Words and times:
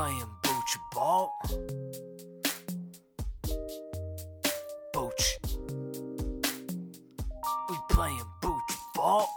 playing 0.00 0.24
booch 0.42 0.78
ball. 0.94 1.30
Booch. 4.94 5.38
We 7.68 7.76
playing 7.90 8.22
booch 8.40 8.72
ball. 8.94 9.28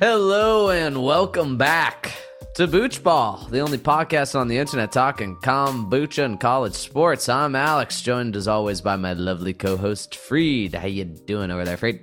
Hello 0.00 0.70
and 0.70 1.04
welcome 1.04 1.56
back 1.56 2.12
to 2.56 2.66
Booch 2.66 3.00
Ball, 3.00 3.46
the 3.48 3.60
only 3.60 3.78
podcast 3.78 4.34
on 4.34 4.48
the 4.48 4.58
internet 4.58 4.90
talking 4.90 5.36
kombucha 5.36 6.24
and 6.24 6.40
college 6.40 6.74
sports. 6.74 7.28
I'm 7.28 7.54
Alex, 7.54 8.02
joined 8.02 8.34
as 8.34 8.48
always 8.48 8.80
by 8.80 8.96
my 8.96 9.12
lovely 9.12 9.54
co-host 9.54 10.16
Freed. 10.16 10.74
How 10.74 10.88
you 10.88 11.04
doing 11.04 11.52
over 11.52 11.64
there, 11.64 11.76
Freed? 11.76 12.00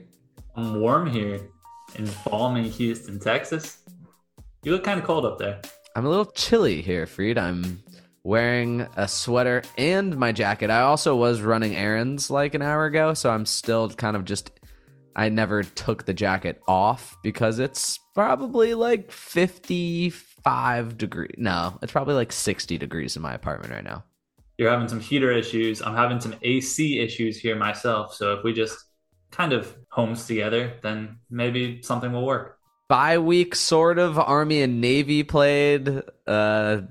I'm 0.56 0.80
warm 0.80 1.12
here 1.12 1.42
in 1.96 2.10
balmy 2.26 2.70
Houston, 2.70 3.20
Texas. 3.20 3.80
You 4.64 4.72
look 4.72 4.86
kind 4.86 5.02
of 5.02 5.06
cold 5.06 5.26
up 5.26 5.38
there. 5.38 5.60
I'm 6.00 6.06
a 6.06 6.10
little 6.10 6.32
chilly 6.32 6.82
here, 6.82 7.06
Freed. 7.06 7.38
I'm 7.38 7.84
wearing 8.24 8.88
a 8.96 9.06
sweater 9.06 9.64
and 9.78 10.16
my 10.16 10.32
jacket. 10.32 10.70
I 10.70 10.80
also 10.80 11.14
was 11.14 11.42
running 11.42 11.76
errands 11.76 12.30
like 12.30 12.54
an 12.54 12.62
hour 12.62 12.86
ago, 12.86 13.14
so 13.14 13.30
I'm 13.30 13.46
still 13.46 13.90
kind 13.90 14.16
of 14.16 14.24
just 14.24 14.50
I 15.14 15.28
never 15.28 15.62
took 15.62 16.06
the 16.06 16.14
jacket 16.14 16.62
off 16.70 17.18
because 17.22 17.60
it's 17.60 18.00
probably 18.16 18.76
like 18.76 19.12
55 19.12 20.98
degrees. 20.98 21.36
No, 21.38 21.78
it's 21.82 21.92
probably 21.92 22.16
like 22.16 22.32
60 22.32 22.78
degrees 22.78 23.18
in 23.18 23.22
my 23.22 23.34
apartment 23.34 23.74
right 23.74 23.84
now. 23.84 24.06
You're 24.58 24.72
having 24.72 24.88
some 24.88 25.02
heater 25.02 25.34
issues. 25.34 25.82
I'm 25.82 25.98
having 25.98 26.22
some 26.22 26.34
AC 26.44 27.00
issues 27.00 27.38
here 27.38 27.58
myself. 27.58 28.14
So 28.14 28.36
if 28.36 28.46
we 28.46 28.54
just 28.54 28.86
kind 29.32 29.52
of 29.52 29.76
homes 29.90 30.26
together, 30.26 30.76
then 30.82 31.18
maybe 31.30 31.82
something 31.82 32.14
will 32.14 32.26
work. 32.26 32.59
Bye 32.90 33.20
week, 33.20 33.54
sort 33.54 34.00
of. 34.00 34.18
Army 34.18 34.64
and 34.64 34.82
Navy 34.82 35.22
played. 35.24 36.02
Uh, 36.26 36.82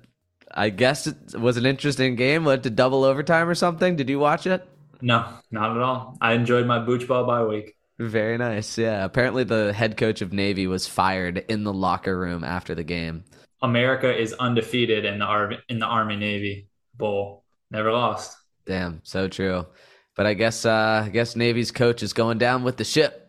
I 0.50 0.70
guess 0.70 1.08
it 1.08 1.38
was 1.38 1.56
an 1.56 1.66
interesting 1.66 2.14
game. 2.14 2.44
Went 2.44 2.62
to 2.62 2.70
double 2.70 3.02
overtime 3.02 3.48
or 3.48 3.56
something. 3.56 3.96
Did 3.96 4.08
you 4.08 4.20
watch 4.20 4.46
it? 4.46 4.66
No, 5.02 5.26
not 5.50 5.76
at 5.76 5.82
all. 5.82 6.16
I 6.20 6.34
enjoyed 6.34 6.66
my 6.66 6.78
booch 6.78 7.06
ball 7.06 7.26
bye 7.26 7.44
week. 7.44 7.76
Very 7.98 8.38
nice. 8.38 8.78
Yeah. 8.78 9.04
Apparently, 9.04 9.42
the 9.42 9.72
head 9.72 9.96
coach 9.96 10.22
of 10.22 10.32
Navy 10.32 10.68
was 10.68 10.86
fired 10.86 11.38
in 11.48 11.64
the 11.64 11.72
locker 11.72 12.16
room 12.16 12.44
after 12.44 12.76
the 12.76 12.84
game. 12.84 13.24
America 13.60 14.16
is 14.16 14.32
undefeated 14.34 15.04
in 15.04 15.18
the 15.18 15.24
Army 15.24 15.58
in 15.68 15.80
the 15.80 15.86
Army 15.86 16.14
Navy 16.14 16.68
Bowl. 16.94 17.42
Never 17.72 17.90
lost. 17.92 18.36
Damn, 18.66 19.00
so 19.02 19.26
true. 19.26 19.66
But 20.14 20.26
I 20.26 20.34
guess 20.34 20.64
uh, 20.64 21.02
I 21.06 21.08
guess 21.08 21.34
Navy's 21.34 21.72
coach 21.72 22.04
is 22.04 22.12
going 22.12 22.38
down 22.38 22.62
with 22.62 22.76
the 22.76 22.84
ship. 22.84 23.27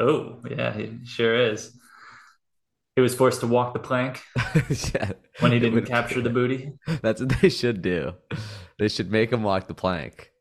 Oh 0.00 0.40
yeah, 0.50 0.72
he 0.76 0.98
sure 1.04 1.34
is. 1.52 1.76
He 2.96 3.02
was 3.02 3.14
forced 3.14 3.40
to 3.40 3.46
walk 3.46 3.72
the 3.72 3.78
plank 3.78 4.20
yeah. 4.94 5.12
when 5.38 5.52
he 5.52 5.58
didn't 5.60 5.86
capture 5.86 6.20
the 6.20 6.30
booty, 6.30 6.72
That's 7.02 7.20
what 7.20 7.40
they 7.40 7.48
should 7.48 7.82
do. 7.82 8.14
They 8.78 8.88
should 8.88 9.10
make 9.12 9.32
him 9.32 9.42
walk 9.44 9.68
the 9.68 9.74
plank. 9.74 10.32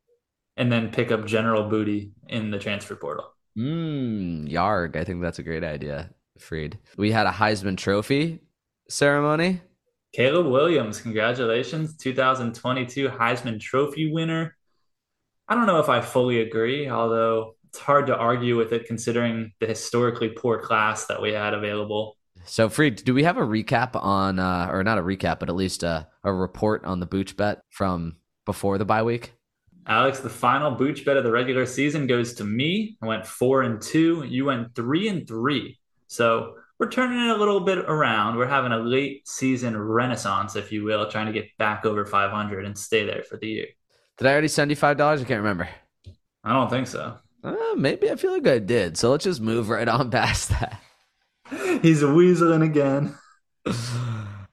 and 0.57 0.71
then 0.71 0.89
pick 0.91 1.11
up 1.11 1.25
general 1.25 1.69
booty 1.69 2.11
in 2.27 2.51
the 2.51 2.59
transfer 2.59 2.95
portal. 2.95 3.33
Mmm, 3.57 4.49
Yarg. 4.51 4.95
I 4.95 5.03
think 5.03 5.21
that's 5.21 5.39
a 5.39 5.43
great 5.43 5.63
idea, 5.63 6.09
Freed. 6.39 6.79
We 6.97 7.11
had 7.11 7.27
a 7.27 7.31
Heisman 7.31 7.77
Trophy 7.77 8.41
ceremony. 8.89 9.61
Caleb 10.13 10.47
Williams, 10.47 10.99
congratulations, 11.01 11.95
2022 11.97 13.09
Heisman 13.09 13.59
Trophy 13.59 14.11
winner. 14.11 14.55
I 15.47 15.55
don't 15.55 15.67
know 15.67 15.79
if 15.79 15.89
I 15.89 16.01
fully 16.01 16.41
agree, 16.41 16.89
although 16.89 17.55
it's 17.69 17.79
hard 17.79 18.07
to 18.07 18.17
argue 18.17 18.57
with 18.57 18.73
it 18.73 18.87
considering 18.87 19.53
the 19.59 19.67
historically 19.67 20.29
poor 20.29 20.59
class 20.59 21.05
that 21.05 21.21
we 21.21 21.31
had 21.31 21.53
available. 21.53 22.17
So, 22.45 22.67
Freed, 22.67 23.03
do 23.03 23.13
we 23.13 23.23
have 23.23 23.37
a 23.37 23.41
recap 23.41 23.95
on, 23.95 24.39
uh, 24.39 24.69
or 24.71 24.83
not 24.83 24.97
a 24.97 25.03
recap, 25.03 25.39
but 25.39 25.49
at 25.49 25.55
least 25.55 25.83
a, 25.83 26.07
a 26.23 26.33
report 26.33 26.83
on 26.85 26.99
the 26.99 27.05
Booch 27.05 27.37
bet 27.37 27.61
from 27.69 28.15
before 28.45 28.77
the 28.77 28.85
bye 28.85 29.03
week? 29.03 29.33
Alex, 29.85 30.19
the 30.19 30.29
final 30.29 30.71
booch 30.71 31.03
bet 31.03 31.17
of 31.17 31.23
the 31.23 31.31
regular 31.31 31.65
season 31.65 32.05
goes 32.05 32.33
to 32.35 32.43
me. 32.43 32.97
I 33.01 33.07
went 33.07 33.25
four 33.25 33.63
and 33.63 33.81
two. 33.81 34.23
You 34.27 34.45
went 34.45 34.75
three 34.75 35.07
and 35.07 35.27
three. 35.27 35.79
So 36.07 36.55
we're 36.79 36.89
turning 36.89 37.19
it 37.19 37.35
a 37.35 37.37
little 37.37 37.59
bit 37.59 37.79
around. 37.79 38.37
We're 38.37 38.47
having 38.47 38.71
a 38.71 38.77
late 38.77 39.27
season 39.27 39.75
renaissance, 39.75 40.55
if 40.55 40.71
you 40.71 40.83
will, 40.83 41.09
trying 41.09 41.25
to 41.25 41.33
get 41.33 41.49
back 41.57 41.85
over 41.85 42.05
500 42.05 42.65
and 42.65 42.77
stay 42.77 43.03
there 43.05 43.23
for 43.23 43.37
the 43.37 43.47
year. 43.47 43.65
Did 44.17 44.27
I 44.27 44.31
already 44.31 44.47
send 44.47 44.69
you 44.69 44.77
$5? 44.77 45.01
I 45.01 45.15
can't 45.17 45.29
remember. 45.41 45.67
I 46.43 46.53
don't 46.53 46.69
think 46.69 46.87
so. 46.87 47.17
Uh, 47.43 47.75
maybe 47.77 48.09
I 48.09 48.15
feel 48.15 48.31
like 48.31 48.47
I 48.47 48.59
did. 48.59 48.97
So 48.97 49.11
let's 49.11 49.23
just 49.23 49.41
move 49.41 49.69
right 49.69 49.87
on 49.87 50.11
past 50.11 50.49
that. 50.49 50.81
He's 51.81 52.03
weaseling 52.03 52.63
again. 52.63 53.15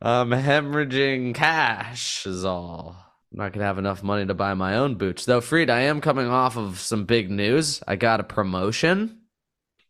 I'm 0.00 0.30
hemorrhaging 0.30 1.34
cash 1.34 2.26
is 2.26 2.44
all. 2.44 2.96
I'm 3.32 3.38
not 3.38 3.52
gonna 3.52 3.66
have 3.66 3.78
enough 3.78 4.02
money 4.02 4.24
to 4.26 4.34
buy 4.34 4.54
my 4.54 4.76
own 4.76 4.94
boots. 4.94 5.24
Though, 5.24 5.40
Freed, 5.40 5.68
I 5.68 5.80
am 5.80 6.00
coming 6.00 6.28
off 6.28 6.56
of 6.56 6.78
some 6.78 7.04
big 7.04 7.30
news. 7.30 7.82
I 7.86 7.96
got 7.96 8.20
a 8.20 8.24
promotion. 8.24 9.20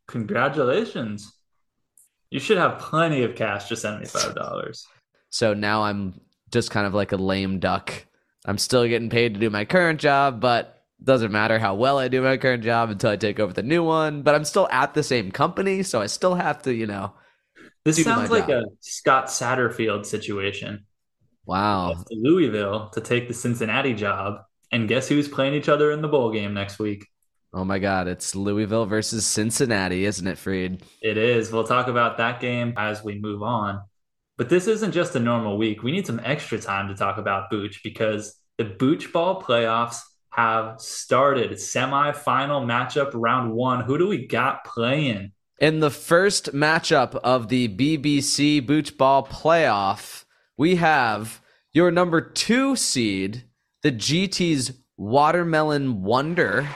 Congratulations. 0.08 1.32
You 2.30 2.40
should 2.40 2.58
have 2.58 2.78
plenty 2.78 3.22
of 3.22 3.34
cash 3.36 3.68
to 3.68 3.76
send 3.76 4.00
me 4.00 4.06
$5. 4.06 4.86
So 5.28 5.52
now 5.52 5.82
I'm 5.82 6.18
just 6.50 6.70
kind 6.70 6.86
of 6.86 6.94
like 6.94 7.12
a 7.12 7.16
lame 7.16 7.58
duck. 7.58 7.92
I'm 8.46 8.56
still 8.56 8.86
getting 8.86 9.10
paid 9.10 9.34
to 9.34 9.40
do 9.40 9.50
my 9.50 9.66
current 9.66 10.00
job, 10.00 10.40
but 10.40 10.75
doesn't 11.06 11.33
matter 11.33 11.59
how 11.59 11.75
well 11.77 11.99
I 11.99 12.09
do 12.09 12.21
my 12.21 12.37
current 12.37 12.65
job 12.65 12.91
until 12.91 13.11
I 13.11 13.17
take 13.17 13.41
over 13.41 13.53
the 13.53 13.62
new 13.62 13.83
one. 13.83 14.22
But 14.22 14.34
I'm 14.34 14.44
still 14.44 14.69
at 14.71 14.93
the 14.93 15.03
same 15.03 15.31
company, 15.31 15.83
so 15.83 16.03
I 16.03 16.06
still 16.06 16.34
have 16.34 16.61
to, 16.62 16.75
you 16.75 16.87
know. 16.87 17.15
This 17.84 18.03
sounds 18.03 18.31
like 18.31 18.49
job. 18.49 18.65
a 18.65 18.67
Scott 18.81 19.27
Satterfield 19.27 20.05
situation. 20.05 20.84
Wow. 21.47 21.94
To 21.94 22.17
Louisville 22.17 22.91
to 22.91 23.00
take 23.00 23.28
the 23.28 23.34
Cincinnati 23.34 23.94
job. 23.94 24.41
And 24.72 24.89
guess 24.89 25.09
who's 25.09 25.28
playing 25.28 25.55
each 25.55 25.69
other 25.69 25.93
in 25.93 26.03
the 26.03 26.09
bowl 26.09 26.33
game 26.33 26.53
next 26.53 26.81
week? 26.81 27.06
Oh 27.55 27.65
my 27.65 27.78
God, 27.78 28.09
it's 28.09 28.34
Louisville 28.34 28.84
versus 28.84 29.25
Cincinnati, 29.25 30.05
isn't 30.05 30.27
it, 30.27 30.37
Freed? 30.37 30.83
It 31.00 31.17
is. 31.17 31.53
We'll 31.53 31.65
talk 31.65 31.87
about 31.87 32.19
that 32.19 32.41
game 32.41 32.75
as 32.77 33.05
we 33.05 33.19
move 33.21 33.43
on. 33.43 33.81
But 34.37 34.49
this 34.49 34.67
isn't 34.67 34.93
just 34.93 35.15
a 35.15 35.21
normal 35.21 35.56
week. 35.56 35.83
We 35.83 35.93
need 35.93 36.06
some 36.06 36.21
extra 36.23 36.59
time 36.59 36.88
to 36.88 36.94
talk 36.94 37.17
about 37.17 37.49
Booch 37.49 37.83
because 37.84 38.34
the 38.59 38.65
Booch 38.65 39.12
Ball 39.12 39.41
playoffs 39.41 40.00
have 40.36 40.78
started. 40.80 41.52
Semifinal 41.52 42.64
matchup 42.66 43.10
round 43.14 43.52
one. 43.52 43.84
Who 43.84 43.97
do 43.97 44.06
we 44.06 44.26
got 44.26 44.64
playing? 44.64 45.32
In 45.58 45.80
the 45.80 45.91
first 45.91 46.52
matchup 46.52 47.14
of 47.24 47.48
the 47.48 47.69
BBC 47.69 48.64
Booch 48.64 48.98
Ball 48.98 49.26
playoff, 49.26 50.25
we 50.58 50.76
have 50.76 51.41
your 51.72 51.91
number 51.91 52.20
two 52.20 52.76
seed, 52.76 53.44
the 53.80 53.91
GT's 53.91 54.72
Watermelon 54.98 56.02
Wonder, 56.02 56.69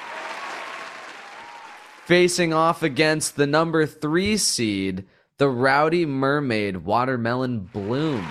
facing 2.07 2.55
off 2.55 2.83
against 2.83 3.37
the 3.37 3.47
number 3.47 3.85
three 3.85 4.39
seed, 4.39 5.05
the 5.37 5.51
Rowdy 5.51 6.07
Mermaid 6.07 6.79
Watermelon 6.79 7.61
Bloom. 7.61 8.27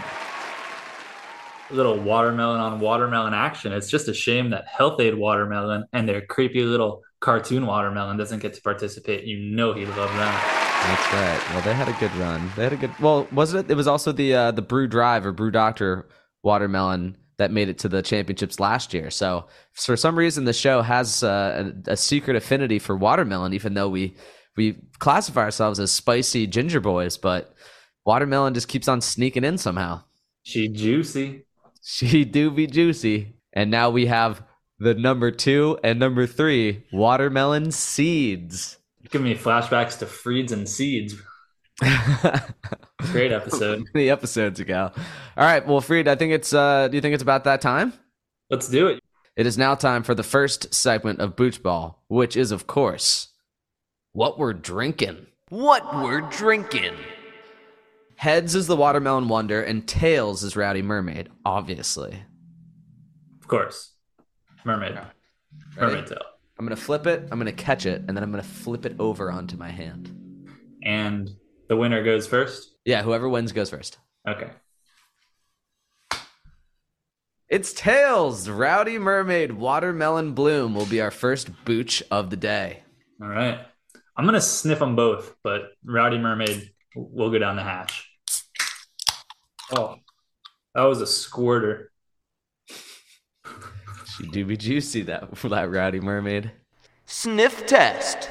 Little 1.71 1.97
watermelon 1.99 2.59
on 2.59 2.79
watermelon 2.79 3.33
action. 3.33 3.71
It's 3.71 3.89
just 3.89 4.07
a 4.07 4.13
shame 4.13 4.49
that 4.49 4.67
Health 4.67 4.99
Aid 4.99 5.15
Watermelon 5.15 5.85
and 5.93 6.09
their 6.09 6.21
creepy 6.21 6.63
little 6.63 7.03
cartoon 7.19 7.65
watermelon 7.65 8.17
doesn't 8.17 8.39
get 8.39 8.53
to 8.55 8.61
participate. 8.61 9.25
You 9.25 9.39
know 9.39 9.73
he'd 9.73 9.87
love 9.89 10.11
that. 10.13 10.69
That's 10.87 11.13
right. 11.13 11.53
Well, 11.53 11.63
they 11.63 11.73
had 11.73 11.89
a 11.89 11.99
good 11.99 12.15
run. 12.15 12.49
They 12.55 12.63
had 12.63 12.73
a 12.73 12.77
good. 12.77 12.97
Well, 12.99 13.27
wasn't 13.31 13.65
it? 13.65 13.71
It 13.71 13.75
was 13.75 13.87
also 13.87 14.11
the 14.11 14.33
uh, 14.33 14.51
the 14.51 14.61
Brew 14.61 14.87
Drive 14.87 15.25
or 15.25 15.31
Brew 15.31 15.51
Doctor 15.51 16.07
watermelon 16.41 17.17
that 17.37 17.51
made 17.51 17.69
it 17.69 17.77
to 17.79 17.89
the 17.89 18.01
championships 18.01 18.59
last 18.59 18.93
year. 18.93 19.09
So 19.09 19.47
for 19.73 19.95
some 19.95 20.17
reason, 20.17 20.45
the 20.45 20.53
show 20.53 20.81
has 20.81 21.23
uh, 21.23 21.71
a, 21.87 21.91
a 21.91 21.97
secret 21.97 22.35
affinity 22.35 22.79
for 22.79 22.95
watermelon, 22.95 23.53
even 23.53 23.73
though 23.73 23.89
we 23.89 24.15
we 24.55 24.77
classify 24.99 25.41
ourselves 25.41 25.79
as 25.79 25.91
spicy 25.91 26.47
ginger 26.47 26.79
boys. 26.79 27.17
But 27.17 27.53
watermelon 28.05 28.53
just 28.53 28.67
keeps 28.67 28.87
on 28.87 29.01
sneaking 29.01 29.43
in 29.43 29.57
somehow. 29.57 30.03
She 30.43 30.69
juicy. 30.69 31.45
She 31.81 32.25
do 32.25 32.51
be 32.51 32.67
juicy. 32.67 33.35
And 33.53 33.71
now 33.71 33.89
we 33.89 34.05
have 34.05 34.43
the 34.79 34.93
number 34.93 35.31
two 35.31 35.79
and 35.83 35.99
number 35.99 36.25
three 36.27 36.83
watermelon 36.91 37.71
seeds. 37.71 38.77
Give 39.09 39.21
me 39.21 39.35
flashbacks 39.35 39.97
to 39.99 40.05
Freeds 40.05 40.51
and 40.51 40.67
Seeds. 40.69 41.15
Great 43.11 43.31
episode. 43.31 43.85
many 43.93 44.09
episodes 44.09 44.59
ago. 44.59 44.91
All 45.37 45.45
right, 45.45 45.65
well, 45.65 45.81
Freed, 45.81 46.07
I 46.07 46.15
think 46.15 46.33
it's. 46.33 46.53
uh 46.53 46.87
Do 46.89 46.97
you 46.97 47.01
think 47.01 47.13
it's 47.13 47.23
about 47.23 47.45
that 47.45 47.61
time? 47.61 47.93
Let's 48.49 48.67
do 48.67 48.87
it. 48.87 48.99
It 49.35 49.45
is 49.47 49.57
now 49.57 49.75
time 49.75 50.03
for 50.03 50.13
the 50.13 50.23
first 50.23 50.73
segment 50.73 51.19
of 51.21 51.35
Booch 51.35 51.63
Ball, 51.63 52.03
which 52.09 52.35
is, 52.35 52.51
of 52.51 52.67
course, 52.67 53.29
what 54.11 54.37
we're 54.37 54.53
drinking. 54.53 55.27
What 55.49 55.95
we're 56.03 56.21
drinking. 56.21 56.95
Heads 58.19 58.53
is 58.53 58.67
the 58.67 58.75
watermelon 58.75 59.29
wonder, 59.29 59.63
and 59.63 59.87
tails 59.87 60.43
is 60.43 60.57
Rowdy 60.57 60.81
Mermaid. 60.81 61.29
Obviously, 61.45 62.21
Of 63.39 63.47
course. 63.47 63.93
Mermaid. 64.65 64.99
Mermaid 65.77 66.05
tail. 66.05 66.21
I'm 66.57 66.65
gonna 66.65 66.75
flip 66.75 67.07
it. 67.07 67.29
I'm 67.31 67.39
gonna 67.39 67.53
catch 67.53 67.85
it, 67.85 68.03
and 68.05 68.17
then 68.17 68.21
I'm 68.21 68.29
gonna 68.29 68.43
flip 68.43 68.85
it 68.85 68.97
over 68.99 69.31
onto 69.31 69.55
my 69.55 69.69
hand. 69.69 70.13
And 70.83 71.29
the 71.69 71.77
winner 71.77 72.03
goes 72.03 72.27
first. 72.27 72.75
Yeah, 72.83 73.03
whoever 73.03 73.29
wins 73.29 73.53
goes 73.53 73.69
first. 73.69 73.99
Okay. 74.27 74.49
It's 77.47 77.71
Tails. 77.71 78.49
Rowdy 78.49 78.99
Mermaid 78.99 79.53
Watermelon 79.53 80.33
Bloom 80.33 80.75
will 80.75 80.85
be 80.85 80.99
our 80.99 81.09
first 81.09 81.49
booch 81.63 82.03
of 82.11 82.31
the 82.31 82.35
day. 82.35 82.83
All 83.21 83.29
right. 83.29 83.61
I'm 84.17 84.25
going 84.25 84.33
to 84.33 84.41
sniff 84.41 84.79
them 84.79 84.97
both, 84.97 85.37
but 85.41 85.71
Rowdy 85.85 86.17
Mermaid 86.17 86.71
will 86.95 87.31
go 87.31 87.39
down 87.39 87.55
the 87.55 87.63
hatch. 87.63 88.08
Oh, 89.71 89.95
that 90.73 90.83
was 90.83 91.01
a 91.01 91.07
squirter. 91.07 91.91
She 94.17 94.27
do 94.27 94.45
be 94.45 94.57
juicy, 94.57 95.03
that, 95.03 95.31
that 95.31 95.71
Rowdy 95.71 95.99
Mermaid. 95.99 96.51
Sniff 97.05 97.65
test. 97.65 98.29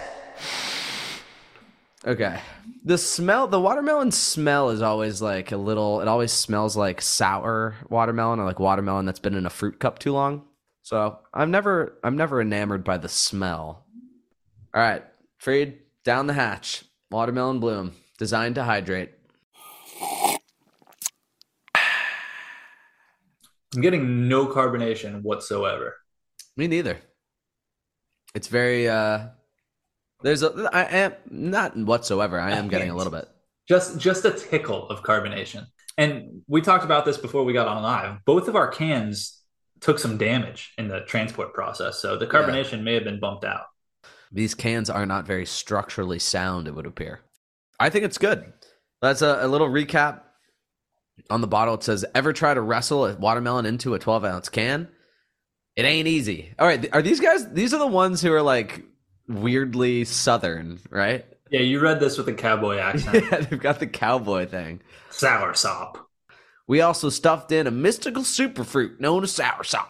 Okay. 2.06 2.40
The 2.84 2.98
smell, 2.98 3.48
the 3.48 3.60
watermelon 3.60 4.10
smell 4.10 4.70
is 4.70 4.82
always 4.82 5.20
like 5.20 5.52
a 5.52 5.56
little, 5.56 6.00
it 6.00 6.08
always 6.08 6.32
smells 6.32 6.76
like 6.76 7.00
sour 7.00 7.74
watermelon 7.88 8.40
or 8.40 8.44
like 8.44 8.60
watermelon 8.60 9.04
that's 9.04 9.18
been 9.18 9.34
in 9.34 9.46
a 9.46 9.50
fruit 9.50 9.78
cup 9.78 9.98
too 9.98 10.12
long. 10.12 10.44
So 10.82 11.18
I'm 11.34 11.50
never, 11.50 11.98
I'm 12.02 12.16
never 12.16 12.40
enamored 12.40 12.84
by 12.84 12.98
the 12.98 13.08
smell. 13.08 13.84
All 14.74 14.82
right. 14.82 15.04
Freed, 15.38 15.78
down 16.04 16.26
the 16.26 16.34
hatch. 16.34 16.84
Watermelon 17.10 17.60
bloom, 17.60 17.92
designed 18.18 18.56
to 18.56 18.64
hydrate. 18.64 19.12
I'm 23.78 23.82
getting 23.82 24.26
no 24.26 24.48
carbonation 24.48 25.22
whatsoever. 25.22 25.94
Me 26.56 26.66
neither. 26.66 26.98
It's 28.34 28.48
very, 28.48 28.88
uh, 28.88 29.28
there's 30.20 30.42
a, 30.42 30.68
I 30.72 30.82
am, 30.82 31.12
not 31.30 31.76
whatsoever. 31.76 32.40
I 32.40 32.56
am 32.56 32.66
getting 32.66 32.90
a 32.90 32.96
little 32.96 33.12
bit. 33.12 33.28
Just 33.68 34.00
just 34.00 34.24
a 34.24 34.32
tickle 34.32 34.88
of 34.88 35.04
carbonation. 35.04 35.66
And 35.96 36.42
we 36.48 36.60
talked 36.60 36.84
about 36.84 37.04
this 37.04 37.18
before 37.18 37.44
we 37.44 37.52
got 37.52 37.68
on 37.68 37.80
live. 37.80 38.24
Both 38.24 38.48
of 38.48 38.56
our 38.56 38.66
cans 38.66 39.40
took 39.78 40.00
some 40.00 40.18
damage 40.18 40.72
in 40.76 40.88
the 40.88 41.02
transport 41.02 41.54
process, 41.54 42.00
so 42.00 42.16
the 42.16 42.26
carbonation 42.26 42.82
may 42.82 42.94
have 42.94 43.04
been 43.04 43.20
bumped 43.20 43.44
out. 43.44 43.66
These 44.32 44.56
cans 44.56 44.90
are 44.90 45.06
not 45.06 45.24
very 45.24 45.46
structurally 45.46 46.18
sound, 46.18 46.66
it 46.66 46.74
would 46.74 46.86
appear. 46.86 47.20
I 47.78 47.90
think 47.90 48.04
it's 48.04 48.18
good. 48.18 48.52
That's 49.00 49.22
a, 49.22 49.38
a 49.42 49.46
little 49.46 49.68
recap 49.68 50.22
on 51.30 51.40
the 51.40 51.46
bottle. 51.46 51.74
It 51.74 51.84
says, 51.84 52.04
Ever 52.14 52.32
try 52.32 52.54
to 52.54 52.60
wrestle 52.60 53.06
a 53.06 53.16
watermelon 53.16 53.66
into 53.66 53.94
a 53.94 53.98
12 53.98 54.24
ounce 54.24 54.48
can? 54.48 54.88
It 55.76 55.84
ain't 55.84 56.08
easy. 56.08 56.54
All 56.58 56.66
right. 56.66 56.88
Are 56.92 57.02
these 57.02 57.20
guys, 57.20 57.50
these 57.52 57.72
are 57.72 57.78
the 57.78 57.86
ones 57.86 58.20
who 58.20 58.32
are 58.32 58.42
like 58.42 58.84
weirdly 59.28 60.04
southern, 60.04 60.80
right? 60.90 61.24
Yeah, 61.50 61.60
you 61.60 61.80
read 61.80 62.00
this 62.00 62.18
with 62.18 62.28
a 62.28 62.34
cowboy 62.34 62.76
accent. 62.78 63.24
Yeah, 63.30 63.40
they've 63.40 63.60
got 63.60 63.80
the 63.80 63.86
cowboy 63.86 64.46
thing. 64.46 64.80
Sour 65.10 65.54
sop. 65.54 66.08
We 66.66 66.82
also 66.82 67.08
stuffed 67.08 67.50
in 67.50 67.66
a 67.66 67.70
mystical 67.70 68.22
superfruit 68.22 69.00
known 69.00 69.22
as 69.24 69.32
soursop, 69.32 69.88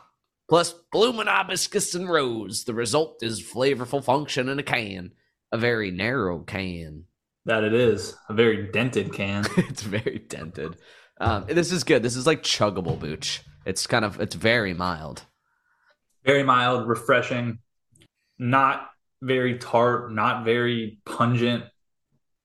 plus 0.48 0.72
blooming 0.92 1.26
hibiscus 1.26 1.94
and 1.94 2.08
rose. 2.08 2.64
The 2.64 2.74
result 2.74 3.22
is 3.22 3.42
flavorful 3.42 4.02
function 4.02 4.48
in 4.48 4.60
a 4.60 4.62
can, 4.62 5.10
a 5.50 5.58
very 5.58 5.90
narrow 5.90 6.38
can. 6.38 7.04
That 7.46 7.64
it 7.64 7.74
is. 7.74 8.16
A 8.28 8.34
very 8.34 8.70
dented 8.70 9.12
can. 9.12 9.44
it's 9.56 9.82
very 9.82 10.24
dented. 10.28 10.76
Um, 11.20 11.46
this 11.48 11.72
is 11.72 11.84
good. 11.84 12.02
This 12.02 12.16
is 12.16 12.26
like 12.26 12.42
chuggable 12.42 12.98
booch. 12.98 13.42
It's 13.66 13.86
kind 13.86 14.04
of 14.04 14.20
it's 14.20 14.34
very 14.34 14.72
mild. 14.74 15.22
very 16.24 16.42
mild, 16.42 16.86
refreshing, 16.88 17.58
not 18.38 18.90
very 19.22 19.58
tart, 19.58 20.12
not 20.12 20.44
very 20.44 21.00
pungent. 21.04 21.64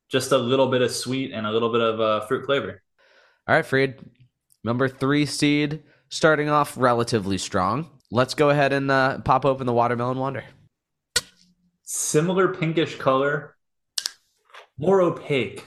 Just 0.09 0.31
a 0.31 0.37
little 0.37 0.67
bit 0.67 0.81
of 0.81 0.91
sweet 0.91 1.31
and 1.31 1.45
a 1.45 1.51
little 1.51 1.71
bit 1.71 1.81
of 1.81 1.99
uh, 1.99 2.25
fruit 2.27 2.45
flavor. 2.45 2.81
All 3.47 3.55
right, 3.55 3.65
Freed. 3.65 3.95
Number 4.63 4.87
three 4.87 5.25
seed, 5.25 5.83
starting 6.09 6.49
off 6.49 6.77
relatively 6.77 7.37
strong. 7.37 7.89
Let's 8.11 8.33
go 8.35 8.49
ahead 8.49 8.73
and 8.73 8.89
uh, 8.89 9.19
pop 9.19 9.43
open 9.43 9.65
the 9.65 9.73
watermelon 9.73 10.19
wonder. 10.19 10.43
Similar 11.83 12.53
pinkish 12.53 12.97
color, 12.97 13.55
more 14.77 15.01
opaque, 15.01 15.65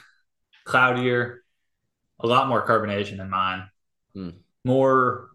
cloudier, 0.64 1.42
a 2.20 2.26
lot 2.26 2.48
more 2.48 2.66
carbonation 2.66 3.18
than 3.18 3.30
mine. 3.30 3.68
Hmm. 4.14 4.30
More 4.64 5.30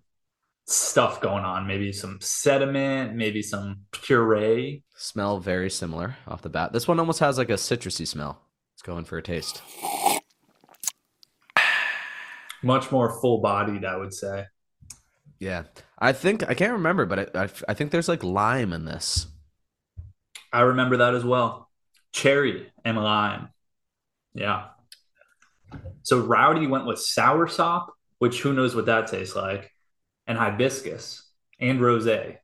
stuff 0.65 1.21
going 1.21 1.43
on. 1.43 1.67
Maybe 1.67 1.91
some 1.91 2.19
sediment, 2.21 3.15
maybe 3.15 3.41
some 3.41 3.81
puree. 3.91 4.83
Smell 4.95 5.39
very 5.39 5.69
similar 5.69 6.17
off 6.27 6.41
the 6.41 6.49
bat. 6.49 6.73
This 6.73 6.87
one 6.87 6.99
almost 6.99 7.19
has 7.19 7.37
like 7.37 7.49
a 7.49 7.53
citrusy 7.53 8.07
smell. 8.07 8.41
Let's 8.73 8.81
go 8.81 8.97
in 8.97 9.05
for 9.05 9.17
a 9.17 9.23
taste. 9.23 9.61
Much 12.63 12.91
more 12.91 13.19
full 13.21 13.41
bodied, 13.41 13.85
I 13.85 13.97
would 13.97 14.13
say. 14.13 14.45
Yeah, 15.39 15.63
I 15.97 16.13
think 16.13 16.47
I 16.47 16.53
can't 16.53 16.73
remember, 16.73 17.05
but 17.07 17.35
I, 17.35 17.43
I, 17.43 17.49
I 17.69 17.73
think 17.73 17.89
there's 17.91 18.07
like 18.07 18.23
lime 18.23 18.73
in 18.73 18.85
this. 18.85 19.27
I 20.53 20.61
remember 20.61 20.97
that 20.97 21.15
as 21.15 21.23
well. 21.23 21.69
Cherry 22.11 22.71
and 22.85 22.97
lime. 22.97 23.49
Yeah. 24.33 24.67
So 26.03 26.19
Rowdy 26.19 26.67
went 26.67 26.85
with 26.85 26.99
sour 26.99 27.47
sop, 27.47 27.93
which 28.19 28.41
who 28.41 28.53
knows 28.53 28.75
what 28.75 28.85
that 28.87 29.07
tastes 29.07 29.35
like, 29.35 29.71
and 30.27 30.37
hibiscus 30.37 31.23
and 31.59 31.79
rosé. 31.79 32.37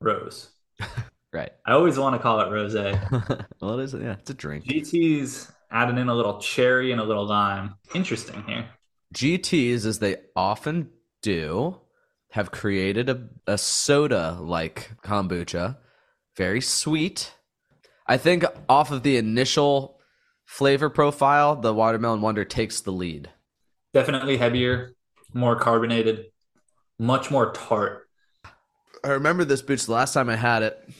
Rose. 0.00 0.50
Right. 1.32 1.52
I 1.64 1.72
always 1.74 1.96
want 1.96 2.16
to 2.16 2.18
call 2.20 2.40
it 2.40 2.48
rosé. 2.48 3.46
well, 3.60 3.78
it 3.78 3.84
is. 3.84 3.94
Yeah, 3.94 4.14
it's 4.14 4.30
a 4.30 4.34
drink. 4.34 4.64
GT's 4.64 5.50
adding 5.70 5.98
in 5.98 6.08
a 6.08 6.14
little 6.14 6.40
cherry 6.40 6.90
and 6.90 7.00
a 7.00 7.04
little 7.04 7.24
lime. 7.24 7.76
Interesting 7.94 8.42
here. 8.48 8.68
GTs, 9.14 9.86
as 9.86 10.00
they 10.00 10.16
often 10.34 10.90
do, 11.22 11.80
have 12.32 12.50
created 12.50 13.08
a, 13.08 13.28
a 13.46 13.58
soda 13.58 14.38
like 14.40 14.90
kombucha. 15.04 15.76
Very 16.36 16.60
sweet. 16.60 17.32
I 18.08 18.16
think 18.16 18.44
off 18.68 18.90
of 18.90 19.04
the 19.04 19.16
initial 19.16 19.99
flavor 20.50 20.90
profile, 20.90 21.54
the 21.54 21.72
Watermelon 21.72 22.20
Wonder 22.20 22.44
takes 22.44 22.80
the 22.80 22.90
lead. 22.90 23.30
Definitely 23.94 24.36
heavier, 24.36 24.96
more 25.32 25.54
carbonated, 25.54 26.26
much 26.98 27.30
more 27.30 27.52
tart. 27.52 28.08
I 29.04 29.10
remember 29.10 29.44
this 29.44 29.62
booch 29.62 29.86
the 29.86 29.92
last 29.92 30.12
time 30.12 30.28
I 30.28 30.34
had 30.34 30.64
it. 30.64 30.90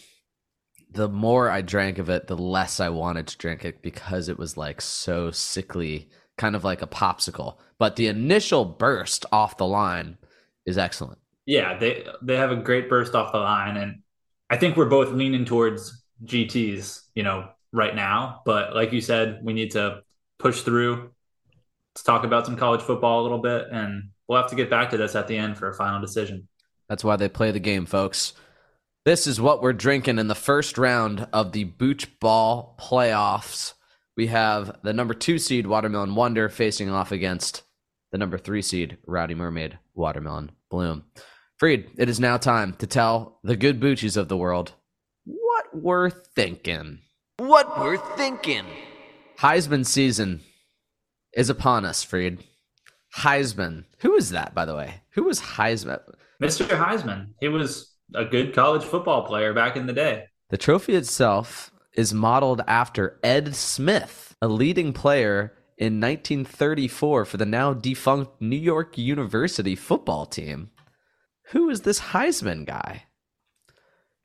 The 0.93 1.09
more 1.09 1.51
I 1.51 1.63
drank 1.63 1.99
of 1.99 2.09
it, 2.09 2.29
the 2.29 2.37
less 2.37 2.79
I 2.79 2.91
wanted 2.91 3.27
to 3.27 3.39
drink 3.39 3.65
it 3.65 3.83
because 3.83 4.29
it 4.29 4.39
was 4.39 4.57
like 4.57 4.81
so 4.81 5.33
sickly, 5.33 6.09
kind 6.39 6.55
of 6.55 6.63
like 6.63 6.81
a 6.81 6.87
popsicle. 6.87 7.59
But 7.77 7.97
the 7.97 8.07
initial 8.07 8.65
burst 8.65 9.27
off 9.33 9.57
the 9.57 9.67
line 9.67 10.17
is 10.65 10.79
excellent. 10.79 11.19
Yeah, 11.45 11.77
they 11.77 12.07
they 12.23 12.37
have 12.37 12.53
a 12.53 12.57
great 12.57 12.89
burst 12.89 13.17
off 13.17 13.33
the 13.33 13.39
line, 13.39 13.77
and 13.77 14.03
I 14.49 14.57
think 14.57 14.77
we're 14.77 14.89
both 14.89 15.11
leaning 15.11 15.45
towards 15.45 16.05
GTs, 16.25 17.03
you 17.17 17.25
know, 17.25 17.49
right 17.73 17.95
now. 17.95 18.43
But 18.45 18.75
like 18.75 18.93
you 18.93 19.01
said, 19.01 19.41
we 19.43 19.53
need 19.53 19.73
to 19.73 20.03
push 20.39 20.63
through. 20.63 21.11
Let's 21.95 22.03
talk 22.03 22.25
about 22.25 22.47
some 22.47 22.57
college 22.57 22.83
football 22.83 23.21
a 23.21 23.25
little 23.25 23.39
bit, 23.39 23.67
and 23.71 24.11
we'll 24.29 24.41
have 24.41 24.51
to 24.51 24.57
get 24.57 24.71
back 24.71 24.91
to 24.91 24.97
this 24.97 25.15
at 25.15 25.29
the 25.29 25.37
end 25.37 25.59
for 25.59 25.69
a 25.69 25.75
final 25.75 26.01
decision. 26.01 26.49
That's 26.89 27.05
why 27.05 27.17
they 27.17 27.29
play 27.29 27.51
the 27.51 27.61
game, 27.61 27.87
folks. 27.87 28.33
This 29.05 29.27
is 29.27 29.41
what 29.41 29.63
we're 29.63 29.73
drinking 29.73 30.19
in 30.19 30.29
the 30.29 30.35
first 30.35 30.77
round 30.77 31.27
of 31.33 31.53
the 31.53 31.65
Booch 31.65 32.19
Ball 32.21 32.77
playoffs. 32.79 33.75
We 34.17 34.27
have 34.27 34.79
the 34.83 34.93
number 34.93 35.15
two 35.15 35.39
seed 35.39 35.67
Watermelon 35.67 36.15
Wonder 36.15 36.49
facing 36.49 36.91
off 36.91 37.11
against 37.11 37.63
the 38.13 38.19
number 38.19 38.37
three 38.37 38.63
seed 38.63 38.99
Rowdy 39.07 39.35
Mermaid 39.35 39.79
Watermelon 39.95 40.53
Bloom. 40.69 41.05
Freed, 41.59 41.91
it 41.97 42.09
is 42.09 42.21
now 42.21 42.37
time 42.37 42.75
to 42.75 42.87
tell 42.87 43.39
the 43.43 43.57
good 43.57 43.81
Boochies 43.81 44.17
of 44.17 44.29
the 44.29 44.37
world 44.37 44.73
what 45.25 45.67
we're 45.73 46.11
thinking. 46.11 47.01
What 47.41 47.81
we're 47.81 47.97
thinking. 47.97 48.67
Heisman 49.39 49.87
season 49.87 50.43
is 51.33 51.49
upon 51.49 51.87
us, 51.87 52.03
Freed. 52.03 52.45
Heisman. 53.17 53.85
Who 54.01 54.15
is 54.15 54.29
that, 54.29 54.55
by 54.55 54.67
the 54.67 54.77
way? 54.77 55.01
Who 55.13 55.25
was 55.25 55.41
Heisman? 55.41 56.03
Mr. 56.43 56.67
Heisman, 56.67 57.29
he 57.41 57.49
was 57.49 57.95
a 58.15 58.27
good 58.27 58.55
college 58.55 58.85
football 58.85 59.23
player 59.23 59.55
back 59.55 59.75
in 59.75 59.87
the 59.87 59.95
day. 59.95 60.27
The 60.51 60.59
trophy 60.59 60.95
itself 60.95 61.73
is 61.95 62.13
modeled 62.13 62.61
after 62.67 63.19
Ed 63.25 63.55
Smith, 63.55 64.37
a 64.43 64.47
leading 64.47 64.93
player 64.93 65.55
in 65.79 65.99
1934 65.99 67.25
for 67.25 67.37
the 67.39 67.47
now 67.47 67.73
defunct 67.73 68.39
New 68.43 68.55
York 68.55 68.99
University 68.99 69.75
football 69.75 70.27
team. 70.27 70.73
Who 71.53 71.71
is 71.71 71.81
this 71.81 72.01
Heisman 72.01 72.67
guy? 72.67 73.05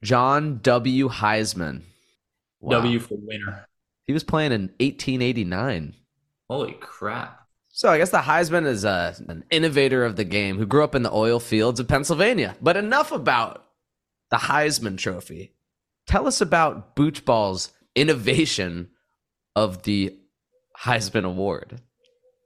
John 0.04 0.60
W. 0.62 1.08
Heisman. 1.08 1.84
Wow. 2.66 2.78
W 2.78 3.00
for 3.00 3.16
winner. 3.16 3.68
He 4.08 4.14
was 4.14 4.24
playing 4.24 4.52
in 4.52 4.62
1889. 4.80 5.94
Holy 6.50 6.74
crap. 6.74 7.48
So 7.70 7.90
I 7.90 7.98
guess 7.98 8.10
the 8.10 8.20
Heisman 8.20 8.66
is 8.66 8.86
a, 8.86 9.16
an 9.28 9.44
innovator 9.52 10.04
of 10.04 10.16
the 10.16 10.24
game 10.24 10.58
who 10.58 10.66
grew 10.66 10.84
up 10.84 10.96
in 10.96 11.04
the 11.04 11.12
oil 11.12 11.40
fields 11.40 11.80
of 11.80 11.88
Pennsylvania. 11.88 12.56
But 12.62 12.78
enough 12.78 13.12
about 13.12 13.66
the 14.32 14.38
Heisman 14.38 14.98
Trophy. 14.98 15.54
Tell 16.08 16.26
us 16.26 16.42
about 16.42 16.96
Booch 16.96 17.24
Ball's 17.24 17.72
innovation 17.96 18.90
of 19.56 19.84
the 19.84 20.18
Heisman 20.80 21.26
Award. 21.26 21.82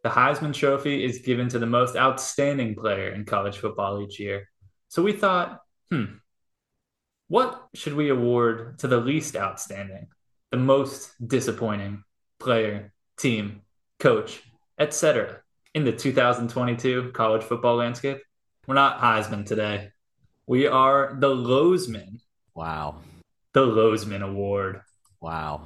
The 0.03 0.09
Heisman 0.09 0.53
Trophy 0.53 1.03
is 1.03 1.19
given 1.19 1.47
to 1.49 1.59
the 1.59 1.65
most 1.65 1.95
outstanding 1.95 2.75
player 2.75 3.13
in 3.13 3.25
college 3.25 3.57
football 3.57 4.01
each 4.01 4.19
year. 4.19 4.49
So 4.89 5.01
we 5.01 5.13
thought, 5.13 5.61
hmm, 5.91 6.05
what 7.29 7.69
should 7.75 7.93
we 7.93 8.09
award 8.09 8.79
to 8.79 8.87
the 8.87 8.97
least 8.99 9.35
outstanding, 9.37 10.07
the 10.51 10.57
most 10.57 11.11
disappointing 11.25 12.03
player, 12.39 12.91
team, 13.17 13.61
coach, 13.99 14.41
etc. 14.79 15.41
in 15.75 15.85
the 15.85 15.91
2022 15.91 17.11
college 17.13 17.43
football 17.43 17.75
landscape? 17.75 18.17
We're 18.65 18.73
not 18.73 18.99
Heisman 18.99 19.45
today. 19.45 19.91
We 20.47 20.65
are 20.67 21.15
the 21.19 21.29
Lozman, 21.29 22.19
Wow. 22.55 22.95
the 23.53 23.65
Lozman 23.65 24.23
Award. 24.23 24.81
Wow. 25.21 25.61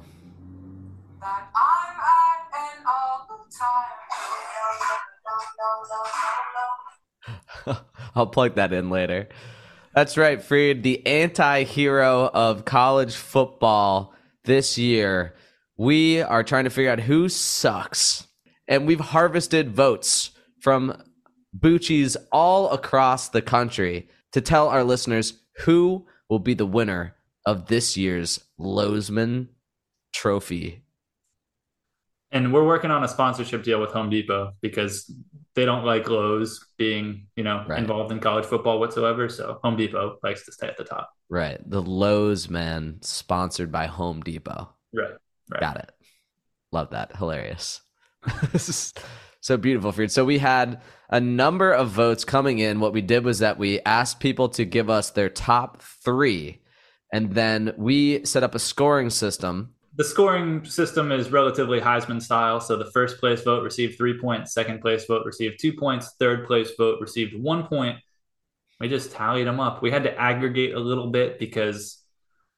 I'll 8.14 8.26
plug 8.26 8.56
that 8.56 8.74
in 8.74 8.90
later. 8.90 9.28
That's 9.94 10.16
right, 10.16 10.42
Freed, 10.42 10.82
the 10.82 11.06
anti 11.06 11.62
hero 11.62 12.28
of 12.34 12.64
college 12.64 13.14
football 13.14 14.12
this 14.44 14.76
year. 14.76 15.34
We 15.76 16.20
are 16.20 16.42
trying 16.42 16.64
to 16.64 16.70
figure 16.70 16.90
out 16.90 17.00
who 17.00 17.28
sucks. 17.28 18.26
And 18.66 18.86
we've 18.86 19.00
harvested 19.00 19.70
votes 19.70 20.30
from 20.60 21.00
Bucci's 21.56 22.16
all 22.32 22.70
across 22.70 23.28
the 23.28 23.42
country 23.42 24.08
to 24.32 24.40
tell 24.40 24.68
our 24.68 24.82
listeners 24.82 25.34
who 25.58 26.06
will 26.28 26.40
be 26.40 26.54
the 26.54 26.66
winner 26.66 27.14
of 27.46 27.66
this 27.66 27.96
year's 27.96 28.40
Lozman 28.58 29.48
Trophy. 30.12 30.83
And 32.34 32.52
we're 32.52 32.66
working 32.66 32.90
on 32.90 33.02
a 33.04 33.08
sponsorship 33.08 33.62
deal 33.62 33.80
with 33.80 33.90
Home 33.92 34.10
Depot 34.10 34.52
because 34.60 35.10
they 35.54 35.64
don't 35.64 35.84
like 35.84 36.08
Lowe's 36.08 36.66
being, 36.76 37.28
you 37.36 37.44
know, 37.44 37.64
Right. 37.66 37.78
involved 37.78 38.10
in 38.12 38.18
college 38.18 38.44
football 38.44 38.80
whatsoever. 38.80 39.28
So 39.28 39.60
Home 39.62 39.76
Depot 39.76 40.18
likes 40.22 40.44
to 40.46 40.52
stay 40.52 40.66
at 40.66 40.76
the 40.76 40.82
top. 40.84 41.10
Right. 41.30 41.58
The 41.64 41.80
Lozman 41.82 43.02
sponsored 43.04 43.70
by 43.70 43.86
Home 43.86 44.20
Depot. 44.20 44.68
Right. 44.92 45.12
Right. 45.50 45.60
Got 45.60 45.76
it. 45.78 45.92
Love 46.72 46.90
that. 46.90 47.16
Hilarious. 47.16 47.80
This 48.52 48.68
is 48.68 48.94
so 49.40 49.56
beautiful, 49.56 49.92
Freed. 49.92 50.10
So 50.10 50.24
we 50.24 50.38
had 50.38 50.80
a 51.10 51.20
number 51.20 51.70
of 51.70 51.90
votes 51.90 52.24
coming 52.24 52.58
in. 52.58 52.80
What 52.80 52.92
we 52.94 53.02
did 53.02 53.24
was 53.24 53.38
that 53.40 53.58
we 53.58 53.78
asked 53.80 54.18
people 54.18 54.48
to 54.50 54.64
give 54.64 54.88
us 54.90 55.10
their 55.10 55.28
top 55.28 55.82
three, 55.82 56.62
and 57.12 57.32
then 57.32 57.74
we 57.76 58.24
set 58.24 58.42
up 58.42 58.54
a 58.54 58.58
scoring 58.58 59.10
system. 59.10 59.73
The 59.96 60.04
scoring 60.04 60.64
system 60.64 61.12
is 61.12 61.30
relatively 61.30 61.80
Heisman 61.80 62.20
style. 62.20 62.60
So 62.60 62.76
the 62.76 62.90
first 62.90 63.18
place 63.18 63.42
vote 63.42 63.62
received 63.62 63.96
three 63.96 64.18
points, 64.18 64.52
second 64.52 64.80
place 64.80 65.04
vote 65.04 65.24
received 65.24 65.60
two 65.60 65.72
points, 65.72 66.14
third 66.18 66.46
place 66.46 66.72
vote 66.76 67.00
received 67.00 67.40
one 67.40 67.66
point. 67.66 67.98
We 68.80 68.88
just 68.88 69.12
tallied 69.12 69.46
them 69.46 69.60
up. 69.60 69.82
We 69.82 69.92
had 69.92 70.02
to 70.02 70.18
aggregate 70.18 70.74
a 70.74 70.80
little 70.80 71.10
bit 71.10 71.38
because 71.38 72.02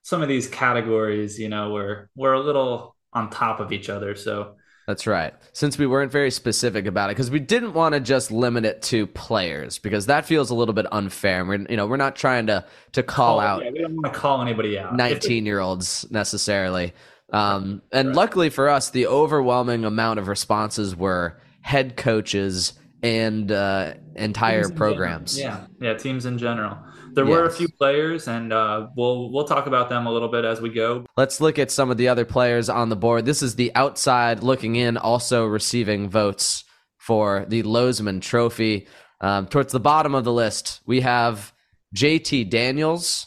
some 0.02 0.23
of 0.23 0.28
these 0.28 0.49
categories, 0.49 1.38
you 1.38 1.49
know, 1.49 1.71
were 1.71 2.09
were 2.14 2.33
a 2.33 2.40
little 2.40 2.97
on 3.12 3.28
top 3.28 3.61
of 3.61 3.73
each 3.73 3.90
other. 3.90 4.14
So 4.14 4.55
That's 4.87 5.07
right. 5.07 5.35
Since 5.52 5.78
we 5.78 5.87
weren't 5.87 6.12
very 6.12 6.31
specific 6.31 6.87
about 6.87 7.11
it, 7.11 7.16
because 7.16 7.31
we 7.31 7.40
didn't 7.40 7.75
want 7.75 7.95
to 7.95 8.00
just 8.00 8.31
limit 8.31 8.64
it 8.64 8.83
to 8.83 9.09
players, 9.09 9.78
because 9.78 10.07
that 10.07 10.25
feels 10.25 10.50
a 10.50 10.55
little 10.55 10.75
bit 10.75 10.87
unfair. 10.93 11.45
We're 11.45 11.66
you 11.69 11.76
know 11.76 11.87
we're 11.87 11.97
not 11.97 12.16
trying 12.16 12.47
to 12.47 12.64
to 12.93 13.02
call 13.02 13.40
out 13.40 13.64
yeah, 13.64 13.73
we 13.73 13.81
don't 13.81 13.97
want 13.97 14.14
to 14.14 14.19
call 14.19 14.40
anybody 14.40 14.78
out. 14.78 14.95
19 14.97 15.45
year 15.45 15.59
olds 15.59 16.07
necessarily. 16.11 16.95
Um, 17.33 17.83
and 17.92 18.09
Right. 18.09 18.16
luckily 18.16 18.50
for 18.50 18.68
us, 18.68 18.90
the 18.90 19.06
overwhelming 19.06 19.85
amount 19.85 20.18
of 20.18 20.28
responses 20.28 20.95
were 20.95 21.38
head 21.61 21.97
coaches 21.97 22.75
and 23.02 23.50
uh, 23.50 23.95
entire 24.14 24.64
teams 24.64 24.73
programs. 24.76 25.37
general. 25.37 25.61
Yeah, 25.80 25.88
yeah, 25.92 25.99
teams 25.99 26.25
in 26.26 26.38
general. 26.38 26.78
There 27.14 27.25
were 27.25 27.45
a 27.45 27.50
few 27.50 27.68
players, 27.68 28.28
and 28.28 28.52
uh, 28.52 28.88
we'll 28.95 29.33
we'll 29.33 29.47
talk 29.47 29.66
about 29.66 29.88
them 29.88 30.06
a 30.06 30.12
little 30.12 30.28
bit 30.28 30.45
as 30.45 30.61
we 30.61 30.68
go. 30.68 31.06
Let's 31.16 31.40
look 31.40 31.59
at 31.59 31.71
some 31.71 31.90
of 31.90 31.97
the 31.97 32.09
other 32.09 32.26
players 32.26 32.68
on 32.68 32.90
the 32.90 32.97
board. 32.97 33.25
This 33.25 33.42
is 33.42 33.54
the 33.56 33.73
outside 33.75 34.42
looking 34.42 34.76
in, 34.76 34.99
also 34.99 35.47
receiving 35.47 36.11
votes 36.11 36.64
for 36.99 37.47
the 37.49 37.62
Lozman 37.62 38.21
Trophy. 38.21 38.87
Um, 39.23 39.47
towards 39.47 39.73
the 39.73 39.80
bottom 39.80 40.14
of 40.14 40.25
the 40.25 40.33
list, 40.33 40.80
we 40.85 41.00
have 41.00 41.54
JT 41.95 42.50
Daniels, 42.50 43.26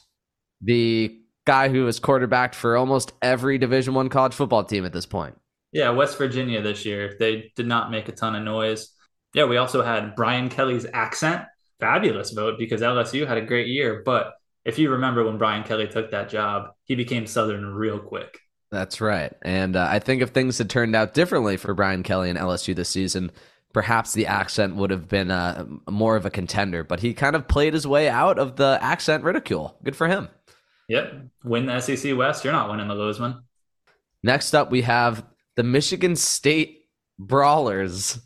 the 0.62 1.19
guy 1.50 1.68
who 1.68 1.88
has 1.88 2.00
quarterbacked 2.00 2.54
for 2.54 2.78
almost 2.78 3.12
every 3.24 3.58
Division 3.58 3.96
One 3.96 4.08
college 4.08 4.36
football 4.36 4.64
team 4.64 4.86
at 4.86 4.94
this 4.94 5.08
point. 5.08 5.36
Yeah, 5.72 5.90
West 5.90 6.16
Virginia 6.20 6.62
this 6.62 6.86
year. 6.86 7.16
They 7.18 7.52
did 7.56 7.66
not 7.66 7.90
make 7.90 8.08
a 8.08 8.12
ton 8.12 8.36
of 8.36 8.44
noise. 8.44 8.92
Yeah, 9.34 9.46
we 9.46 9.58
also 9.58 9.82
had 9.82 10.16
Brian 10.16 10.50
Kelly's 10.50 10.86
accent. 10.94 11.42
Fabulous 11.80 12.34
vote 12.34 12.60
because 12.60 12.82
LSU 12.82 13.28
had 13.28 13.40
a 13.40 13.46
great 13.46 13.66
year. 13.66 14.04
But 14.06 14.34
if 14.64 14.78
you 14.78 14.92
remember 14.92 15.26
when 15.26 15.40
Brian 15.40 15.64
Kelly 15.64 15.88
took 15.88 16.12
that 16.12 16.30
job, 16.30 16.70
he 16.84 16.94
became 16.94 17.26
Southern 17.26 17.66
real 17.66 17.98
quick. 17.98 18.38
That's 18.70 19.02
right. 19.02 19.34
And 19.42 19.76
uh, 19.76 19.88
I 19.90 19.98
think 19.98 20.22
if 20.22 20.30
things 20.30 20.60
had 20.60 20.70
turned 20.70 20.96
out 20.96 21.16
differently 21.16 21.58
for 21.58 21.74
Brian 21.74 22.04
Kelly 22.04 22.30
and 22.30 22.38
LSU 22.38 22.76
this 22.76 22.90
season, 22.90 23.32
perhaps 23.74 24.14
the 24.14 24.28
accent 24.28 24.76
would 24.76 24.92
have 24.92 25.08
been 25.08 25.32
uh, 25.32 25.66
more 25.90 26.16
of 26.16 26.28
a 26.28 26.30
contender. 26.30 26.84
But 26.84 27.00
he 27.00 27.16
kind 27.16 27.36
of 27.36 27.48
played 27.48 27.74
his 27.74 27.88
way 27.88 28.08
out 28.08 28.38
of 28.38 28.56
the 28.58 28.78
accent 28.82 29.24
ridicule. 29.24 29.76
Good 29.84 29.96
for 29.96 30.08
him. 30.08 30.30
Yep. 30.90 31.14
Win 31.46 31.66
the 31.68 31.80
SEC 31.80 32.18
West, 32.18 32.44
you're 32.44 32.52
not 32.52 32.70
winning 32.70 32.88
the 32.88 32.96
Lozman. 32.96 33.42
Next 34.22 34.54
up, 34.54 34.70
we 34.70 34.82
have 34.82 35.24
the 35.56 35.64
Michigan 35.64 36.18
State 36.18 36.86
Brawlers. 37.18 38.20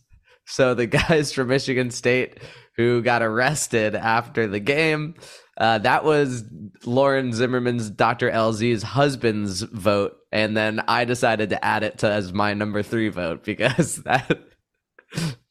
So 0.45 0.73
the 0.73 0.87
guys 0.87 1.31
from 1.31 1.49
Michigan 1.49 1.91
State 1.91 2.39
who 2.75 3.01
got 3.01 3.21
arrested 3.21 3.95
after 3.95 4.47
the 4.47 4.59
game. 4.59 5.15
Uh, 5.57 5.77
that 5.77 6.03
was 6.03 6.43
Lauren 6.85 7.31
Zimmerman's 7.31 7.89
Dr. 7.89 8.31
LZ's 8.31 8.81
husband's 8.81 9.61
vote, 9.61 10.17
and 10.31 10.57
then 10.57 10.81
I 10.87 11.05
decided 11.05 11.51
to 11.51 11.63
add 11.63 11.83
it 11.83 11.99
to 11.99 12.09
as 12.09 12.33
my 12.33 12.55
number 12.55 12.81
three 12.81 13.09
vote 13.09 13.43
because 13.45 13.97
that 13.97 14.39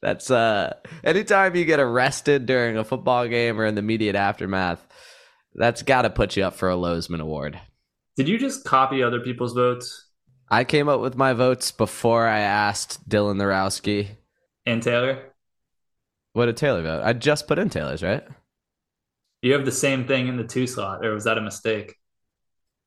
that's 0.00 0.28
uh 0.32 0.74
anytime 1.04 1.54
you 1.54 1.64
get 1.64 1.78
arrested 1.78 2.46
during 2.46 2.76
a 2.76 2.82
football 2.82 3.28
game 3.28 3.60
or 3.60 3.64
in 3.64 3.76
the 3.76 3.78
immediate 3.78 4.16
aftermath, 4.16 4.84
that's 5.54 5.82
got 5.82 6.02
to 6.02 6.10
put 6.10 6.36
you 6.36 6.44
up 6.44 6.54
for 6.54 6.70
a 6.70 6.76
Lozman 6.76 7.20
Award. 7.20 7.60
Did 8.16 8.28
you 8.28 8.38
just 8.38 8.64
copy 8.64 9.02
other 9.02 9.20
people's 9.20 9.54
votes? 9.54 10.08
I 10.50 10.64
came 10.64 10.88
up 10.88 11.00
with 11.00 11.16
my 11.16 11.32
votes 11.32 11.72
before 11.72 12.26
I 12.26 12.40
asked 12.40 13.08
Dylan 13.08 13.36
Narowski. 13.36 14.08
And 14.66 14.82
Taylor? 14.82 15.32
What 16.34 16.46
did 16.46 16.56
Taylor 16.56 16.82
vote? 16.82 17.02
I 17.02 17.12
just 17.14 17.46
put 17.46 17.58
in 17.58 17.70
Taylor's, 17.70 18.02
right? 18.02 18.22
You 19.40 19.54
have 19.54 19.64
the 19.64 19.72
same 19.72 20.06
thing 20.06 20.28
in 20.28 20.36
the 20.36 20.44
two 20.44 20.66
slot, 20.66 21.04
or 21.04 21.14
was 21.14 21.24
that 21.24 21.38
a 21.38 21.42
mistake? 21.42 21.94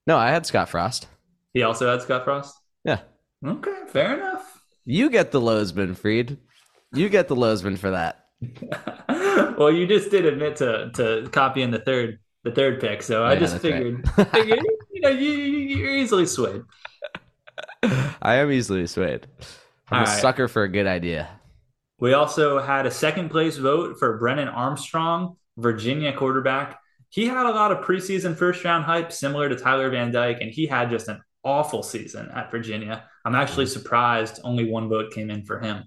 No, 0.08 0.18
I 0.18 0.30
had 0.30 0.46
Scott 0.46 0.70
Frost. 0.70 1.08
He 1.54 1.64
also 1.64 1.90
had 1.90 2.02
Scott 2.02 2.24
Frost? 2.24 2.56
Yeah. 2.84 3.00
Okay, 3.46 3.76
fair 3.88 4.16
enough. 4.16 4.62
You 4.86 5.10
get 5.10 5.32
the 5.32 5.42
Lozman, 5.42 5.98
Freed. 5.98 6.38
You 6.94 7.10
get 7.10 7.28
the 7.28 7.36
Lozman 7.36 7.78
for 7.78 7.92
that. 7.92 8.26
well, 9.58 9.72
you 9.72 9.88
just 9.88 10.12
did 10.12 10.26
admit 10.26 10.58
to 10.58 10.92
to 10.96 11.28
copying 11.32 11.72
the 11.72 11.80
third 11.80 12.20
the 12.46 12.52
third 12.52 12.80
pick, 12.80 13.04
so 13.04 13.24
I 13.26 13.34
Yeah, 13.34 13.40
just 13.40 13.62
that's 13.62 13.66
right. 13.66 13.74
figured, 13.74 14.10
figured 14.32 14.60
you 14.92 15.02
know 15.02 15.10
you, 15.10 15.30
you- 15.32 15.78
you're 15.78 15.98
easily 15.98 16.26
swayed. 16.26 16.64
I 18.22 18.36
am 18.36 18.52
easily 18.52 18.88
swayed. 18.88 19.28
I'm 19.92 20.00
All 20.00 20.06
a 20.06 20.10
right. 20.10 20.22
sucker 20.22 20.48
for 20.48 20.64
a 20.64 20.70
good 20.70 20.88
idea. 20.88 21.30
We 22.00 22.14
also 22.14 22.60
had 22.60 22.86
a 22.86 22.92
second 22.92 23.30
place 23.30 23.58
vote 23.58 23.98
for 24.00 24.18
Brennan 24.18 24.48
Armstrong, 24.48 25.38
Virginia 25.58 26.12
quarterback. 26.14 26.80
He 27.10 27.28
had 27.28 27.46
a 27.46 27.52
lot 27.52 27.72
of 27.72 27.86
preseason 27.86 28.36
first 28.36 28.64
round 28.66 28.84
hype, 28.84 29.12
similar 29.12 29.48
to 29.48 29.56
Tyler 29.56 29.90
Van 29.90 30.12
Dyke, 30.12 30.40
and 30.42 30.52
he 30.52 30.66
had 30.66 30.90
just 30.90 31.08
an 31.08 31.22
awful 31.44 31.84
season 31.84 32.30
at 32.34 32.52
Virginia. 32.52 33.06
I'm 33.24 33.36
actually 33.36 33.68
surprised 33.68 34.40
only 34.44 34.70
one 34.70 34.90
vote 34.90 35.14
came 35.14 35.30
in 35.30 35.46
for 35.46 35.60
him. 35.60 35.84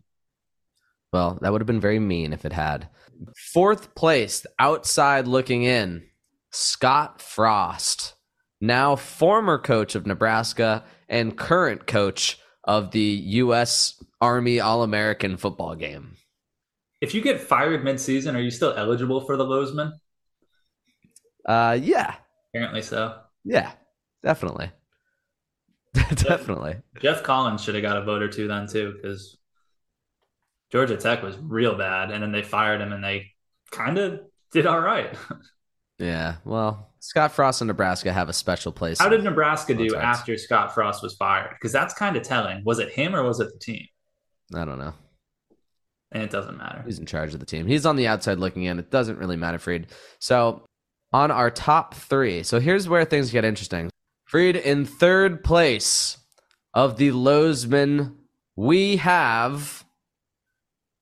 Well, 1.12 1.38
that 1.42 1.52
would 1.52 1.60
have 1.60 1.66
been 1.66 1.80
very 1.80 1.98
mean 1.98 2.32
if 2.32 2.44
it 2.44 2.52
had. 2.52 2.88
Fourth 3.52 3.94
place, 3.94 4.46
outside 4.58 5.26
looking 5.26 5.64
in, 5.64 6.04
Scott 6.50 7.20
Frost, 7.20 8.14
now 8.60 8.96
former 8.96 9.58
coach 9.58 9.94
of 9.94 10.06
Nebraska 10.06 10.84
and 11.08 11.36
current 11.36 11.86
coach 11.86 12.38
of 12.64 12.90
the 12.90 13.00
U.S. 13.00 14.02
Army 14.20 14.60
All 14.60 14.82
American 14.82 15.36
football 15.36 15.74
game. 15.74 16.16
If 17.00 17.14
you 17.14 17.22
get 17.22 17.40
fired 17.40 17.82
midseason, 17.84 18.34
are 18.34 18.40
you 18.40 18.50
still 18.50 18.74
eligible 18.76 19.20
for 19.20 19.36
the 19.36 19.44
Lozman? 19.44 19.92
Uh, 21.46 21.78
yeah, 21.80 22.16
Apparently 22.52 22.82
so. 22.82 23.20
yeah, 23.44 23.72
definitely, 24.22 24.70
definitely. 25.94 26.76
Geoff 27.00 27.22
Collins 27.22 27.62
should 27.62 27.74
have 27.74 27.82
got 27.82 27.96
a 27.96 28.04
vote 28.04 28.22
or 28.22 28.28
two 28.28 28.48
then 28.48 28.66
too, 28.66 28.94
because 28.94 29.38
Georgia 30.72 30.96
Tech 30.96 31.22
was 31.22 31.38
real 31.38 31.76
bad, 31.76 32.10
and 32.10 32.22
then 32.22 32.32
they 32.32 32.42
fired 32.42 32.80
him, 32.80 32.92
and 32.92 33.02
they 33.02 33.32
kind 33.70 33.96
of 33.98 34.20
did 34.52 34.66
all 34.66 34.80
right. 34.80 35.14
Yeah, 35.98 36.36
well, 36.44 36.90
Scott 37.00 37.32
Frost 37.32 37.60
and 37.60 37.68
Nebraska 37.68 38.12
have 38.12 38.28
a 38.28 38.32
special 38.32 38.70
place. 38.72 38.98
How 38.98 39.08
did 39.08 39.24
Nebraska 39.24 39.74
do 39.74 39.96
after 39.96 40.36
Scott 40.36 40.74
Frost 40.74 41.02
was 41.02 41.14
fired? 41.14 41.50
Because 41.50 41.72
that's 41.72 41.94
kind 41.94 42.16
of 42.16 42.22
telling. 42.22 42.62
Was 42.64 42.78
it 42.78 42.90
him 42.90 43.16
or 43.16 43.22
was 43.24 43.40
it 43.40 43.52
the 43.52 43.58
team? 43.58 43.86
I 44.54 44.64
don't 44.64 44.78
know. 44.78 44.94
And 46.12 46.22
it 46.22 46.30
doesn't 46.30 46.56
matter. 46.56 46.82
He's 46.86 46.98
in 46.98 47.06
charge 47.06 47.34
of 47.34 47.40
the 47.40 47.46
team. 47.46 47.66
He's 47.66 47.84
on 47.84 47.96
the 47.96 48.06
outside 48.06 48.38
looking 48.38 48.64
in. 48.64 48.78
It 48.78 48.90
doesn't 48.90 49.18
really 49.18 49.36
matter, 49.36 49.58
Freed. 49.58 49.88
So 50.20 50.62
on 51.12 51.30
our 51.30 51.50
top 51.50 51.94
three. 51.94 52.42
So 52.42 52.60
here's 52.60 52.88
where 52.88 53.04
things 53.04 53.30
get 53.30 53.44
interesting. 53.44 53.90
Freed 54.24 54.56
in 54.56 54.84
third 54.84 55.42
place 55.42 56.18
of 56.74 56.96
the 56.96 57.10
Lozman, 57.10 58.14
we 58.56 58.96
have 58.96 59.84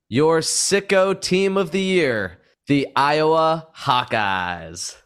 your 0.09 0.41
sicko 0.41 1.21
team 1.21 1.57
of 1.57 1.73
the 1.73 1.81
year, 1.81 2.39
the 2.67 2.89
Iowa 2.97 3.69
Hawkeyes. 3.77 4.97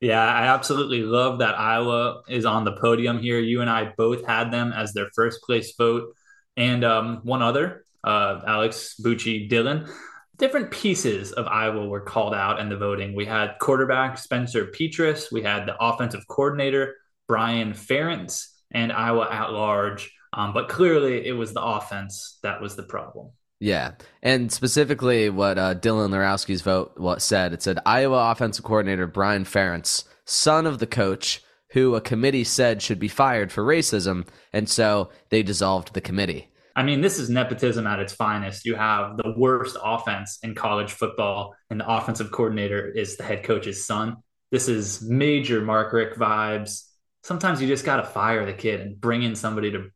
Yeah, 0.00 0.24
I 0.24 0.46
absolutely 0.46 1.02
love 1.02 1.38
that 1.38 1.58
Iowa 1.58 2.22
is 2.28 2.44
on 2.44 2.64
the 2.64 2.72
podium 2.72 3.18
here. 3.20 3.38
You 3.38 3.60
and 3.60 3.70
I 3.70 3.92
both 3.96 4.26
had 4.26 4.52
them 4.52 4.72
as 4.72 4.92
their 4.92 5.08
first 5.14 5.42
place 5.42 5.74
vote, 5.76 6.14
and 6.56 6.84
um, 6.84 7.20
one 7.22 7.42
other, 7.42 7.84
uh, 8.04 8.40
Alex 8.46 9.00
Bucci 9.02 9.48
Dillon. 9.48 9.88
Different 10.36 10.70
pieces 10.70 11.32
of 11.32 11.46
Iowa 11.46 11.86
were 11.86 12.00
called 12.00 12.34
out 12.34 12.60
in 12.60 12.68
the 12.68 12.76
voting. 12.76 13.14
We 13.14 13.26
had 13.26 13.58
quarterback 13.60 14.18
Spencer 14.18 14.66
Petras, 14.66 15.32
we 15.32 15.42
had 15.42 15.66
the 15.66 15.76
offensive 15.80 16.26
coordinator 16.28 16.94
Brian 17.26 17.72
Ferentz, 17.72 18.46
and 18.70 18.92
Iowa 18.92 19.28
at 19.30 19.52
large. 19.52 20.12
Um, 20.32 20.52
but 20.52 20.68
clearly, 20.68 21.26
it 21.26 21.32
was 21.32 21.52
the 21.52 21.62
offense 21.62 22.38
that 22.42 22.60
was 22.60 22.76
the 22.76 22.82
problem. 22.82 23.30
Yeah, 23.60 23.92
and 24.22 24.52
specifically 24.52 25.30
what 25.30 25.58
uh, 25.58 25.74
Dylan 25.74 26.10
Larowski's 26.10 26.62
vote 26.62 26.92
what 26.96 27.20
said 27.20 27.52
it 27.52 27.62
said 27.62 27.80
Iowa 27.84 28.30
offensive 28.30 28.64
coordinator 28.64 29.06
Brian 29.08 29.44
Ferentz, 29.44 30.04
son 30.24 30.66
of 30.66 30.78
the 30.78 30.86
coach, 30.86 31.42
who 31.70 31.96
a 31.96 32.00
committee 32.00 32.44
said 32.44 32.82
should 32.82 33.00
be 33.00 33.08
fired 33.08 33.50
for 33.50 33.64
racism, 33.64 34.26
and 34.52 34.68
so 34.68 35.10
they 35.30 35.42
dissolved 35.42 35.92
the 35.92 36.00
committee. 36.00 36.48
I 36.76 36.84
mean, 36.84 37.00
this 37.00 37.18
is 37.18 37.28
nepotism 37.28 37.88
at 37.88 37.98
its 37.98 38.12
finest. 38.12 38.64
You 38.64 38.76
have 38.76 39.16
the 39.16 39.34
worst 39.36 39.76
offense 39.82 40.38
in 40.44 40.54
college 40.54 40.92
football, 40.92 41.56
and 41.68 41.80
the 41.80 41.90
offensive 41.90 42.30
coordinator 42.30 42.88
is 42.88 43.16
the 43.16 43.24
head 43.24 43.42
coach's 43.42 43.84
son. 43.84 44.18
This 44.52 44.68
is 44.68 45.02
major 45.02 45.60
Mark 45.60 45.92
Richt 45.92 46.16
vibes. 46.16 46.84
Sometimes 47.24 47.60
you 47.60 47.66
just 47.66 47.84
got 47.84 47.96
to 47.96 48.04
fire 48.04 48.46
the 48.46 48.52
kid 48.52 48.80
and 48.80 49.00
bring 49.00 49.24
in 49.24 49.34
somebody 49.34 49.72
to 49.72 49.90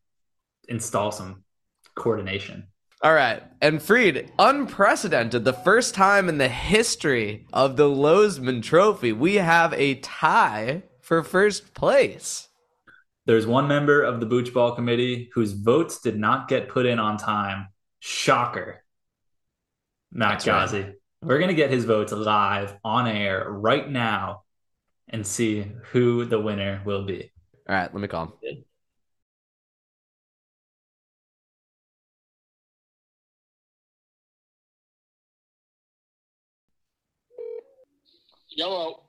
install 0.69 1.13
some 1.13 1.45
coordination. 1.95 2.67
All 3.03 3.15
right. 3.15 3.43
And 3.61 3.83
Freed, 3.83 4.31
unprecedented, 4.39 5.45
the 5.45 5.53
first 5.53 5.95
time 5.95 6.29
in 6.29 6.39
the 6.39 6.49
history 6.49 7.47
of 7.53 7.77
the 7.77 7.89
Lozman 7.89 8.63
Trophy, 8.63 9.13
we 9.13 9.37
have 9.37 9.73
a 9.75 9.97
tie 9.97 10.85
for 11.01 11.25
first 11.25 11.75
place. 11.75 12.49
There's 13.27 13.47
one 13.47 13.67
member 13.67 14.03
of 14.03 14.21
the 14.21 14.27
Booch 14.27 14.55
Ball 14.55 14.75
Committee 14.75 15.31
whose 15.35 15.53
votes 15.53 16.01
did 16.01 16.17
not 16.17 16.49
get 16.49 16.69
put 16.69 16.87
in 16.87 17.01
on 17.01 17.17
time. 17.17 17.69
Shocker. 17.99 18.85
Matt 20.13 20.45
That's 20.45 20.45
Ghazi. 20.45 20.95
We're 21.23 21.39
going 21.39 21.49
to 21.49 21.55
get 21.55 21.71
his 21.71 21.85
votes 21.85 22.13
live 22.13 22.77
on 22.85 23.09
air 23.09 23.47
right 23.49 23.89
now 23.89 24.43
and 25.09 25.27
see 25.27 25.73
who 25.91 26.25
the 26.25 26.41
winner 26.41 26.83
will 26.85 27.05
be. 27.05 27.31
All 27.69 27.77
right, 27.77 27.93
let 27.93 28.01
me 28.01 28.09
call 28.09 28.39
him. 28.43 28.65
Yellow. 38.57 39.01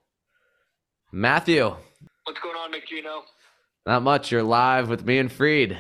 Matthew, 1.12 1.64
What's 2.26 2.40
going 2.40 2.56
on, 2.56 2.72
McGino? 2.72 3.22
not 3.86 4.02
much. 4.02 4.32
You're 4.32 4.44
live 4.44 4.88
with 4.90 5.06
me 5.06 5.18
and 5.20 5.32
Freed. 5.32 5.78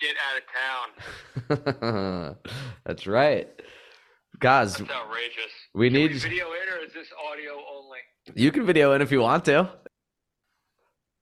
Get 0.00 0.14
out 0.28 1.48
of 1.48 1.56
town. 1.56 2.36
That's 2.84 3.06
right. 3.06 3.48
Guys, 4.38 4.76
That's 4.76 4.90
outrageous. 4.90 5.52
we 5.74 5.88
Can 5.88 5.94
we 5.94 6.08
need 6.08 6.12
video 6.20 6.46
in 6.46 6.68
or 6.74 6.84
is 6.86 6.92
this 6.92 7.08
audio 7.30 7.52
only? 7.74 7.98
you 8.34 8.52
can 8.52 8.66
video 8.66 8.92
in 8.92 9.00
if 9.02 9.10
you 9.10 9.20
want 9.20 9.44
to. 9.46 9.70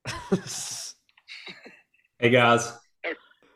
Hey 2.17 2.29
guys, 2.29 2.71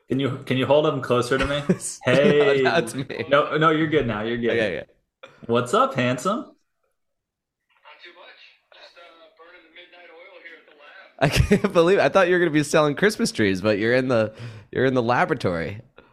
can 0.10 0.20
you 0.20 0.40
can 0.46 0.58
you 0.58 0.66
hold 0.66 0.84
them 0.84 1.02
closer 1.02 1.38
to 1.38 1.46
me? 1.46 1.62
Hey. 2.04 2.62
No, 2.62 2.72
that's 2.72 2.94
me. 2.94 3.26
No, 3.30 3.56
no, 3.58 3.70
you're 3.70 3.88
good 3.88 4.06
now. 4.06 4.22
You're 4.22 4.38
good. 4.38 4.50
Okay, 4.52 4.78
okay. 4.80 4.88
What's 5.46 5.74
up, 5.74 5.94
handsome? 5.96 6.56
I 11.22 11.28
can't 11.28 11.74
believe 11.74 12.00
I 12.00 12.08
thought 12.08 12.28
you 12.28 12.34
were 12.34 12.40
gonna 12.40 12.52
be 12.52 12.64
selling 12.64 12.96
Christmas 12.96 13.32
trees, 13.32 13.62
but 13.62 13.78
you're 13.78 13.94
in 13.94 14.08
the 14.08 14.34
you're 14.72 14.86
in 14.86 14.94
the 14.94 15.04
laboratory. 15.04 15.82
No, 15.98 16.04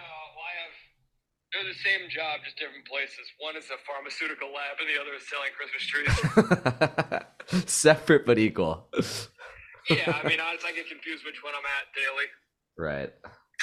well, 0.00 0.42
I 0.42 0.52
have. 0.58 0.74
They're 1.52 1.72
the 1.72 1.78
same 1.78 2.10
job, 2.10 2.40
just 2.44 2.56
different 2.58 2.84
places. 2.86 3.30
One 3.38 3.56
is 3.56 3.66
a 3.70 3.78
pharmaceutical 3.86 4.48
lab, 4.48 4.78
and 4.80 4.88
the 4.90 4.98
other 5.00 5.14
is 5.14 5.28
selling 5.30 5.52
Christmas 5.54 5.86
trees. 5.86 7.70
Separate 7.70 8.26
but 8.26 8.38
equal. 8.38 8.88
yeah, 9.88 10.20
I 10.22 10.26
mean, 10.26 10.40
honestly, 10.40 10.70
I 10.70 10.74
get 10.74 10.88
confused 10.88 11.24
which 11.24 11.44
one 11.44 11.54
I'm 11.54 11.62
at 11.62 11.86
daily. 11.94 12.26
Right. 12.76 13.12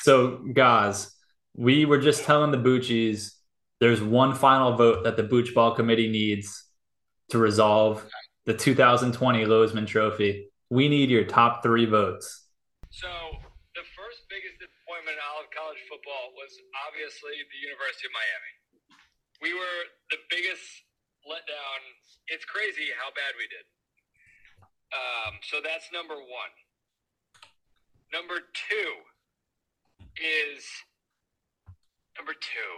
So, 0.03 0.45
guys, 0.53 1.13
we 1.57 1.83
were 1.83 1.97
just 1.97 2.23
telling 2.23 2.51
the 2.51 2.57
Boochies 2.57 3.33
there's 3.81 4.01
one 4.01 4.33
final 4.33 4.75
vote 4.77 5.03
that 5.03 5.17
the 5.17 5.23
Booch 5.23 5.53
Ball 5.53 5.75
Committee 5.75 6.09
needs 6.09 6.65
to 7.29 7.37
resolve 7.37 8.05
the 8.45 8.53
2020 8.53 9.45
Lozman 9.45 9.87
Trophy. 9.87 10.49
We 10.69 10.87
need 10.87 11.09
your 11.09 11.25
top 11.25 11.63
three 11.65 11.85
votes. 11.85 12.45
So 12.93 13.09
the 13.73 13.85
first 13.97 14.29
biggest 14.29 14.61
disappointment 14.61 15.17
in 15.17 15.23
all 15.25 15.41
of 15.41 15.49
college 15.49 15.81
football 15.89 16.29
was 16.37 16.53
obviously 16.85 17.33
the 17.41 17.59
University 17.61 18.05
of 18.05 18.13
Miami. 18.13 18.53
We 19.41 19.57
were 19.57 19.79
the 20.13 20.21
biggest 20.29 20.61
letdown. 21.25 21.79
It's 22.29 22.45
crazy 22.45 22.93
how 23.01 23.09
bad 23.17 23.33
we 23.37 23.49
did. 23.49 23.65
Um, 24.93 25.41
so 25.41 25.61
that's 25.61 25.89
number 25.89 26.17
one. 26.17 26.53
Number 28.13 28.41
two 28.53 28.91
is 30.17 30.65
number 32.17 32.33
two. 32.33 32.73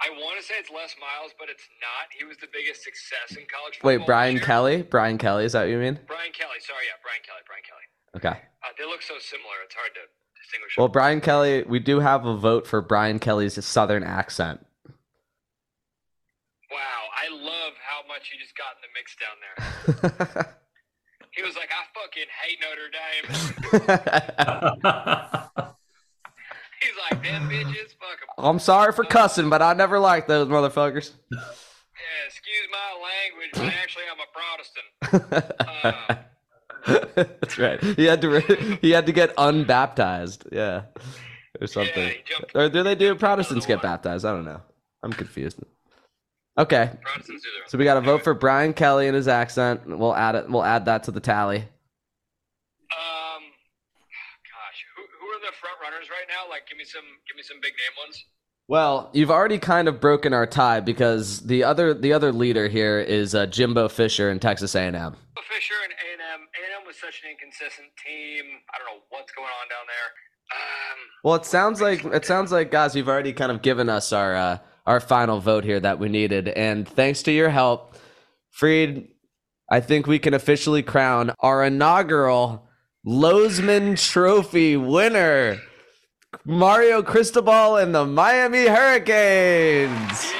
I 0.00 0.10
want 0.16 0.40
to 0.40 0.44
say 0.44 0.54
it's 0.58 0.70
Les 0.70 0.96
Miles, 0.96 1.32
but 1.38 1.48
it's 1.48 1.68
not. 1.80 2.08
He 2.16 2.24
was 2.24 2.38
the 2.38 2.48
biggest 2.52 2.82
success 2.82 3.36
in 3.36 3.44
college 3.52 3.76
football. 3.76 4.00
Wait, 4.00 4.06
Brian 4.06 4.36
this. 4.36 4.44
Kelly? 4.44 4.82
Brian 4.82 5.18
Kelly, 5.18 5.44
is 5.44 5.52
that 5.52 5.68
what 5.68 5.70
you 5.70 5.78
mean? 5.78 5.98
Brian 6.06 6.32
Kelly. 6.32 6.56
Sorry, 6.60 6.84
yeah, 6.88 6.96
Brian 7.04 7.20
Kelly. 7.20 7.42
Brian 7.44 7.62
Kelly. 7.62 7.86
Okay. 8.16 8.40
Uh, 8.64 8.72
they 8.78 8.84
look 8.84 9.02
so 9.02 9.14
similar. 9.20 9.60
It's 9.64 9.74
hard 9.74 9.92
to 9.94 10.08
distinguish. 10.40 10.76
Well, 10.78 10.88
them. 10.88 10.92
Brian 10.92 11.20
Kelly, 11.20 11.64
we 11.68 11.78
do 11.78 12.00
have 12.00 12.24
a 12.24 12.36
vote 12.36 12.66
for 12.66 12.80
Brian 12.80 13.18
Kelly's 13.18 13.62
southern 13.64 14.02
accent. 14.02 14.64
Wow, 16.72 17.02
I 17.12 17.28
love 17.28 17.74
how 17.84 18.06
much 18.08 18.30
he 18.32 18.38
just 18.38 18.56
got 18.56 18.76
in 18.76 18.88
the 18.88 18.92
mix 18.96 19.16
down 19.20 19.36
there. 20.34 20.56
He 21.32 21.42
was 21.42 21.54
like, 21.54 21.70
I 21.70 21.84
fucking 21.94 22.26
hate 22.42 22.58
Notre 22.60 22.90
Dame. 22.90 23.26
Them 27.30 27.48
bitches, 27.48 27.90
fuck 27.98 28.18
'em. 28.38 28.44
I'm 28.44 28.58
sorry 28.58 28.92
for 28.92 29.04
cussing, 29.04 29.48
but 29.50 29.62
I 29.62 29.72
never 29.74 29.98
liked 29.98 30.28
those 30.28 30.48
motherfuckers. 30.48 31.12
Yeah, 31.30 31.38
excuse 32.26 32.68
my 32.72 32.92
language, 33.02 33.50
but 33.54 33.74
actually, 33.74 34.04
I'm 34.10 34.20
a 34.20 34.26
Protestant. 34.32 36.16
Uh, 36.86 37.24
That's 37.40 37.58
right. 37.58 37.78
He 37.82 38.06
had 38.06 38.22
to 38.22 38.30
re- 38.30 38.78
he 38.80 38.90
had 38.90 39.04
to 39.04 39.12
get 39.12 39.36
unbaptized. 39.36 40.46
Yeah. 40.50 40.84
Or 41.60 41.66
something. 41.66 42.08
Yeah, 42.08 42.14
jumped- 42.24 42.52
or 42.56 42.68
do 42.70 42.82
they 42.82 42.94
do 42.94 43.08
jumped 43.08 43.22
out 43.22 43.28
of 43.32 43.36
Protestants 43.36 43.66
get 43.66 43.82
baptized? 43.82 44.24
I 44.24 44.32
don't 44.32 44.46
know. 44.46 44.62
I'm 45.02 45.12
confused. 45.12 45.58
Okay. 46.56 46.90
Protestants 47.02 47.44
do 47.44 47.50
their 47.50 47.68
So 47.68 47.76
we 47.76 47.84
got 47.84 47.94
to 47.94 48.00
vote 48.00 48.24
for 48.24 48.32
Brian 48.32 48.72
Kelly 48.72 49.06
and 49.08 49.14
his 49.14 49.28
accent. 49.28 49.82
We'll 49.86 50.16
add 50.16 50.34
it. 50.36 50.48
We'll 50.48 50.64
add 50.64 50.86
that 50.86 51.02
to 51.04 51.10
the 51.10 51.20
tally. 51.20 51.58
Um, 51.58 53.42
gosh, 54.48 54.84
who, 54.96 55.02
who 55.20 55.26
are 55.36 55.40
the 55.40 55.52
front 55.60 55.69
runners 55.82 56.08
right 56.10 56.28
now? 56.28 56.48
Like, 56.48 56.68
give 56.68 56.78
me 56.78 56.84
some, 56.84 57.04
give 57.26 57.36
me 57.36 57.42
some 57.42 57.58
big 57.60 57.72
name 57.72 57.94
ones. 58.04 58.24
Well, 58.68 59.10
you've 59.12 59.32
already 59.32 59.58
kind 59.58 59.88
of 59.88 60.00
broken 60.00 60.32
our 60.32 60.46
tie 60.46 60.78
because 60.78 61.40
the 61.40 61.64
other 61.64 61.92
the 61.92 62.12
other 62.12 62.30
leader 62.30 62.68
here 62.68 63.00
is 63.00 63.34
uh, 63.34 63.46
Jimbo 63.46 63.88
Fisher 63.88 64.30
in 64.30 64.38
Texas 64.38 64.76
A&M. 64.76 64.92
Fisher 64.94 65.74
and 65.82 65.92
A&M. 65.92 66.40
A&M 66.40 66.86
was 66.86 66.94
such 66.94 67.20
an 67.24 67.30
inconsistent 67.32 67.88
team. 68.06 68.44
I 68.72 68.78
don't 68.78 68.86
know 68.86 69.02
what's 69.08 69.32
going 69.32 69.48
on 69.48 69.68
down 69.68 69.86
there. 69.88 70.08
Um, 70.52 70.98
Well, 71.24 71.34
it 71.34 71.46
sounds 71.46 71.80
like 71.80 72.04
it 72.04 72.24
sounds 72.24 72.52
like 72.52 72.70
guys, 72.70 72.94
you've 72.94 73.08
already 73.08 73.32
kind 73.32 73.50
of 73.50 73.60
given 73.62 73.88
us 73.88 74.12
our 74.12 74.36
uh, 74.36 74.58
our 74.86 75.00
final 75.00 75.40
vote 75.40 75.64
here 75.64 75.80
that 75.80 75.98
we 75.98 76.08
needed, 76.08 76.46
and 76.48 76.86
thanks 76.88 77.24
to 77.24 77.32
your 77.32 77.50
help, 77.50 77.96
Freed, 78.50 79.08
I 79.68 79.80
think 79.80 80.06
we 80.06 80.20
can 80.20 80.32
officially 80.34 80.82
crown 80.84 81.32
our 81.40 81.64
inaugural 81.64 82.68
Lozman 83.06 84.00
Trophy 84.00 84.76
winner, 84.76 85.58
Mario 86.44 87.02
Cristobal 87.02 87.76
and 87.76 87.94
the 87.94 88.06
Miami 88.06 88.66
Hurricanes. 88.66 90.32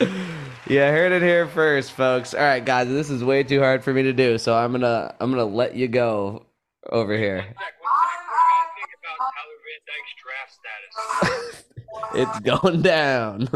Yeah, 0.72 0.90
heard 0.90 1.12
it 1.12 1.20
here 1.20 1.46
first, 1.48 1.92
folks. 1.92 2.32
All 2.32 2.40
right, 2.40 2.64
guys, 2.64 2.88
this 2.88 3.10
is 3.10 3.22
way 3.22 3.42
too 3.42 3.60
hard 3.60 3.84
for 3.84 3.92
me 3.92 4.04
to 4.04 4.12
do, 4.14 4.38
so 4.38 4.56
I'm 4.56 4.72
gonna 4.72 5.14
I'm 5.20 5.30
gonna 5.30 5.44
let 5.44 5.74
you 5.76 5.86
go 5.86 6.46
over 6.88 7.14
here. 7.14 7.42
Zach, 7.42 7.52
one 7.52 7.60
sec. 7.60 7.74
What 7.82 7.92
do 8.16 8.24
you 8.32 8.48
guys 8.48 8.70
think 8.78 8.88
about 8.96 9.18
Tyler 9.36 9.58
Van 9.68 9.82
Dyke's 9.84 10.14
draft 10.22 10.52
status? 10.56 11.68
It's 12.14 12.38
going 12.40 12.80
down. 12.80 13.48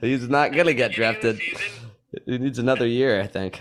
He's 0.00 0.28
not 0.28 0.52
gonna 0.52 0.74
get 0.74 0.90
Beginning 0.90 1.16
of 1.16 1.22
the 1.22 1.34
drafted. 1.34 1.40
He 2.26 2.38
needs 2.38 2.58
another 2.58 2.86
year, 2.86 3.20
I 3.20 3.28
think. 3.28 3.60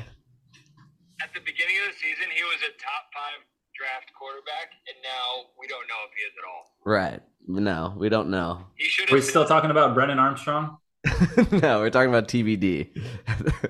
At 1.21 1.29
the 1.35 1.41
beginning 1.41 1.77
of 1.85 1.93
the 1.93 1.97
season, 1.99 2.25
he 2.33 2.41
was 2.41 2.57
a 2.65 2.73
top 2.81 3.05
five 3.13 3.45
draft 3.77 4.09
quarterback, 4.17 4.73
and 4.87 4.97
now 5.03 5.53
we 5.59 5.67
don't 5.67 5.85
know 5.85 6.01
if 6.09 6.13
he 6.17 6.21
is 6.25 6.33
at 6.41 6.45
all. 6.49 6.73
Right. 6.89 7.21
No, 7.47 7.93
we 7.95 8.09
don't 8.09 8.31
know. 8.31 8.65
He 8.75 8.89
We're 9.11 9.21
still 9.21 9.45
talking 9.45 9.69
about 9.69 9.93
Brennan 9.93 10.17
Armstrong. 10.17 10.77
no, 11.51 11.79
we're 11.79 11.91
talking 11.91 12.09
about 12.09 12.27
TBD 12.27 12.89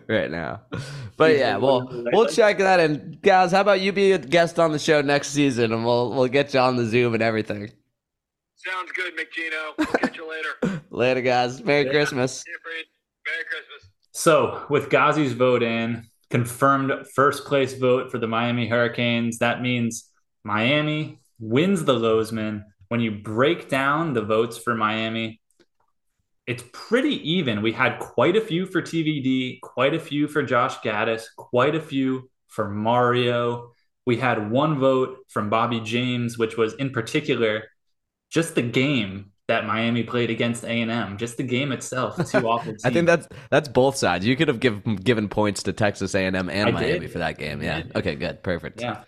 right 0.07 0.31
now. 0.31 0.61
But 1.17 1.35
yeah, 1.35 1.57
well, 1.57 1.89
we'll 2.13 2.27
check 2.27 2.59
that. 2.59 2.79
in, 2.79 3.19
guys, 3.21 3.51
how 3.51 3.59
about 3.59 3.81
you 3.81 3.91
be 3.91 4.13
a 4.13 4.17
guest 4.17 4.57
on 4.57 4.71
the 4.71 4.79
show 4.79 5.01
next 5.01 5.31
season, 5.31 5.73
and 5.73 5.83
we'll 5.83 6.13
we'll 6.13 6.29
get 6.29 6.53
you 6.53 6.61
on 6.61 6.77
the 6.77 6.85
Zoom 6.85 7.13
and 7.13 7.21
everything. 7.21 7.69
Sounds 8.55 8.89
good, 8.93 9.11
McGino. 9.17 9.73
We'll 9.77 9.87
catch 9.87 10.15
you 10.15 10.29
later. 10.29 10.81
Later, 10.89 11.21
guys. 11.21 11.61
Merry 11.61 11.87
Yeah. 11.87 11.91
Christmas. 11.91 12.39
See 12.39 12.51
you, 12.51 12.57
Freed. 12.63 12.85
Merry 13.27 13.43
Christmas. 13.43 13.89
So, 14.13 14.65
with 14.69 14.89
Ghazi's 14.89 15.33
vote 15.33 15.61
in, 15.61 16.05
confirmed 16.29 16.93
first 17.13 17.43
place 17.43 17.73
vote 17.73 18.11
for 18.11 18.17
the 18.17 18.27
Miami 18.27 18.69
Hurricanes, 18.69 19.39
that 19.39 19.61
means 19.61 20.09
Miami 20.45 21.19
wins 21.37 21.83
the 21.83 21.95
Lozman. 21.95 22.63
When 22.89 22.99
you 22.99 23.11
break 23.11 23.69
down 23.69 24.13
the 24.13 24.21
votes 24.21 24.57
for 24.57 24.75
Miami, 24.75 25.39
it's 26.45 26.63
pretty 26.73 27.31
even. 27.31 27.61
We 27.61 27.71
had 27.71 27.99
quite 27.99 28.35
a 28.35 28.41
few 28.41 28.65
for 28.65 28.81
TVD, 28.81 29.61
quite 29.61 29.93
a 29.93 29.99
few 29.99 30.27
for 30.27 30.41
Josh 30.41 30.79
Gattis, 30.79 31.25
quite 31.37 31.75
a 31.75 31.81
few 31.81 32.29
for 32.47 32.67
Mario. 32.67 33.71
We 34.07 34.17
had 34.17 34.49
one 34.49 34.79
vote 34.79 35.17
from 35.27 35.51
Bobby 35.51 35.79
James, 35.79 36.39
which 36.39 36.57
was 36.57 36.73
in 36.73 36.89
particular 36.89 37.65
just 38.31 38.55
the 38.55 38.63
game 38.63 39.31
that 39.47 39.65
Miami 39.65 40.03
played 40.03 40.29
against 40.29 40.63
A&M, 40.63 41.17
just 41.17 41.37
the 41.37 41.43
game 41.43 41.71
itself. 41.71 42.15
Two 42.31 42.37
awful 42.47 42.71
teams. 42.71 42.85
I 42.85 42.89
think 42.91 43.05
that's 43.05 43.27
that's 43.51 43.67
both 43.67 43.95
sides. 43.95 44.25
You 44.25 44.35
could 44.35 44.47
have 44.47 44.59
given 44.59 44.95
given 44.95 45.29
points 45.29 45.63
to 45.63 45.73
Texas 45.73 46.15
A&M 46.15 46.35
and 46.35 46.49
I 46.49 46.71
Miami 46.71 46.99
did. 46.99 47.11
for 47.11 47.19
that 47.19 47.37
game. 47.37 47.61
Yeah. 47.61 47.83
Okay. 47.95 48.15
Good. 48.15 48.41
Perfect. 48.41 48.81
Yeah. 48.81 49.03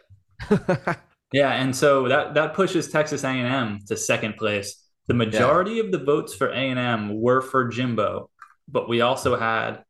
Yeah, 1.32 1.52
and 1.52 1.76
so 1.76 2.08
that 2.10 2.34
that 2.34 2.54
pushes 2.54 2.90
Texas 2.90 3.24
A&M 3.24 3.80
to 3.88 3.96
second 3.98 4.38
place. 4.38 4.78
The 5.08 5.14
majority 5.14 5.80
of 5.80 5.92
the 5.92 5.98
votes 5.98 6.34
for 6.34 6.50
A&M 6.50 7.20
were 7.20 7.42
for 7.42 7.68
Jimbo, 7.68 8.30
but 8.68 8.88
we 8.88 9.02
also 9.02 9.38
had 9.38 9.84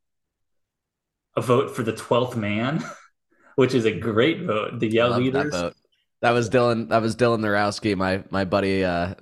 a 1.35 1.41
vote 1.41 1.75
for 1.75 1.83
the 1.83 1.93
12th 1.93 2.35
man, 2.35 2.83
which 3.55 3.73
is 3.73 3.85
a 3.85 3.91
great 3.91 4.43
vote. 4.43 4.79
The 4.79 4.87
Yell 4.87 5.11
that 5.11 5.19
leaders. 5.19 5.53
vote. 5.53 5.75
That 6.21 6.31
was 6.31 6.49
Dylan. 6.49 6.89
That 6.89 7.01
was 7.01 7.15
Dylan 7.15 7.39
Narowski, 7.39 7.95
my 7.95 8.23
my 8.29 8.45
buddy, 8.45 8.85
uh, 8.85 9.15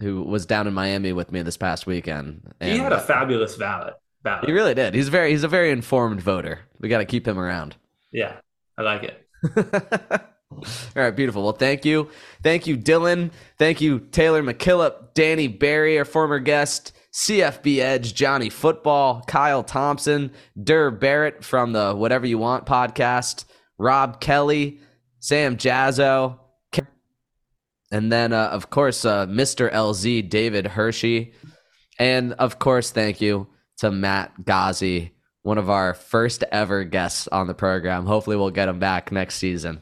who 0.00 0.22
was 0.22 0.46
down 0.46 0.66
in 0.66 0.74
Miami 0.74 1.12
with 1.12 1.32
me 1.32 1.42
this 1.42 1.56
past 1.56 1.86
weekend. 1.86 2.52
He 2.60 2.78
had 2.78 2.92
a 2.92 2.96
uh, 2.96 3.00
fabulous 3.00 3.56
ballot. 3.56 3.94
ballot. 4.22 4.46
He 4.46 4.52
really 4.52 4.74
did. 4.74 4.94
He's 4.94 5.08
very. 5.08 5.30
He's 5.30 5.42
a 5.42 5.48
very 5.48 5.70
informed 5.72 6.20
voter. 6.20 6.60
We 6.78 6.88
got 6.88 6.98
to 6.98 7.04
keep 7.04 7.26
him 7.26 7.38
around. 7.38 7.74
yeah, 8.12 8.36
I 8.78 8.82
like 8.82 9.02
it. 9.02 10.20
All 10.52 10.62
right, 10.94 11.14
beautiful. 11.14 11.42
Well, 11.42 11.52
thank 11.52 11.84
you. 11.84 12.10
Thank 12.42 12.66
you, 12.66 12.76
Dylan. 12.76 13.32
Thank 13.58 13.80
you, 13.80 14.00
Taylor 14.00 14.42
McKillop, 14.42 15.14
Danny 15.14 15.48
Barry, 15.48 15.98
our 15.98 16.04
former 16.04 16.38
guest, 16.38 16.92
CFB 17.12 17.78
Edge, 17.78 18.14
Johnny 18.14 18.50
Football, 18.50 19.22
Kyle 19.26 19.62
Thompson, 19.64 20.32
Dur 20.62 20.90
Barrett 20.90 21.44
from 21.44 21.72
the 21.72 21.94
Whatever 21.94 22.26
You 22.26 22.38
Want 22.38 22.66
podcast, 22.66 23.44
Rob 23.78 24.20
Kelly, 24.20 24.80
Sam 25.20 25.56
Jazzo, 25.56 26.38
and 27.94 28.10
then, 28.10 28.32
uh, 28.32 28.48
of 28.48 28.70
course, 28.70 29.04
uh, 29.04 29.24
Mr. 29.26 29.70
LZ, 29.72 30.28
David 30.28 30.66
Hershey. 30.66 31.32
And, 31.96 32.32
of 32.32 32.58
course, 32.58 32.90
thank 32.90 33.20
you 33.20 33.46
to 33.78 33.92
Matt 33.92 34.44
Ghazi, 34.44 35.12
one 35.42 35.58
of 35.58 35.70
our 35.70 35.94
first 35.94 36.42
ever 36.50 36.82
guests 36.82 37.28
on 37.28 37.46
the 37.46 37.54
program. 37.54 38.06
Hopefully, 38.06 38.36
we'll 38.36 38.50
get 38.50 38.68
him 38.68 38.80
back 38.80 39.12
next 39.12 39.36
season. 39.36 39.80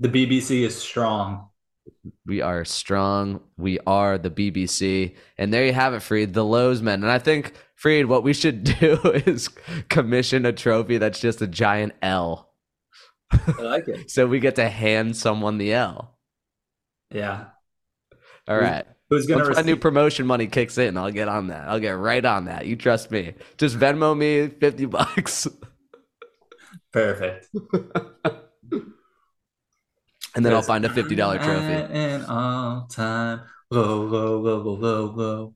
The 0.00 0.08
BBC 0.08 0.62
is 0.62 0.76
strong. 0.76 1.48
We 2.26 2.40
are 2.40 2.64
strong. 2.64 3.40
We 3.56 3.78
are 3.86 4.18
the 4.18 4.30
BBC. 4.30 5.14
And 5.38 5.52
there 5.52 5.64
you 5.64 5.72
have 5.72 5.94
it, 5.94 6.00
Freed, 6.00 6.34
the 6.34 6.44
Lozman. 6.44 6.94
And 6.94 7.10
I 7.10 7.18
think, 7.18 7.52
Freed, 7.76 8.06
what 8.06 8.22
we 8.22 8.32
should 8.32 8.64
do 8.80 8.98
is 9.04 9.48
commission 9.88 10.46
a 10.46 10.52
trophy 10.52 10.98
that's 10.98 11.20
just 11.20 11.42
a 11.42 11.46
giant 11.46 11.92
L. 12.02 12.50
I 13.30 13.62
like 13.62 13.88
it. 13.88 14.10
So 14.10 14.26
we 14.26 14.40
get 14.40 14.56
to 14.56 14.68
hand 14.68 15.16
someone 15.16 15.58
the 15.58 15.72
L. 15.72 16.16
Yeah. 17.10 17.46
All 18.48 18.58
right. 18.58 18.86
Who's 19.10 19.26
gonna 19.26 19.44
Once 19.44 19.56
my 19.56 19.62
new 19.62 19.76
promotion 19.76 20.26
money 20.26 20.46
kicks 20.46 20.78
in, 20.78 20.96
I'll 20.96 21.10
get 21.10 21.28
on 21.28 21.48
that. 21.48 21.68
I'll 21.68 21.80
get 21.80 21.92
right 21.92 22.24
on 22.24 22.46
that. 22.46 22.66
You 22.66 22.76
trust 22.76 23.10
me. 23.10 23.34
Just 23.58 23.78
Venmo 23.78 24.16
me 24.16 24.48
50 24.48 24.86
bucks. 24.86 25.46
Perfect. 26.92 27.48
And 30.34 30.44
then 30.44 30.52
I'll 30.52 30.62
find 30.62 30.84
a 30.84 30.88
$50 30.88 31.42
trophy. 31.42 31.94
And 31.94 32.26
all 32.26 32.86
time. 32.86 33.42
Low, 33.70 34.02
low, 34.02 34.40
low, 34.40 34.58
low, 34.58 34.74
low, 34.74 35.04
low. 35.06 35.54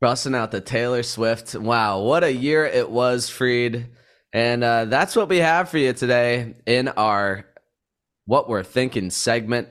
Busting 0.00 0.34
out 0.34 0.50
the 0.50 0.60
Taylor 0.60 1.02
Swift. 1.02 1.54
Wow, 1.54 2.00
what 2.00 2.24
a 2.24 2.32
year 2.32 2.64
it 2.64 2.90
was, 2.90 3.28
Freed. 3.28 3.88
And 4.32 4.64
uh, 4.64 4.86
that's 4.86 5.14
what 5.14 5.28
we 5.28 5.38
have 5.38 5.68
for 5.68 5.78
you 5.78 5.92
today 5.92 6.54
in 6.66 6.88
our 6.88 7.46
What 8.24 8.48
We're 8.48 8.62
Thinking 8.62 9.10
segment. 9.10 9.68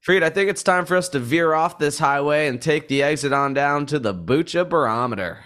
Freed, 0.00 0.22
I 0.22 0.30
think 0.30 0.50
it's 0.50 0.62
time 0.62 0.86
for 0.86 0.96
us 0.96 1.08
to 1.10 1.18
veer 1.18 1.52
off 1.52 1.78
this 1.78 1.98
highway 1.98 2.46
and 2.48 2.62
take 2.62 2.88
the 2.88 3.02
exit 3.02 3.32
on 3.32 3.54
down 3.54 3.86
to 3.86 3.98
the 3.98 4.14
Bucha 4.14 4.68
Barometer. 4.68 5.44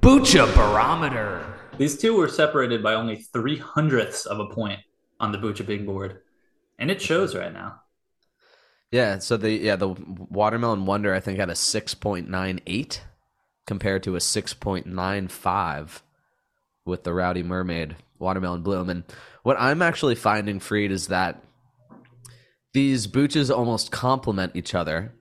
Bucha 0.00 0.52
Barometer. 0.54 1.44
These 1.78 1.98
two 1.98 2.16
were 2.16 2.28
separated 2.28 2.82
by 2.82 2.94
only 2.94 3.16
three 3.32 3.58
hundredths 3.58 4.26
of 4.26 4.38
a 4.38 4.46
point 4.46 4.80
on 5.18 5.32
the 5.32 5.38
Bucha 5.38 5.64
Big 5.64 5.86
Board. 5.86 6.20
And 6.78 6.90
it 6.90 7.00
shows 7.00 7.34
right 7.34 7.52
now. 7.52 7.80
Yeah, 8.92 9.18
so 9.20 9.38
the 9.38 9.50
yeah 9.50 9.76
the 9.76 9.88
Watermelon 9.88 10.84
Wonder 10.84 11.14
I 11.14 11.20
think 11.20 11.38
had 11.38 11.48
a 11.48 11.54
six 11.54 11.94
point 11.94 12.28
nine 12.28 12.60
eight 12.66 13.02
compared 13.66 14.02
to 14.02 14.16
a 14.16 14.20
six 14.20 14.52
point 14.52 14.86
nine 14.86 15.28
five 15.28 16.02
with 16.84 17.02
the 17.02 17.14
Rowdy 17.14 17.42
Mermaid 17.42 17.96
Watermelon 18.18 18.62
Bloom. 18.62 18.90
And 18.90 19.04
what 19.44 19.56
I'm 19.58 19.80
actually 19.80 20.14
finding, 20.14 20.60
Freed, 20.60 20.92
is 20.92 21.08
that 21.08 21.42
these 22.74 23.06
booches 23.06 23.50
almost 23.50 23.90
complement 23.90 24.52
each 24.54 24.74
other, 24.74 25.14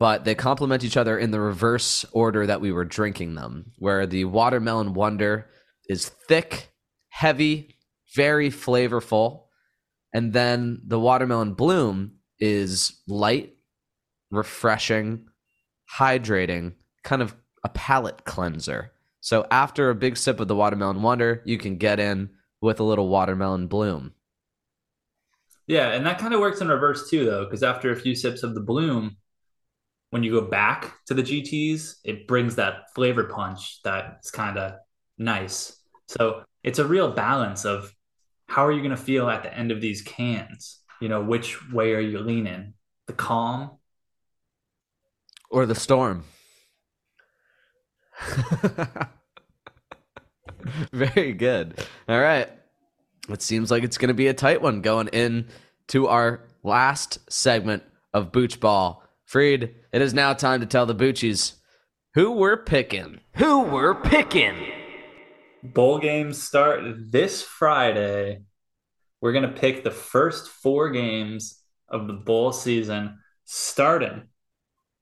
but 0.00 0.24
they 0.24 0.34
complement 0.34 0.82
each 0.82 0.96
other 0.96 1.16
in 1.16 1.30
the 1.30 1.40
reverse 1.40 2.04
order 2.12 2.46
that 2.46 2.60
we 2.60 2.72
were 2.72 2.84
drinking 2.84 3.36
them. 3.36 3.72
Where 3.78 4.06
the 4.06 4.24
Watermelon 4.24 4.92
Wonder 4.94 5.46
is 5.88 6.08
thick, 6.08 6.72
heavy, 7.10 7.76
very 8.16 8.50
flavorful, 8.50 9.44
and 10.12 10.32
then 10.32 10.82
the 10.84 10.98
Watermelon 10.98 11.54
Bloom 11.54 12.18
is 12.42 13.00
light, 13.06 13.54
refreshing, 14.32 15.28
hydrating, 15.96 16.72
kind 17.04 17.22
of 17.22 17.36
a 17.62 17.68
palate 17.68 18.24
cleanser. 18.24 18.90
So 19.20 19.46
after 19.52 19.88
a 19.88 19.94
big 19.94 20.16
sip 20.16 20.40
of 20.40 20.48
the 20.48 20.56
watermelon 20.56 21.02
wonder, 21.02 21.40
you 21.44 21.56
can 21.56 21.76
get 21.76 22.00
in 22.00 22.30
with 22.60 22.80
a 22.80 22.82
little 22.82 23.08
watermelon 23.08 23.68
bloom. 23.68 24.12
Yeah, 25.68 25.92
and 25.92 26.04
that 26.04 26.18
kind 26.18 26.34
of 26.34 26.40
works 26.40 26.60
in 26.60 26.66
reverse 26.66 27.08
too, 27.08 27.24
though, 27.24 27.44
because 27.44 27.62
after 27.62 27.92
a 27.92 27.96
few 27.96 28.16
sips 28.16 28.42
of 28.42 28.56
the 28.56 28.60
bloom, 28.60 29.16
when 30.10 30.24
you 30.24 30.32
go 30.32 30.40
back 30.48 30.96
to 31.06 31.14
the 31.14 31.22
GTs, 31.22 31.98
it 32.02 32.26
brings 32.26 32.56
that 32.56 32.92
flavor 32.92 33.24
punch 33.24 33.80
that's 33.84 34.32
kind 34.32 34.58
of 34.58 34.74
nice. 35.16 35.76
So 36.08 36.42
it's 36.64 36.80
a 36.80 36.84
real 36.84 37.12
balance 37.12 37.64
of 37.64 37.94
how 38.48 38.66
are 38.66 38.72
you 38.72 38.80
going 38.80 38.90
to 38.90 38.96
feel 38.96 39.30
at 39.30 39.44
the 39.44 39.56
end 39.56 39.70
of 39.70 39.80
these 39.80 40.02
cans? 40.02 40.81
You 41.02 41.08
know, 41.08 41.20
which 41.20 41.68
way 41.72 41.94
are 41.94 42.00
you 42.00 42.20
leaning? 42.20 42.74
The 43.08 43.12
calm 43.12 43.72
Or 45.50 45.66
the 45.66 45.74
storm. 45.74 46.22
Very 50.92 51.32
good. 51.32 51.84
All 52.08 52.20
right. 52.20 52.48
It 53.28 53.42
seems 53.42 53.68
like 53.72 53.82
it's 53.82 53.98
going 53.98 54.08
to 54.10 54.14
be 54.14 54.28
a 54.28 54.34
tight 54.34 54.62
one 54.62 54.80
going 54.80 55.08
in 55.08 55.48
to 55.88 56.06
our 56.06 56.44
last 56.62 57.18
segment 57.28 57.82
of 58.14 58.30
Booch 58.30 58.60
Ball. 58.60 59.02
Freed, 59.24 59.74
it 59.92 60.02
is 60.02 60.14
now 60.14 60.34
time 60.34 60.60
to 60.60 60.66
tell 60.66 60.86
the 60.86 60.94
Boochies 60.94 61.54
who 62.14 62.30
we're 62.30 62.62
picking. 62.62 63.18
Who 63.38 63.62
we're 63.62 63.96
picking? 63.96 64.54
bowl 65.64 65.98
games 65.98 66.40
start 66.40 66.82
this 67.10 67.42
Friday. 67.42 68.42
We're 69.22 69.32
going 69.32 69.44
to 69.44 69.60
pick 69.60 69.84
the 69.84 69.90
first 69.92 70.48
four 70.48 70.90
games 70.90 71.62
of 71.88 72.08
the 72.08 72.12
bowl 72.12 72.52
season, 72.52 73.18
starting 73.44 74.24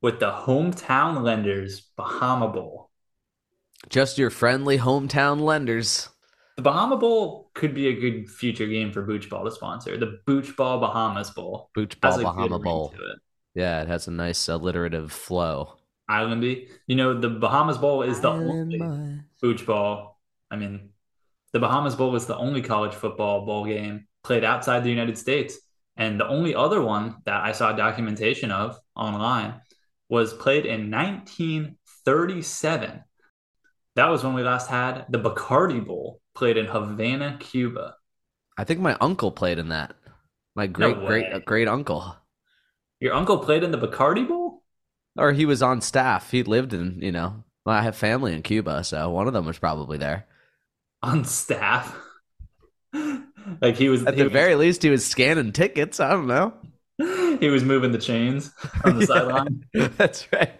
with 0.03 0.21
the 0.21 0.31
hometown 0.31 1.23
lenders 1.23 1.89
Bahama 1.97 2.49
Bowl. 2.49 2.91
Just 3.89 4.19
your 4.19 4.29
friendly 4.29 4.77
hometown 4.77 5.41
lenders. 5.41 6.11
The 6.57 6.63
Bahama 6.63 6.99
Bowl 6.99 7.51
could 7.55 7.75
be 7.75 7.89
a 7.89 7.99
good 7.99 8.29
future 8.29 8.67
game 8.67 8.93
for 8.93 9.01
Booch 9.01 9.31
Ball 9.31 9.47
to 9.47 9.51
sponsor. 9.51 9.97
The 9.97 10.19
Booch 10.27 10.55
Ball 10.55 10.79
Bahamas 10.79 11.31
Bowl. 11.31 11.71
Booch 11.75 11.99
Ball 11.99 12.23
Bahama 12.23 12.59
Bowl. 12.59 12.93
it. 12.95 13.19
Yeah, 13.55 13.81
it 13.81 13.89
has 13.89 14.07
a 14.07 14.11
nice 14.11 14.49
alliterative 14.49 15.11
flow. 15.11 15.79
islandy. 16.11 16.69
You 16.87 16.97
know, 16.97 17.19
the 17.19 17.31
Bahamas 17.31 17.79
Bowl 17.79 18.03
is 18.03 18.21
the 18.21 18.29
Island 18.29 18.51
only 18.51 18.79
boy. 18.79 19.21
Booch 19.41 19.65
Ball. 19.65 20.21
I 20.51 20.57
mean, 20.57 20.91
the 21.55 21.59
Bahamas 21.59 21.95
Bowl 21.95 22.11
was 22.11 22.27
the 22.27 22.37
only 22.37 22.61
college 22.61 22.93
football 22.93 23.47
bowl 23.47 23.65
game 23.65 24.09
played 24.23 24.45
outside 24.45 24.85
the 24.85 24.91
United 24.91 25.19
States. 25.19 25.59
And 25.97 26.19
the 26.19 26.29
only 26.29 26.55
other 26.55 26.83
one 26.83 27.17
that 27.25 27.43
I 27.43 27.53
saw 27.53 27.73
documentation 27.73 28.51
of 28.51 28.79
online 28.97 29.61
was 30.09 30.33
played 30.33 30.67
in 30.67 30.91
1937. 30.91 33.05
That 33.97 34.09
was 34.09 34.25
when 34.25 34.35
we 34.35 34.43
last 34.43 34.69
had 34.69 35.07
the 35.09 35.19
Bacardi 35.19 35.85
Bowl 35.85 36.21
played 36.35 36.57
in 36.57 36.67
Havana, 36.67 37.37
Cuba. 37.41 37.97
I 38.57 38.65
think 38.65 38.81
my 38.81 38.97
uncle 39.01 39.31
played 39.31 39.59
in 39.59 39.69
that. 39.69 39.95
My 40.55 40.67
great 40.67 40.99
way. 40.99 41.07
great 41.07 41.45
great 41.45 41.69
uncle. 41.69 42.17
Your 43.01 43.15
uncle 43.15 43.39
played 43.39 43.63
in 43.63 43.71
the 43.71 43.79
Bacardi 43.79 44.29
Bowl? 44.29 44.63
Or 45.17 45.33
he 45.33 45.47
was 45.47 45.63
on 45.63 45.81
staff. 45.81 46.31
He 46.31 46.43
lived 46.43 46.73
in, 46.73 47.01
you 47.01 47.13
know, 47.13 47.45
well, 47.65 47.77
I 47.77 47.83
have 47.83 47.97
family 47.97 48.35
in 48.35 48.43
Cuba, 48.43 48.85
so 48.85 49.11
one 49.11 49.27
of 49.27 49.33
them 49.33 49.47
was 49.47 49.59
probably 49.59 49.99
there. 49.99 50.27
On 51.03 51.25
staff. 51.25 51.97
like 53.61 53.76
he 53.76 53.88
was 53.88 54.05
At 54.07 54.14
he 54.14 54.22
the 54.22 54.29
very 54.29 54.55
least, 54.55 54.83
he 54.83 54.90
was 54.90 55.05
scanning 55.05 55.53
tickets. 55.53 56.00
I 56.00 56.11
don't 56.11 56.26
know. 56.26 56.55
he 57.40 57.48
was 57.48 57.64
moving 57.64 57.92
the 57.92 57.98
chains 57.98 58.53
on 58.85 58.98
the 58.98 59.00
Yeah. 59.00 59.07
sideline. 59.07 59.64
That's 59.96 60.26
right. 60.33 60.53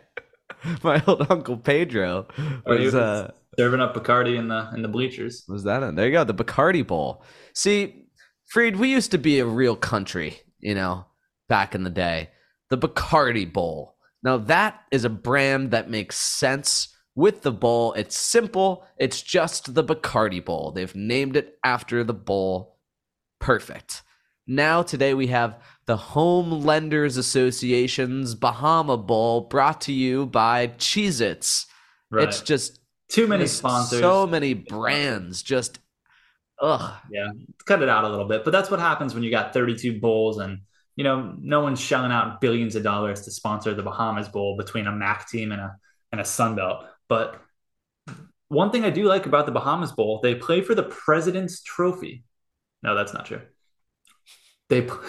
My 0.82 1.02
old 1.06 1.30
uncle 1.30 1.56
Pedro 1.56 2.26
was 2.66 2.78
was 2.80 2.94
uh 2.94 3.30
serving 3.58 3.80
up 3.80 3.94
Bacardi 3.94 4.38
in 4.38 4.48
the 4.48 4.70
in 4.74 4.82
the 4.82 4.88
bleachers. 4.88 5.44
was 5.48 5.64
that 5.64 5.82
in? 5.82 5.94
There 5.94 6.06
you 6.06 6.12
go, 6.12 6.24
the 6.24 6.34
Bacardi 6.34 6.86
Bowl. 6.86 7.24
See, 7.54 8.06
Freed, 8.46 8.76
we 8.76 8.90
used 8.90 9.10
to 9.12 9.18
be 9.18 9.38
a 9.38 9.46
real 9.46 9.76
country, 9.76 10.38
you 10.58 10.74
know, 10.74 11.06
back 11.48 11.74
in 11.74 11.82
the 11.84 11.90
day. 11.90 12.30
The 12.68 12.76
Bacardi 12.78 13.50
Bowl. 13.50 13.96
Now 14.22 14.36
that 14.38 14.80
is 14.92 15.04
a 15.04 15.10
brand 15.10 15.70
that 15.70 15.88
makes 15.90 16.16
sense 16.16 16.94
with 17.20 17.42
the 17.42 17.52
bowl. 17.52 17.92
It's 17.92 18.16
simple. 18.16 18.87
It's 18.96 19.20
just 19.20 19.74
the 19.74 19.85
Bacardi 19.85 20.42
Bowl. 20.42 20.72
They've 20.72 20.94
named 20.96 21.37
it 21.37 21.59
after 21.62 22.02
the 22.02 22.14
bowl. 22.14 22.78
Perfect. 23.38 24.02
Now 24.46 24.83
today 24.83 25.12
we 25.12 25.28
have 25.28 25.62
the 25.87 25.96
Home 25.96 26.64
Lenders 26.64 27.18
Association's 27.18 28.35
Bahama 28.35 28.96
Bowl 28.96 29.42
brought 29.42 29.83
to 29.83 29.92
you 29.92 30.26
by 30.26 30.68
Cheez-Its. 30.68 31.66
Right. 32.11 32.26
It's 32.26 32.40
just 32.40 32.80
Too 33.09 33.28
many 33.28 33.46
sponsors. 33.46 34.00
So 34.00 34.26
many 34.26 34.54
brands. 34.54 35.42
Just 35.42 35.78
ugh. 36.61 36.94
yeah, 37.12 37.30
cut 37.66 37.83
it 37.83 37.88
out 37.88 38.04
a 38.04 38.09
little 38.09 38.26
bit. 38.26 38.44
But 38.44 38.50
that's 38.50 38.70
what 38.70 38.80
happens 38.80 39.14
when 39.14 39.22
you 39.22 39.30
got 39.30 39.52
32 39.52 40.00
bowls 40.00 40.38
and 40.38 40.61
you 40.96 41.04
know 41.04 41.35
no 41.38 41.61
one's 41.61 41.80
shelling 41.80 42.12
out 42.12 42.40
billions 42.40 42.76
of 42.76 42.83
dollars 42.83 43.22
to 43.22 43.30
sponsor 43.30 43.74
the 43.74 43.83
Bahamas 43.83 44.28
Bowl 44.28 44.56
between 44.56 44.87
a 44.87 44.92
MAC 44.92 45.28
team 45.28 45.52
and 45.52 45.61
a 45.61 45.76
and 46.12 46.20
a 46.20 46.24
Sun 46.24 46.56
Belt. 46.56 46.87
But 47.11 47.42
one 48.49 48.70
thing 48.70 48.85
I 48.85 48.90
do 48.90 49.03
like 49.03 49.27
about 49.27 49.44
the 49.44 49.53
Bahamas 49.53 49.90
Bowl, 49.92 50.20
they 50.23 50.37
play 50.37 50.62
for 50.62 50.77
the 50.77 50.85
President's 50.85 51.61
Trophy. 51.61 52.25
No, 52.85 52.94
that's 52.94 53.12
not 53.12 53.27
true. 53.27 53.42
They 54.70 54.83
pl- 54.83 55.01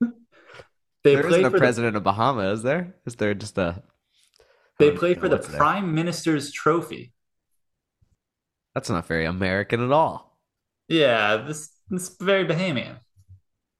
they 1.02 1.14
There 1.14 1.22
play 1.22 1.38
isn't 1.40 1.46
a 1.46 1.50
for 1.50 1.56
the, 1.56 1.58
president 1.58 1.96
of 1.96 2.02
Bahama, 2.02 2.52
is 2.52 2.62
there? 2.62 2.94
Is 3.06 3.16
there 3.16 3.32
just 3.34 3.56
a? 3.56 3.82
they 4.78 4.90
play 4.90 5.14
for 5.14 5.28
the 5.28 5.36
what's 5.36 5.48
there. 5.48 5.56
Prime 5.58 5.94
Minister's 5.94 6.52
Trophy. 6.52 7.14
That's 8.74 8.90
not 8.90 9.06
very 9.06 9.24
American 9.24 9.82
at 9.82 9.92
all. 9.92 10.38
Yeah, 10.88 11.38
this 11.38 11.70
is 11.90 12.16
very 12.20 12.44
Bahamian. 12.44 12.96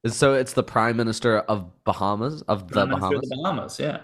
So 0.07 0.35
it's 0.35 0.55
the 0.55 0.62
prime 0.62 0.97
minister 0.97 1.38
of 1.40 1.85
Bahamas 1.85 2.42
of 2.42 2.68
the 2.68 2.87
Bahamas. 2.87 3.16
of 3.16 3.29
the 3.29 3.37
Bahamas, 3.37 3.79
yeah. 3.79 4.01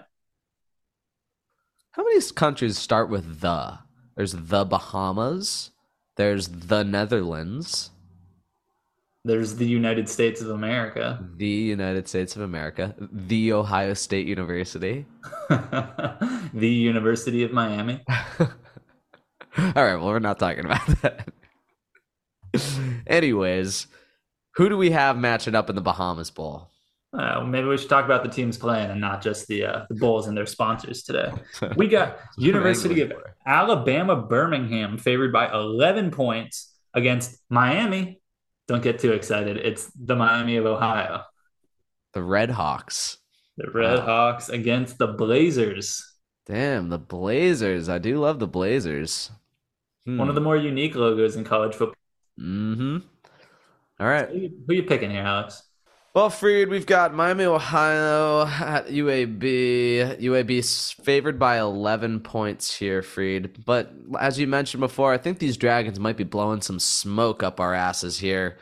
How 1.91 2.03
many 2.03 2.21
countries 2.35 2.77
start 2.77 3.09
with 3.09 3.41
the? 3.41 3.79
There's 4.15 4.33
the 4.33 4.65
Bahamas. 4.65 5.71
There's 6.17 6.47
the 6.49 6.83
Netherlands, 6.83 7.91
There's 9.23 9.55
the 9.55 9.65
United 9.67 10.09
States 10.09 10.41
of 10.41 10.49
America. 10.49 11.25
the 11.37 11.47
United 11.47 12.09
States 12.09 12.35
of 12.35 12.41
America, 12.41 12.93
the 12.99 13.53
Ohio 13.53 13.93
State 13.93 14.27
University. 14.27 15.05
the 15.49 16.49
University 16.69 17.43
of 17.43 17.53
Miami. 17.53 18.03
All 18.39 18.47
right, 19.75 19.95
well, 19.95 20.07
we're 20.07 20.19
not 20.19 20.39
talking 20.39 20.65
about 20.65 20.85
that. 21.01 21.29
Anyways, 23.07 23.87
who 24.55 24.67
do 24.67 24.77
we 24.77 24.91
have 24.91 25.17
matching 25.17 25.55
up 25.55 25.69
in 25.69 25.75
the 25.75 25.81
Bahamas 25.81 26.31
Bowl? 26.31 26.68
Uh, 27.11 27.43
maybe 27.43 27.67
we 27.67 27.77
should 27.77 27.89
talk 27.89 28.05
about 28.05 28.21
the 28.23 28.29
teams 28.29 28.57
playing 28.57 28.91
and 28.91 29.01
not 29.01 29.21
just 29.21 29.47
the 29.47 29.65
uh, 29.65 29.85
the 29.89 29.95
Bulls 29.95 30.27
and 30.27 30.37
their 30.37 30.45
sponsors 30.45 31.03
today. 31.03 31.31
We 31.75 31.87
got 31.87 32.17
University 32.37 33.01
of 33.01 33.13
Alabama 33.47 34.15
Birmingham 34.15 34.97
favored 34.97 35.33
by 35.33 35.51
11 35.51 36.11
points 36.11 36.71
against 36.93 37.39
Miami. 37.49 38.21
Don't 38.67 38.83
get 38.83 38.99
too 38.99 39.13
excited. 39.13 39.57
It's 39.57 39.89
the 39.95 40.15
Miami 40.15 40.57
of 40.57 40.65
Ohio. 40.67 41.23
the 42.13 42.21
Red 42.21 42.51
Hawks. 42.51 43.17
The 43.57 43.71
Red 43.71 43.99
Wow. 43.99 44.05
Hawks 44.05 44.49
against 44.49 44.99
the 44.99 45.07
Blazers. 45.07 46.05
Damn, 46.45 46.89
the 46.89 46.99
Blazers. 46.99 47.89
I 47.89 47.97
do 47.97 48.19
love 48.19 48.39
the 48.39 48.47
Blazers. 48.47 49.31
One 50.05 50.29
of 50.29 50.35
the 50.35 50.41
more 50.41 50.57
unique 50.57 50.95
logos 50.95 51.35
in 51.35 51.43
college 51.43 51.73
football. 51.75 51.95
Mm-hmm. 52.39 52.97
All 53.99 54.07
right. 54.07 54.29
Who 54.29 54.37
you, 54.37 54.51
who 54.67 54.73
you 54.75 54.83
picking 54.83 55.11
here, 55.11 55.21
Alex? 55.23 55.61
Well, 56.19 56.29
Freed, 56.29 56.67
we've 56.67 56.85
got 56.85 57.13
Miami, 57.13 57.45
Ohio 57.45 58.45
at 58.45 58.87
UAB. 58.89 60.19
UAB 60.19 61.01
favored 61.01 61.39
by 61.39 61.59
11 61.59 62.19
points 62.19 62.75
here, 62.75 63.01
Freed. 63.01 63.63
But 63.63 63.93
as 64.19 64.37
you 64.37 64.45
mentioned 64.45 64.81
before, 64.81 65.13
I 65.13 65.17
think 65.17 65.39
these 65.39 65.55
Dragons 65.55 65.97
might 65.97 66.17
be 66.17 66.25
blowing 66.25 66.59
some 66.59 66.77
smoke 66.77 67.41
up 67.41 67.61
our 67.61 67.73
asses 67.73 68.19
here. 68.19 68.57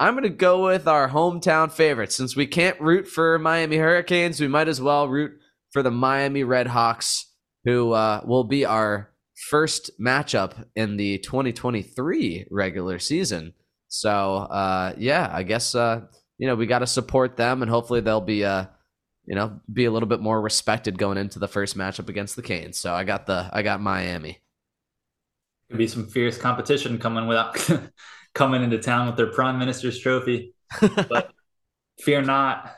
I'm 0.00 0.14
going 0.14 0.24
to 0.24 0.30
go 0.30 0.64
with 0.64 0.88
our 0.88 1.08
hometown 1.08 1.70
favorite. 1.70 2.10
Since 2.10 2.34
we 2.34 2.44
can't 2.44 2.80
root 2.80 3.06
for 3.06 3.38
Miami 3.38 3.76
Hurricanes, 3.76 4.40
we 4.40 4.48
might 4.48 4.66
as 4.66 4.80
well 4.80 5.08
root 5.08 5.38
for 5.70 5.84
the 5.84 5.92
Miami 5.92 6.42
Redhawks, 6.42 7.22
who 7.64 7.92
uh, 7.92 8.22
will 8.26 8.42
be 8.42 8.64
our 8.64 9.12
first 9.48 9.92
matchup 10.00 10.64
in 10.74 10.96
the 10.96 11.18
2023 11.18 12.48
regular 12.50 12.98
season. 12.98 13.52
So, 13.86 14.38
uh, 14.38 14.94
yeah, 14.98 15.30
I 15.32 15.44
guess. 15.44 15.72
Uh, 15.76 16.06
you 16.38 16.46
know, 16.46 16.54
we 16.54 16.66
got 16.66 16.80
to 16.80 16.86
support 16.86 17.36
them, 17.36 17.62
and 17.62 17.70
hopefully 17.70 18.00
they'll 18.00 18.20
be, 18.20 18.44
uh, 18.44 18.66
you 19.24 19.34
know, 19.34 19.60
be 19.72 19.86
a 19.86 19.90
little 19.90 20.08
bit 20.08 20.20
more 20.20 20.40
respected 20.40 20.98
going 20.98 21.18
into 21.18 21.38
the 21.38 21.48
first 21.48 21.76
matchup 21.76 22.08
against 22.08 22.36
the 22.36 22.42
Canes. 22.42 22.78
So 22.78 22.92
I 22.94 23.04
got 23.04 23.26
the, 23.26 23.48
I 23.52 23.62
got 23.62 23.80
Miami. 23.80 24.38
Could 25.70 25.78
be 25.78 25.88
some 25.88 26.06
fierce 26.06 26.38
competition 26.38 26.98
coming 26.98 27.26
without 27.26 27.56
coming 28.34 28.62
into 28.62 28.78
town 28.78 29.06
with 29.06 29.16
their 29.16 29.32
prime 29.32 29.58
minister's 29.58 29.98
trophy. 29.98 30.54
But 31.08 31.32
fear 32.00 32.22
not, 32.22 32.74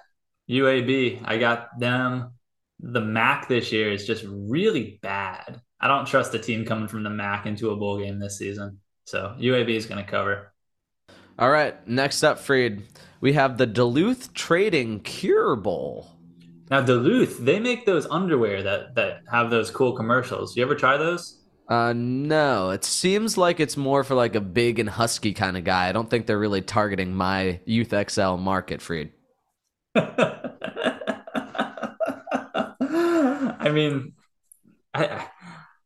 UAB. 0.48 1.22
I 1.24 1.38
got 1.38 1.78
them. 1.78 2.32
The 2.80 3.00
MAC 3.00 3.48
this 3.48 3.72
year 3.72 3.90
is 3.90 4.06
just 4.06 4.24
really 4.28 4.98
bad. 5.02 5.60
I 5.80 5.88
don't 5.88 6.06
trust 6.06 6.34
a 6.34 6.38
team 6.38 6.64
coming 6.64 6.88
from 6.88 7.02
the 7.02 7.10
MAC 7.10 7.46
into 7.46 7.70
a 7.70 7.76
bowl 7.76 7.98
game 7.98 8.18
this 8.18 8.38
season. 8.38 8.80
So 9.04 9.34
UAB 9.38 9.70
is 9.70 9.86
going 9.86 10.04
to 10.04 10.10
cover. 10.10 10.52
All 11.38 11.50
right, 11.50 11.86
next 11.86 12.24
up, 12.24 12.38
Freed, 12.40 12.82
we 13.20 13.32
have 13.32 13.58
the 13.58 13.66
Duluth 13.66 14.32
Trading 14.34 15.00
Cure 15.00 15.56
Bowl. 15.56 16.10
Now 16.70 16.82
Duluth, 16.82 17.38
they 17.38 17.58
make 17.58 17.86
those 17.86 18.06
underwear 18.06 18.62
that 18.62 18.94
that 18.94 19.22
have 19.30 19.50
those 19.50 19.70
cool 19.70 19.94
commercials. 19.94 20.56
You 20.56 20.64
ever 20.64 20.74
try 20.74 20.96
those? 20.96 21.42
Uh, 21.68 21.92
no, 21.94 22.70
it 22.70 22.84
seems 22.84 23.36
like 23.36 23.60
it's 23.60 23.76
more 23.76 24.02
for 24.02 24.14
like 24.14 24.34
a 24.34 24.40
big 24.40 24.78
and 24.78 24.88
husky 24.88 25.34
kind 25.34 25.56
of 25.56 25.64
guy. 25.64 25.88
I 25.88 25.92
don't 25.92 26.08
think 26.08 26.26
they're 26.26 26.38
really 26.38 26.62
targeting 26.62 27.14
my 27.14 27.60
Youth 27.66 27.92
XL 28.10 28.36
market, 28.36 28.80
Freed. 28.80 29.12
I 29.94 30.40
mean, 33.70 34.12
I, 34.94 35.26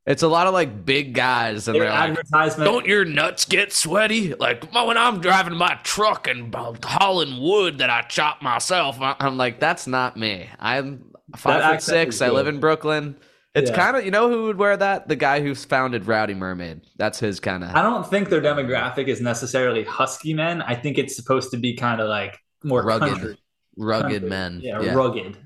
It's 0.05 0.23
a 0.23 0.29
lot 0.29 0.49
of 0.49 0.53
like 0.53 0.85
big 0.85 1.15
guys, 1.15 1.69
and 1.69 1.77
their 1.77 1.85
they're 1.85 2.15
like. 2.15 2.57
Don't 2.57 2.87
your 2.87 3.05
nuts 3.05 3.45
get 3.45 3.73
sweaty? 3.73 4.35
Like 4.35 4.73
when 4.73 4.99
I'm 4.99 5.21
driving 5.21 5.55
my 5.55 5.79
truck 5.85 6.27
and 6.27 6.53
hauling 6.85 7.41
wood 7.41 7.79
that 7.79 7.89
I 7.91 8.03
chop 8.03 8.43
myself. 8.43 8.97
I'm 9.01 9.37
like, 9.37 9.61
that's 9.61 9.87
not 9.87 10.17
me. 10.17 10.49
I'm 10.59 11.05
five 11.37 11.61
That 11.61 11.73
foot 11.75 11.83
six. 11.83 12.21
I 12.21 12.31
live 12.31 12.49
in 12.49 12.59
Brooklyn. 12.59 13.17
It's 13.55 13.71
Yeah. 13.71 13.77
kind 13.77 13.97
of, 13.99 14.05
you 14.05 14.11
know, 14.11 14.29
who 14.31 14.45
would 14.45 14.57
wear 14.57 14.77
that? 14.77 15.09
The 15.09 15.17
guy 15.17 15.41
who 15.43 15.55
founded 15.55 16.07
Rowdy 16.07 16.35
Mermaid. 16.35 16.81
That's 16.97 17.21
his 17.21 17.39
kind 17.39 17.63
of 17.63 17.71
I 17.77 17.83
don't 17.83 18.07
think 18.09 18.29
their 18.31 18.41
demographic 18.41 19.09
is 19.09 19.21
necessarily 19.21 19.85
husky 19.85 20.33
men. 20.35 20.63
I 20.63 20.75
think 20.75 20.97
it's 20.99 21.15
supposed 21.15 21.51
to 21.51 21.59
be 21.59 21.77
kind 21.77 22.01
of 22.01 22.09
like 22.09 22.39
more 22.65 22.83
rugged, 22.83 23.09
country, 23.11 23.39
rugged 23.77 24.11
country. 24.13 24.29
men. 24.31 24.61
Yeah, 24.63 24.81
Yeah, 24.81 24.95
rugged. 24.95 25.37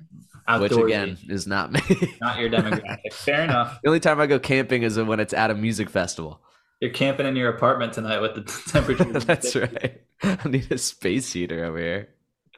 Which 0.58 0.72
again 0.72 1.18
is 1.28 1.46
not 1.46 1.72
me. 1.72 1.80
not 2.20 2.38
your 2.38 2.50
demographic. 2.50 3.12
Fair 3.12 3.42
enough. 3.42 3.78
the 3.82 3.88
only 3.88 4.00
time 4.00 4.20
I 4.20 4.26
go 4.26 4.38
camping 4.38 4.82
is 4.82 4.98
when 4.98 5.20
it's 5.20 5.34
at 5.34 5.50
a 5.50 5.54
music 5.54 5.90
festival. 5.90 6.40
You're 6.80 6.90
camping 6.90 7.26
in 7.26 7.36
your 7.36 7.50
apartment 7.50 7.94
tonight 7.94 8.20
with 8.20 8.34
the 8.34 8.42
temperature. 8.70 9.04
That's 9.04 9.56
right. 9.56 10.02
I 10.22 10.48
need 10.48 10.70
a 10.70 10.78
space 10.78 11.32
heater 11.32 11.64
over 11.64 11.78
here. 11.78 12.08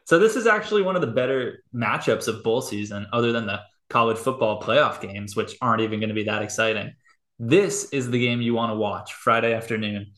So 0.05 0.18
this 0.18 0.37
is 0.37 0.46
actually 0.46 0.83
one 0.83 0.96
of 0.96 1.03
the 1.03 1.09
better 1.09 1.62
matchups 1.74 2.29
of 2.29 2.42
bowl 2.42 2.62
season, 2.62 3.07
other 3.12 3.31
than 3.31 3.46
the 3.46 3.61
college 3.90 4.18
football 4.18 4.61
playoff 4.61 5.01
games, 5.01 5.37
which 5.37 5.57
aren't 5.61 5.83
even 5.83 6.01
going 6.01 6.09
to 6.09 6.14
be 6.14 6.24
that 6.24 6.42
exciting. 6.42 6.94
This 7.38 7.90
is 7.90 8.11
the 8.11 8.18
game 8.18 8.40
you 8.40 8.55
want 8.55 8.70
to 8.72 8.77
watch 8.77 9.12
Friday 9.12 9.53
afternoon. 9.55 10.12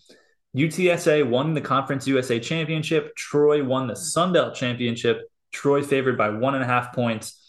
UTSA 0.56 1.28
won 1.28 1.54
the 1.54 1.60
Conference 1.60 2.06
USA 2.06 2.40
Championship. 2.40 3.14
Troy 3.16 3.62
won 3.62 3.86
the 3.86 3.96
Sun 3.96 4.32
Belt 4.32 4.54
Championship. 4.54 5.30
Troy 5.52 5.82
favored 5.82 6.16
by 6.16 6.30
one 6.30 6.54
and 6.54 6.64
a 6.64 6.66
half 6.66 6.92
points. 6.92 7.39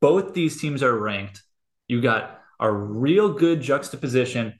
Both 0.00 0.34
these 0.34 0.60
teams 0.60 0.82
are 0.82 0.98
ranked. 0.98 1.42
You 1.88 2.00
got 2.00 2.40
a 2.58 2.70
real 2.70 3.32
good 3.32 3.60
juxtaposition 3.60 4.58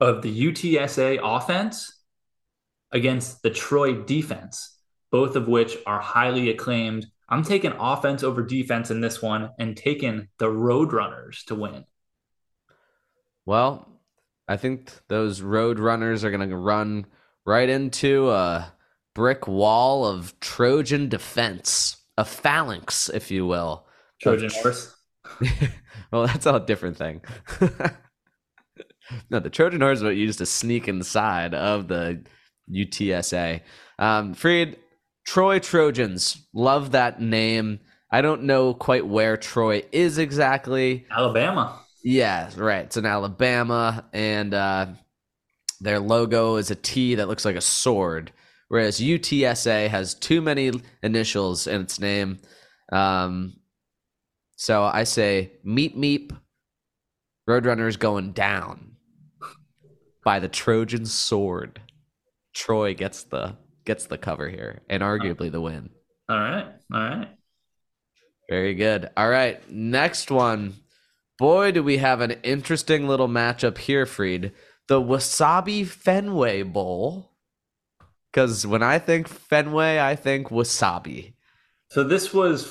of 0.00 0.22
the 0.22 0.52
UTSA 0.52 1.20
offense 1.22 1.92
against 2.92 3.42
the 3.42 3.50
Troy 3.50 3.94
defense, 3.94 4.78
both 5.10 5.36
of 5.36 5.48
which 5.48 5.76
are 5.86 6.00
highly 6.00 6.50
acclaimed. 6.50 7.06
I'm 7.28 7.42
taking 7.42 7.72
offense 7.72 8.22
over 8.22 8.42
defense 8.42 8.90
in 8.90 9.00
this 9.00 9.20
one 9.20 9.50
and 9.58 9.76
taking 9.76 10.28
the 10.38 10.46
Roadrunners 10.46 11.44
to 11.46 11.54
win. 11.54 11.84
Well, 13.44 13.88
I 14.48 14.56
think 14.56 14.92
those 15.08 15.40
road 15.40 15.78
runners 15.78 16.24
are 16.24 16.30
going 16.30 16.48
to 16.48 16.56
run 16.56 17.06
right 17.44 17.68
into 17.68 18.30
a 18.30 18.72
brick 19.14 19.48
wall 19.48 20.04
of 20.04 20.38
Trojan 20.40 21.08
defense, 21.08 21.96
a 22.16 22.24
phalanx, 22.24 23.08
if 23.08 23.30
you 23.30 23.46
will. 23.46 23.85
Trojan 24.20 24.50
horse. 24.50 24.94
well, 26.12 26.26
that's 26.26 26.46
a 26.46 26.60
different 26.60 26.96
thing. 26.96 27.22
no, 29.30 29.40
the 29.40 29.50
Trojan 29.50 29.80
horse 29.80 29.98
is 29.98 30.04
what 30.04 30.16
you 30.16 30.24
used 30.24 30.38
to 30.38 30.46
sneak 30.46 30.88
inside 30.88 31.54
of 31.54 31.88
the 31.88 32.24
UTSA. 32.72 33.60
Um, 33.98 34.34
Freed, 34.34 34.76
Troy 35.26 35.58
Trojans, 35.58 36.46
love 36.52 36.92
that 36.92 37.20
name. 37.20 37.80
I 38.10 38.20
don't 38.20 38.44
know 38.44 38.74
quite 38.74 39.06
where 39.06 39.36
Troy 39.36 39.82
is 39.92 40.18
exactly. 40.18 41.06
Alabama. 41.10 41.80
Yeah, 42.04 42.50
right. 42.56 42.84
It's 42.84 42.96
in 42.96 43.04
Alabama, 43.04 44.04
and 44.12 44.54
uh, 44.54 44.86
their 45.80 45.98
logo 45.98 46.56
is 46.56 46.70
a 46.70 46.76
T 46.76 47.16
that 47.16 47.26
looks 47.26 47.44
like 47.44 47.56
a 47.56 47.60
sword, 47.60 48.30
whereas 48.68 49.00
UTSA 49.00 49.88
has 49.88 50.14
too 50.14 50.40
many 50.40 50.70
initials 51.02 51.66
in 51.66 51.80
its 51.80 51.98
name. 51.98 52.38
Um, 52.92 53.54
so 54.56 54.82
I 54.82 55.04
say 55.04 55.52
meep 55.64 55.96
meep. 55.96 56.36
Roadrunners 57.48 57.96
going 57.96 58.32
down 58.32 58.96
by 60.24 60.40
the 60.40 60.48
Trojan 60.48 61.06
sword. 61.06 61.80
Troy 62.54 62.94
gets 62.94 63.22
the 63.22 63.56
gets 63.84 64.06
the 64.06 64.18
cover 64.18 64.48
here 64.48 64.82
and 64.90 65.02
arguably 65.02 65.52
the 65.52 65.60
win. 65.60 65.90
All 66.28 66.36
right. 66.36 66.66
All 66.92 67.00
right. 67.00 67.28
Very 68.48 68.74
good. 68.74 69.10
All 69.16 69.28
right, 69.28 69.68
next 69.70 70.30
one. 70.30 70.74
Boy, 71.38 71.72
do 71.72 71.82
we 71.82 71.98
have 71.98 72.20
an 72.20 72.32
interesting 72.42 73.08
little 73.08 73.28
matchup 73.28 73.76
here, 73.76 74.06
Freed. 74.06 74.52
The 74.88 75.00
Wasabi 75.00 75.86
Fenway 75.86 76.62
Bowl. 76.62 77.32
Because 78.32 78.66
when 78.66 78.82
I 78.82 78.98
think 78.98 79.28
Fenway, 79.28 79.98
I 79.98 80.14
think 80.14 80.48
wasabi. 80.48 81.34
So 81.90 82.04
this 82.04 82.32
was 82.32 82.66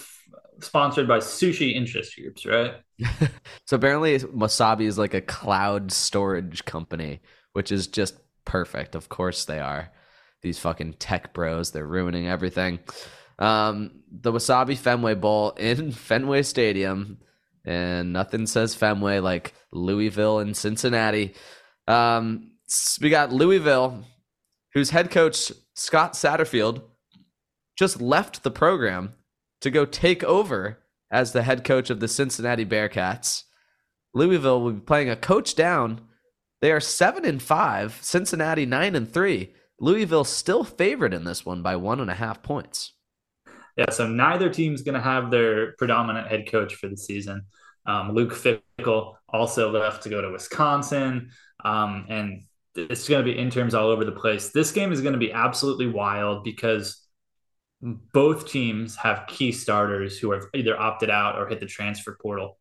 sponsored 0.62 1.08
by 1.08 1.20
Sushi 1.20 1.74
Interest 1.74 2.15
Groups, 2.15 2.46
right? 2.46 2.76
So 3.68 3.78
apparently, 3.78 4.20
Wasabi 4.20 4.86
is 4.86 4.98
like 4.98 5.15
a 5.15 5.22
cloud 5.22 5.91
storage 5.91 6.65
company, 6.65 7.22
which 7.54 7.72
is 7.72 7.88
just 7.88 8.15
perfect. 8.46 8.94
Of 8.94 9.10
course, 9.10 9.46
they 9.46 9.60
are. 9.60 9.91
These 10.44 10.60
fucking 10.60 10.94
tech 10.94 11.34
bros, 11.34 11.72
they're 11.72 11.88
ruining 11.88 12.28
everything. 12.28 12.80
Um, 13.39 14.04
the 14.12 14.32
Wasabi 14.32 14.78
Fenway 14.78 15.15
Bowl 15.15 15.52
in 15.52 15.91
Fenway 16.08 16.44
Stadium, 16.44 17.18
and 17.65 18.13
nothing 18.13 18.46
says 18.46 18.76
Fenway 18.76 19.20
like 19.20 19.54
Louisville 19.72 20.39
and 20.39 20.56
Cincinnati. 20.56 21.34
Um, 21.88 22.52
we 23.02 23.10
got 23.10 23.34
Louisville, 23.34 24.04
whose 24.74 24.91
head 24.91 25.10
coach 25.10 25.52
Scott 25.74 26.13
Satterfield 26.13 26.84
just 27.76 28.00
left 28.00 28.44
the 28.44 28.52
program 28.52 29.13
to 29.62 29.72
go 29.72 29.86
take 29.86 30.24
over 30.24 30.80
as 31.12 31.32
the 31.32 31.44
head 31.44 31.63
coach 31.63 31.89
of 31.89 32.00
the 32.00 32.08
Cincinnati 32.08 32.65
Bearcats. 32.65 33.44
Louisville 34.13 34.62
will 34.62 34.72
be 34.74 34.80
playing 34.80 35.10
a 35.10 35.15
coach 35.15 35.56
down. 35.56 36.02
They 36.62 36.72
are 36.72 36.80
seven 36.80 37.26
and 37.26 37.41
five. 37.41 37.98
Cincinnati 38.02 38.65
nine 38.65 38.96
and 38.96 39.12
three. 39.12 39.54
Louisville 39.80 40.24
still 40.24 40.63
favored 40.63 41.13
in 41.13 41.26
this 41.26 41.46
one 41.46 41.62
by 41.62 41.76
one 41.76 42.00
and 42.00 42.10
a 42.10 42.15
half 42.15 42.41
points. 42.41 42.94
Yeah, 43.78 43.89
so 43.89 44.08
neither 44.08 44.50
team's 44.50 44.84
going 44.84 44.96
to 44.96 45.02
have 45.02 45.32
their 45.32 45.74
predominant 45.74 46.28
head 46.28 46.50
coach 46.50 46.76
for 46.76 46.88
the 46.88 46.96
season. 46.96 47.46
Um, 47.86 48.13
Luke 48.13 48.34
Fickell 48.34 49.15
also 49.28 49.70
left 49.70 50.04
to 50.04 50.10
go 50.10 50.22
to 50.22 50.32
Wisconsin, 50.32 51.30
um, 51.63 52.06
and 52.10 52.44
it's 52.76 53.08
going 53.08 53.24
to 53.24 53.32
be 53.32 53.38
interns 53.38 53.74
all 53.74 53.89
over 53.89 54.06
the 54.06 54.12
place. 54.12 54.50
This 54.50 54.72
game 54.72 54.91
is 54.91 55.02
going 55.02 55.13
to 55.13 55.20
be 55.20 55.34
absolutely 55.34 55.88
wild 55.88 56.44
because 56.44 57.05
both 57.86 58.50
teams 58.50 58.95
have 58.95 59.28
key 59.28 59.52
starters 59.52 60.17
who 60.17 60.32
have 60.32 60.45
either 60.56 60.80
opted 60.80 61.10
out 61.12 61.38
or 61.38 61.48
hit 61.48 61.60
the 61.60 61.67
transfer 61.67 62.17
portal. 62.19 62.58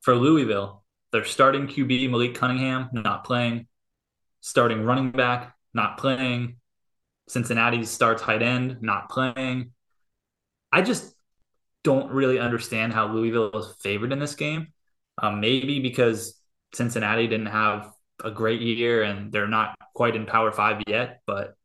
For 0.00 0.14
Louisville, 0.14 0.84
their 1.10 1.24
starting 1.24 1.66
QB 1.66 2.08
Malik 2.08 2.34
Cunningham 2.36 2.88
not 2.92 3.24
playing, 3.24 3.66
starting 4.40 4.84
running 4.84 5.10
back 5.10 5.56
not 5.74 5.98
playing, 5.98 6.56
Cincinnati's 7.28 7.90
star 7.90 8.14
tight 8.16 8.42
end 8.42 8.78
not 8.80 9.08
playing. 9.08 9.72
I 10.72 10.82
just 10.82 11.14
don't 11.82 12.10
really 12.12 12.38
understand 12.38 12.92
how 12.92 13.12
Louisville 13.12 13.56
is 13.56 13.74
favored 13.80 14.12
in 14.12 14.18
this 14.18 14.34
game. 14.34 14.68
Um, 15.18 15.40
maybe 15.40 15.80
because 15.80 16.40
Cincinnati 16.74 17.26
didn't 17.26 17.46
have 17.46 17.92
a 18.22 18.30
great 18.30 18.60
year 18.60 19.02
and 19.02 19.32
they're 19.32 19.48
not 19.48 19.76
quite 19.94 20.16
in 20.16 20.26
Power 20.26 20.52
Five 20.52 20.82
yet. 20.86 21.22
But 21.26 21.56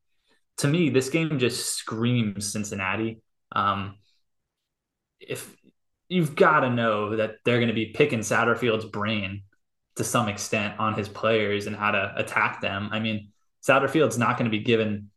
to 0.57 0.67
me, 0.67 0.89
this 0.89 1.09
game 1.09 1.39
just 1.39 1.75
screams 1.75 2.51
Cincinnati. 2.51 3.21
Um, 3.51 3.95
if 5.19 5.55
you've 6.07 6.35
got 6.35 6.61
to 6.61 6.69
know 6.69 7.15
that 7.15 7.37
they're 7.43 7.57
going 7.57 7.69
to 7.69 7.73
be 7.73 7.87
picking 7.87 8.19
Satterfield's 8.19 8.85
brain 8.85 9.43
to 9.95 10.03
some 10.03 10.27
extent 10.27 10.79
on 10.79 10.93
his 10.93 11.09
players 11.09 11.67
and 11.67 11.75
how 11.75 11.91
to 11.91 12.13
attack 12.15 12.61
them. 12.61 12.89
I 12.91 12.99
mean, 12.99 13.29
Satterfield's 13.65 14.17
not 14.17 14.37
going 14.37 14.49
to 14.49 14.55
be 14.55 14.63
given 14.63 15.09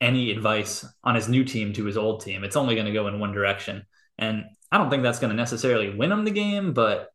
any 0.00 0.30
advice 0.30 0.84
on 1.02 1.14
his 1.14 1.28
new 1.28 1.44
team 1.44 1.72
to 1.74 1.84
his 1.84 1.96
old 1.96 2.22
team. 2.22 2.44
It's 2.44 2.56
only 2.56 2.74
going 2.74 2.86
to 2.86 2.92
go 2.92 3.08
in 3.08 3.20
one 3.20 3.32
direction. 3.32 3.84
And 4.18 4.44
I 4.70 4.78
don't 4.78 4.90
think 4.90 5.02
that's 5.02 5.18
going 5.18 5.30
to 5.30 5.36
necessarily 5.36 5.94
win 5.94 6.12
him 6.12 6.24
the 6.24 6.30
game, 6.30 6.72
but 6.72 7.08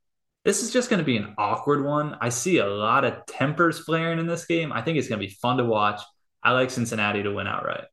this 0.43 0.63
is 0.63 0.71
just 0.71 0.89
going 0.89 0.99
to 0.99 1.05
be 1.05 1.17
an 1.17 1.35
awkward 1.37 1.83
one. 1.83 2.17
I 2.21 2.29
see 2.29 2.57
a 2.57 2.65
lot 2.65 3.03
of 3.03 3.25
tempers 3.25 3.79
flaring 3.79 4.19
in 4.19 4.27
this 4.27 4.45
game. 4.45 4.71
I 4.71 4.81
think 4.81 4.97
it's 4.97 5.07
going 5.07 5.19
to 5.19 5.27
be 5.27 5.33
fun 5.33 5.57
to 5.57 5.65
watch. 5.65 6.01
I 6.43 6.51
like 6.51 6.69
Cincinnati 6.69 7.23
to 7.23 7.33
win 7.33 7.47
outright. 7.47 7.85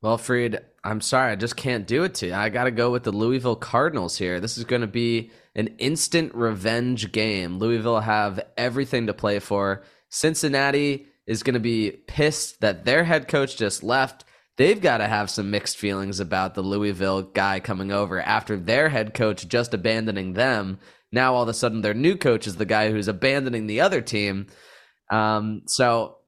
Well, 0.00 0.18
Freed, 0.18 0.58
I'm 0.84 1.00
sorry, 1.00 1.32
I 1.32 1.36
just 1.36 1.56
can't 1.56 1.86
do 1.86 2.04
it 2.04 2.14
to 2.16 2.26
you. 2.26 2.34
I 2.34 2.50
got 2.50 2.64
to 2.64 2.70
go 2.70 2.90
with 2.90 3.04
the 3.04 3.12
Louisville 3.12 3.56
Cardinals 3.56 4.18
here. 4.18 4.38
This 4.38 4.58
is 4.58 4.64
going 4.64 4.82
to 4.82 4.86
be 4.86 5.30
an 5.54 5.68
instant 5.78 6.34
revenge 6.34 7.10
game. 7.10 7.58
Louisville 7.58 8.00
have 8.00 8.40
everything 8.58 9.06
to 9.06 9.14
play 9.14 9.38
for. 9.38 9.82
Cincinnati 10.10 11.06
is 11.26 11.42
going 11.42 11.54
to 11.54 11.60
be 11.60 11.90
pissed 11.90 12.60
that 12.60 12.84
their 12.84 13.04
head 13.04 13.28
coach 13.28 13.56
just 13.56 13.82
left. 13.82 14.24
They've 14.56 14.80
got 14.80 14.98
to 14.98 15.08
have 15.08 15.30
some 15.30 15.50
mixed 15.50 15.78
feelings 15.78 16.20
about 16.20 16.54
the 16.54 16.62
Louisville 16.62 17.22
guy 17.22 17.60
coming 17.60 17.90
over 17.90 18.20
after 18.20 18.56
their 18.56 18.90
head 18.90 19.14
coach 19.14 19.48
just 19.48 19.74
abandoning 19.74 20.34
them. 20.34 20.78
Now 21.10 21.34
all 21.34 21.44
of 21.44 21.48
a 21.48 21.54
sudden 21.54 21.80
their 21.80 21.94
new 21.94 22.16
coach 22.16 22.46
is 22.46 22.56
the 22.56 22.66
guy 22.66 22.90
who's 22.90 23.08
abandoning 23.08 23.66
the 23.66 23.80
other 23.80 24.00
team. 24.02 24.48
Um, 25.10 25.62
so 25.66 26.18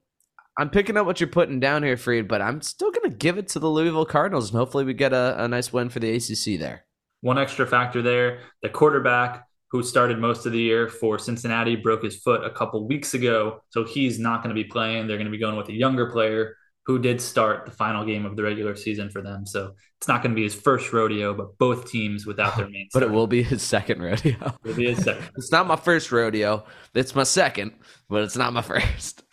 I'm 0.59 0.71
picking 0.71 0.97
up 0.97 1.05
what 1.05 1.21
you're 1.21 1.29
putting 1.29 1.61
down 1.61 1.83
here, 1.83 1.97
Freed, 1.97 2.29
but 2.29 2.41
I'm 2.41 2.63
still 2.63 2.91
going 2.91 3.11
to 3.11 3.17
give 3.17 3.37
it 3.37 3.49
to 3.49 3.59
the 3.59 3.69
Louisville 3.69 4.07
Cardinals, 4.07 4.51
and 4.51 4.59
hopefully 4.59 4.85
we 4.85 4.95
get 4.95 5.13
a, 5.13 5.45
a 5.45 5.49
nice 5.49 5.73
win 5.73 5.91
for 5.91 6.01
the 6.01 6.15
ACC 6.15 6.59
there. 6.59 6.85
One 7.21 7.39
extra 7.39 7.67
factor 7.67 8.03
there 8.03 8.41
the 8.63 8.69
quarterback 8.69 9.47
who 9.71 9.83
started 9.83 10.19
most 10.19 10.47
of 10.47 10.53
the 10.53 10.59
year 10.59 10.89
for 10.89 11.19
Cincinnati 11.19 11.77
broke 11.77 12.05
his 12.05 12.17
foot 12.17 12.45
a 12.45 12.51
couple 12.51 12.87
weeks 12.87 13.15
ago. 13.15 13.61
So 13.71 13.85
he's 13.85 14.19
not 14.19 14.43
going 14.43 14.55
to 14.55 14.63
be 14.63 14.69
playing. 14.69 15.07
They're 15.07 15.17
going 15.17 15.27
to 15.27 15.33
be 15.33 15.39
going 15.39 15.57
with 15.57 15.69
a 15.69 15.73
younger 15.73 16.11
player 16.11 16.57
who 16.87 17.01
did 17.01 17.21
start 17.21 17.67
the 17.67 17.73
final 17.73 18.05
game 18.07 18.25
of 18.25 18.37
the 18.37 18.45
regular 18.45 18.77
season 18.77 19.11
for 19.11 19.21
them. 19.21 19.45
So 19.45 19.75
it's 19.99 20.07
not 20.07 20.23
going 20.23 20.31
to 20.31 20.37
be 20.37 20.45
his 20.45 20.55
first 20.55 20.93
rodeo, 20.93 21.35
but 21.35 21.59
both 21.59 21.91
teams 21.91 22.27
without 22.27 22.57
their 22.57 22.69
main 22.69 22.89
But 22.95 23.03
it 23.03 23.11
will 23.11 23.27
be 23.27 23.43
his 23.43 23.61
second 23.61 24.01
rodeo. 24.01 24.55
It'll 24.65 24.77
be 24.77 24.95
his 24.95 24.99
second. 25.05 25.29
It's 25.37 25.51
not 25.51 25.67
my 25.67 25.77
first 25.77 26.13
rodeo. 26.13 26.65
It's 26.95 27.15
my 27.15 27.25
second, 27.25 27.73
but 28.09 28.23
it's 28.23 28.37
not 28.37 28.53
my 28.53 28.63
first. 28.63 29.25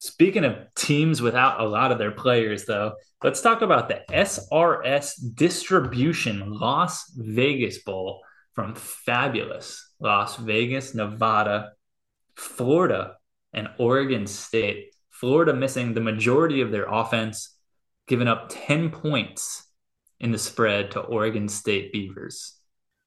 Speaking 0.00 0.46
of 0.46 0.56
teams 0.74 1.20
without 1.20 1.60
a 1.60 1.68
lot 1.68 1.92
of 1.92 1.98
their 1.98 2.10
players, 2.10 2.64
though, 2.64 2.94
let's 3.22 3.42
talk 3.42 3.60
about 3.60 3.86
the 3.86 4.00
SRS 4.10 5.12
Distribution 5.34 6.50
Las 6.54 7.12
Vegas 7.14 7.82
Bowl 7.82 8.22
from 8.54 8.74
fabulous 8.74 9.92
Las 10.00 10.36
Vegas, 10.36 10.94
Nevada, 10.94 11.72
Florida, 12.34 13.16
and 13.52 13.68
Oregon 13.78 14.26
State. 14.26 14.94
Florida 15.10 15.52
missing 15.52 15.92
the 15.92 16.00
majority 16.00 16.62
of 16.62 16.70
their 16.70 16.86
offense, 16.86 17.54
giving 18.08 18.26
up 18.26 18.46
10 18.48 18.88
points 18.92 19.66
in 20.18 20.32
the 20.32 20.38
spread 20.38 20.92
to 20.92 21.00
Oregon 21.00 21.46
State 21.46 21.92
Beavers. 21.92 22.58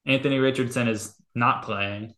Anthony 0.06 0.38
Richardson 0.38 0.88
is 0.88 1.16
not 1.34 1.64
playing. 1.64 2.14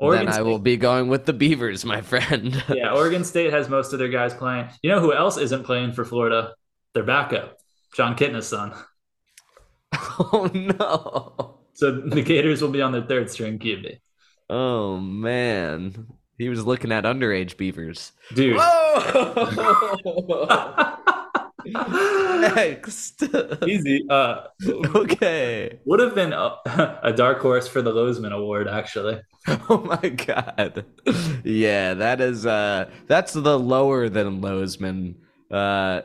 Oregon 0.00 0.26
then 0.26 0.32
I 0.32 0.36
State- 0.36 0.42
will 0.46 0.58
be 0.58 0.76
going 0.76 1.08
with 1.08 1.26
the 1.26 1.32
Beavers, 1.32 1.84
my 1.84 2.00
friend. 2.00 2.62
yeah, 2.68 2.92
Oregon 2.94 3.24
State 3.24 3.52
has 3.52 3.68
most 3.68 3.92
of 3.92 3.98
their 3.98 4.08
guys 4.08 4.32
playing. 4.34 4.68
You 4.82 4.90
know 4.90 5.00
who 5.00 5.12
else 5.12 5.36
isn't 5.36 5.64
playing 5.64 5.92
for 5.92 6.04
Florida? 6.04 6.54
Their 6.94 7.04
backup, 7.04 7.58
Jon 7.94 8.16
Kitna's 8.16 8.48
son. 8.48 8.72
oh 9.92 10.50
no. 10.54 11.58
So 11.74 11.92
the 11.92 12.22
Gators 12.22 12.62
will 12.62 12.70
be 12.70 12.82
on 12.82 12.92
their 12.92 13.02
third 13.02 13.30
string 13.30 13.58
QB. 13.58 13.98
Oh 14.48 14.98
man. 14.98 16.06
He 16.38 16.48
was 16.48 16.64
looking 16.64 16.90
at 16.92 17.04
underage 17.04 17.58
beavers. 17.58 18.12
Dude. 18.34 18.56
Next. 21.66 23.22
Easy. 23.66 24.06
Uh, 24.08 24.42
okay. 24.94 25.78
would 25.84 26.00
have 26.00 26.14
been 26.14 26.32
a, 26.32 26.56
a 27.02 27.12
dark 27.12 27.40
horse 27.40 27.68
for 27.68 27.82
the 27.82 27.92
Lozman 27.92 28.32
Award, 28.32 28.68
actually. 28.68 29.20
Oh 29.70 29.78
my 29.78 30.10
god. 30.10 30.84
Yeah, 31.44 31.94
that 31.94 32.20
is 32.20 32.44
uh 32.44 32.90
that's 33.06 33.32
the 33.32 33.58
lower 33.58 34.10
than 34.10 34.42
Lozman. 34.42 35.14
Uh 35.50 36.02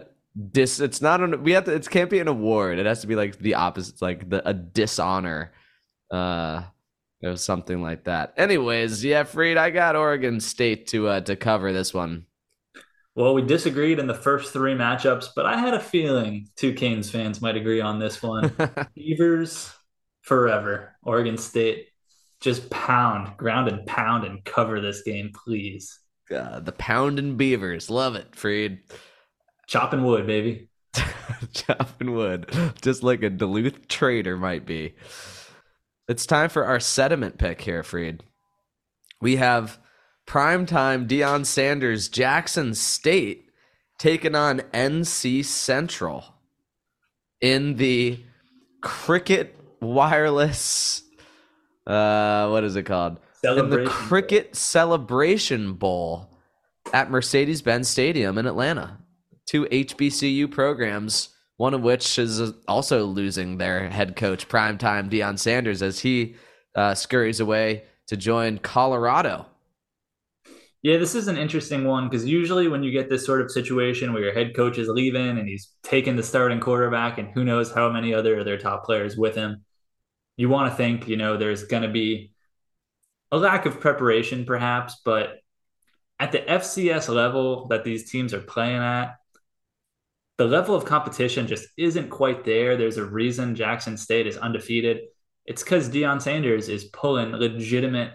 dis 0.52 0.80
it's 0.80 1.02
not 1.02 1.20
an 1.20 1.44
we 1.44 1.52
have 1.52 1.66
to 1.66 1.74
it 1.76 1.90
can't 1.90 2.10
be 2.10 2.20
an 2.20 2.30
award. 2.30 2.80
It 2.80 2.86
has 2.86 3.02
to 3.02 3.08
be 3.08 3.16
like 3.16 3.38
the 3.40 3.56
opposite, 3.56 4.02
like 4.02 4.30
the 4.30 4.48
a 4.48 4.54
dishonor. 4.54 5.52
Uh 6.10 6.64
or 7.24 7.36
something 7.36 7.82
like 7.82 8.06
that. 8.06 8.34
Anyways, 8.38 9.04
yeah, 9.04 9.24
Freed, 9.24 9.58
I 9.58 9.70
got 9.70 9.96
Oregon 9.96 10.40
State 10.40 10.88
to 10.88 11.08
uh 11.10 11.22
to 11.22 11.36
cover 11.36 11.74
this 11.74 11.94
one. 11.94 12.26
Well, 13.16 13.34
we 13.34 13.44
disagreed 13.44 14.00
in 14.00 14.08
the 14.08 14.14
first 14.14 14.52
three 14.52 14.74
matchups, 14.74 15.30
but 15.34 15.46
I 15.46 15.58
had 15.58 15.74
a 15.74 15.80
feeling 15.80 16.50
two 16.58 16.74
Canes 16.74 17.10
fans 17.10 17.42
might 17.42 17.56
agree 17.56 17.80
on 17.80 17.98
this 17.98 18.22
one. 18.22 18.54
Beavers 18.96 19.72
forever. 20.22 20.96
Oregon 21.02 21.38
State, 21.38 21.88
just 22.42 22.70
pound, 22.70 23.38
ground 23.38 23.70
and 23.70 23.86
pound 23.86 24.26
and 24.26 24.44
cover 24.44 24.82
this 24.82 25.02
game, 25.04 25.32
please. 25.34 25.98
Uh, 26.30 26.60
the 26.60 26.72
Pound 26.74 27.20
and 27.20 27.38
Beavers. 27.38 27.90
Love 27.90 28.16
it, 28.16 28.36
Freed. 28.36 28.80
Chopping 29.68 30.04
wood, 30.04 30.28
baby. 30.28 30.68
Chopping 31.54 32.14
wood. 32.14 32.52
Just 32.82 33.04
like 33.04 33.24
a 33.24 33.30
Duluth 33.30 33.88
trader 33.88 34.36
might 34.36 34.66
be. 34.66 34.96
It's 36.08 36.26
time 36.26 36.50
for 36.50 36.66
our 36.66 36.80
sediment 36.80 37.38
pick 37.38 37.62
here, 37.62 37.84
Freed. 37.84 38.24
We 39.22 39.38
have 39.38 39.80
primetime 40.28 41.08
Deion 41.08 41.46
Sanders, 41.46 42.10
Jackson 42.10 42.74
State 42.74 43.50
taking 43.98 44.36
on 44.36 44.60
NC 44.74 45.46
Central 45.46 46.26
in 47.42 47.76
the 47.76 48.20
Cricket 48.82 49.56
Wireless. 49.82 51.04
Uh, 51.86 52.50
what 52.50 52.64
is 52.64 52.76
it 52.76 52.84
called? 52.84 53.20
in 53.44 53.70
the. 53.70 53.86
Cricket 53.86 54.56
Celebration 54.56 55.74
Bowl 55.74 56.30
at 56.94 57.12
Mercedes 57.12 57.62
Benz 57.62 57.88
Stadium 57.88 58.38
in 58.38 58.46
Atlanta. 58.46 58.98
Two 59.46 59.66
HBCU 59.66 60.50
programs, 60.50 61.30
one 61.58 61.74
of 61.74 61.82
which 61.82 62.18
is 62.18 62.52
also 62.68 63.06
losing 63.06 63.58
their 63.58 63.90
head 63.90 64.16
coach, 64.16 64.48
primetime 64.48 65.10
Deion 65.10 65.38
Sanders, 65.38 65.82
as 65.84 66.00
he 66.00 66.36
uh, 66.76 66.96
scurries 66.96 67.40
away 67.40 67.84
to 68.08 68.18
join 68.18 68.58
Colorado. 68.58 69.46
Yeah, 70.86 70.98
this 70.98 71.16
is 71.16 71.28
an 71.28 71.36
interesting 71.36 71.86
one 71.86 72.08
because 72.08 72.28
usually 72.28 72.68
when 72.68 72.84
you 72.84 72.92
get 72.92 73.10
this 73.10 73.26
sort 73.26 73.42
of 73.42 73.50
situation 73.50 74.14
where 74.14 74.22
your 74.22 74.34
head 74.36 74.56
coach 74.56 74.78
is 74.78 74.88
leaving 74.88 75.40
and 75.40 75.50
he's 75.50 75.72
taking 75.82 76.16
the 76.16 76.22
starting 76.22 76.60
quarterback 76.60 77.18
and 77.18 77.30
who 77.34 77.44
knows 77.44 77.74
how 77.74 77.90
many 77.90 78.14
other 78.14 78.38
of 78.38 78.46
their 78.46 78.60
top 78.60 78.86
players 78.86 79.18
with 79.18 79.34
him, 79.34 79.66
you 80.38 80.48
want 80.48 80.72
to 80.72 80.78
think, 80.78 81.08
you 81.08 81.18
know, 81.18 81.38
there's 81.38 81.64
going 81.64 81.82
to 81.82 81.90
be 81.90 82.34
a 83.32 83.38
lack 83.38 83.66
of 83.66 83.80
preparation 83.80 84.46
perhaps, 84.46 85.02
but 85.04 85.38
at 86.20 86.32
the 86.32 86.42
FCS 86.42 87.12
level 87.12 87.68
that 87.70 87.84
these 87.84 88.12
teams 88.12 88.32
are 88.32 88.42
playing 88.42 88.84
at, 88.84 89.16
the 90.38 90.46
level 90.46 90.76
of 90.76 90.86
competition 90.86 91.48
just 91.48 91.68
isn't 91.78 92.12
quite 92.12 92.46
there. 92.46 92.78
There's 92.78 92.98
a 92.98 93.06
reason 93.06 93.56
Jackson 93.56 93.98
State 93.98 94.28
is 94.28 94.38
undefeated. 94.38 95.00
It's 95.48 95.64
because 95.64 95.90
Deion 95.90 96.22
Sanders 96.22 96.70
is 96.70 96.84
pulling 96.84 97.32
legitimate 97.32 98.12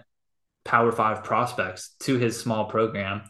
Power 0.63 0.91
Five 0.91 1.23
prospects 1.23 1.95
to 2.01 2.17
his 2.17 2.39
small 2.39 2.65
program, 2.65 3.23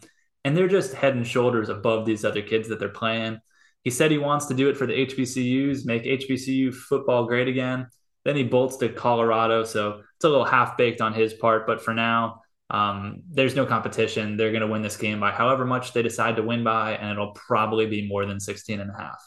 and 0.44 0.56
they're 0.56 0.68
just 0.68 0.94
head 0.94 1.16
and 1.16 1.26
shoulders 1.26 1.70
above 1.70 2.06
these 2.06 2.26
other 2.26 2.42
kids 2.42 2.70
that 2.70 2.80
they're 2.80 2.90
playing. 2.90 3.40
He 3.84 3.90
said 3.90 4.12
he 4.12 4.18
wants 4.18 4.46
to 4.48 4.54
do 4.54 4.70
it 4.70 4.78
for 4.78 4.86
the 4.86 5.06
HBCUs, 5.06 5.86
make 5.86 6.04
HBCU 6.04 6.74
football 6.74 7.26
great 7.26 7.48
again. 7.48 7.88
Then 8.24 8.36
he 8.36 8.44
bolts 8.44 8.78
to 8.78 8.90
Colorado, 8.90 9.64
so 9.64 10.02
it's 10.16 10.26
a 10.26 10.30
little 10.30 10.46
half 10.46 10.78
baked 10.78 11.02
on 11.02 11.14
his 11.14 11.34
part. 11.34 11.66
But 11.66 11.82
for 11.82 11.94
now, 11.94 12.42
um, 12.70 13.24
there's 13.30 13.56
no 13.56 13.66
competition. 13.66 14.38
They're 14.38 14.52
going 14.52 14.62
to 14.62 14.68
win 14.68 14.82
this 14.82 14.98
game 14.98 15.20
by 15.20 15.32
however 15.32 15.66
much 15.66 15.94
they 15.94 16.04
decide 16.04 16.36
to 16.36 16.44
win 16.44 16.64
by, 16.64 16.94
and 16.94 17.12
it'll 17.12 17.34
probably 17.34 17.88
be 17.88 18.08
more 18.08 18.26
than 18.26 18.40
16 18.40 18.80
and 18.80 18.92
a 18.92 18.98
half. 18.98 19.22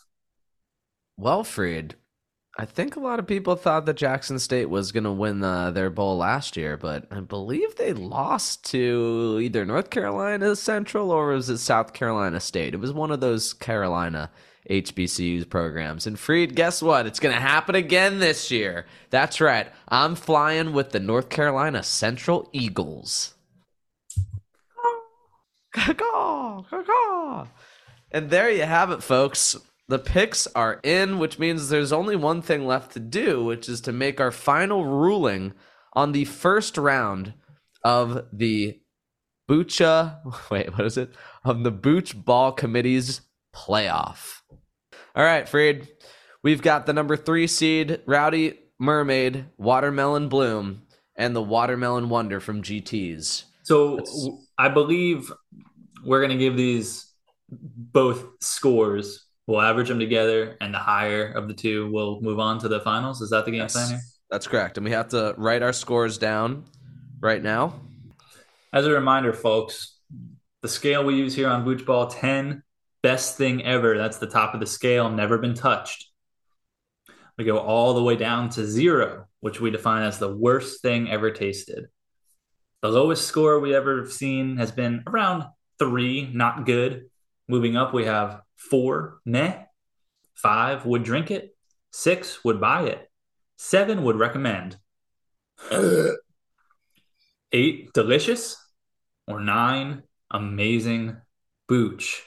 Well, 1.17 1.45
Freed, 1.45 1.97
I 2.57 2.67
think 2.67 2.95
a 2.95 3.01
lot 3.01 3.19
of 3.19 3.27
people 3.27 3.57
thought 3.57 3.85
that 3.87 3.97
Jackson 3.97 4.39
State 4.39 4.71
was 4.71 4.93
going 4.93 5.05
to 5.05 5.11
win 5.11 5.43
uh, 5.43 5.73
their 5.73 5.91
bowl 5.91 6.19
last 6.19 6.57
year, 6.57 6.77
but 6.77 7.05
I 7.11 7.19
believe 7.19 7.75
they 7.75 7.93
lost 7.93 8.65
to 8.67 9.41
either 9.43 9.65
North 9.65 9.91
Carolina 9.91 10.55
Central 10.55 11.11
or 11.11 11.29
was 11.29 11.51
it 11.51 11.59
South 11.59 11.93
Carolina 11.93 12.39
State? 12.39 12.73
It 12.73 12.81
was 12.81 12.93
one 12.93 13.11
of 13.11 13.19
those 13.21 13.55
Carolina 13.55 14.31
HBCUs 14.71 15.51
programs. 15.51 16.07
And 16.07 16.17
Freed, 16.17 16.55
guess 16.55 16.81
what? 16.81 17.07
It's 17.07 17.19
going 17.19 17.35
to 17.35 17.41
happen 17.41 17.75
again 17.75 18.21
this 18.21 18.53
year. 18.53 18.87
That's 19.11 19.41
right. 19.41 19.67
I'm 19.89 20.15
flying 20.15 20.73
with 20.73 20.91
the 20.91 21.01
North 21.01 21.29
Carolina 21.29 21.83
Central 21.83 22.49
Eagles. 22.53 23.35
And 28.13 28.31
there 28.31 28.49
you 28.49 28.63
have 28.63 28.93
it, 28.93 29.03
folks. 29.03 29.57
The 29.89 29.99
picks 29.99 30.47
are 30.49 30.81
in, 30.83 31.19
which 31.19 31.39
means 31.39 31.69
there's 31.69 31.93
only 31.93 32.17
one 32.17 32.41
thing 32.41 32.67
left 32.67 32.93
to 32.93 33.01
do, 33.01 33.45
which 33.45 33.69
is 33.69 33.81
to 33.83 33.93
make 33.93 34.21
our 34.21 34.31
final 34.31 34.85
ruling 34.85 35.53
on 35.93 36.13
the 36.13 36.25
first 36.25 36.79
round 36.79 37.35
of 37.85 38.27
the 38.33 38.81
Bucha. 39.49 40.21
Wait, 40.51 40.73
what 40.73 40.87
is 40.87 40.97
it? 40.97 41.15
Of 41.45 41.65
the 41.65 41.71
Booch 41.71 42.17
Ball 42.25 42.53
Committee's 42.53 43.21
playoff. 43.55 44.41
All 45.15 45.25
right, 45.25 45.49
Freed. 45.49 45.89
We've 46.43 46.63
got 46.63 46.87
the 46.87 46.93
number 46.93 47.17
three 47.17 47.47
seed, 47.47 48.01
Rowdy 48.07 48.59
Mermaid, 48.79 49.47
Watermelon 49.59 50.29
Bloom, 50.29 50.83
and 51.17 51.37
the 51.37 51.43
Watermelon 51.43 52.09
Wonder 52.09 52.41
from 52.41 52.63
GTs. 52.63 53.45
So 53.63 53.97
That's- 53.97 54.29
I 54.59 54.69
believe 54.69 55.33
we're 56.05 56.21
going 56.21 56.37
to 56.37 56.43
give 56.43 56.57
these 56.57 57.13
both 57.51 58.25
scores. 58.41 59.27
We'll 59.47 59.61
average 59.61 59.89
them 59.89 59.99
together, 59.99 60.57
and 60.61 60.73
the 60.73 60.79
higher 60.79 61.33
of 61.33 61.49
the 61.49 61.55
two 61.55 61.91
will 61.91 62.21
move 62.23 62.39
on 62.41 62.59
to 62.61 62.69
the 62.69 62.81
finals. 62.81 63.21
Is 63.21 63.31
that 63.31 63.45
the 63.45 63.51
game 63.51 63.61
Yes. 63.61 63.73
plan 63.75 63.89
here? 63.91 64.01
That's 64.31 64.47
correct. 64.47 64.79
And 64.79 64.85
we 64.85 64.91
have 64.93 65.09
to 65.09 65.35
write 65.37 65.63
our 65.63 65.73
scores 65.73 66.17
down 66.17 66.65
right 67.21 67.43
now. 67.43 67.75
As 68.73 68.87
a 68.87 68.91
reminder, 68.91 69.33
folks, 69.33 69.99
the 70.63 70.69
scale 70.69 71.05
we 71.05 71.15
use 71.17 71.35
here 71.35 71.49
on 71.49 71.63
Booch 71.65 71.85
Ball 71.85 72.07
10, 72.09 72.63
best 73.03 73.37
thing 73.37 73.63
ever. 73.65 73.99
That's 73.99 74.17
the 74.17 74.27
top 74.27 74.55
of 74.55 74.61
the 74.61 74.67
scale, 74.67 75.11
never 75.11 75.37
been 75.39 75.55
touched. 75.55 76.07
We 77.37 77.45
go 77.45 77.59
all 77.59 77.95
the 77.95 78.03
way 78.03 78.17
down 78.17 78.49
to 78.51 78.65
zero, 78.65 79.27
which 79.41 79.61
we 79.61 79.71
define 79.71 80.05
as 80.05 80.19
the 80.19 80.35
worst 80.35 80.81
thing 80.81 81.11
ever 81.11 81.31
tasted. 81.31 81.87
The 82.81 82.89
lowest 82.89 83.27
score 83.27 83.61
we 83.61 83.75
ever 83.75 83.99
have 83.99 84.13
seen 84.13 84.57
has 84.57 84.73
been 84.73 85.03
around 85.07 85.45
three, 85.79 86.31
not 86.33 86.65
good. 86.65 87.11
Moving 87.49 87.77
up, 87.77 87.93
we 87.93 88.07
have 88.07 88.41
four, 88.57 89.19
meh. 89.25 89.65
Five, 90.35 90.85
would 90.85 91.05
drink 91.05 91.31
it. 91.31 91.57
Six, 91.91 92.45
would 92.45 92.61
buy 92.61 92.85
it. 92.85 93.11
Seven, 93.57 94.03
would 94.05 94.17
recommend. 94.17 94.77
Eight, 97.53 97.93
delicious. 97.93 98.57
Or 99.27 99.41
nine, 99.41 100.03
amazing 100.31 101.17
booch. 101.69 102.23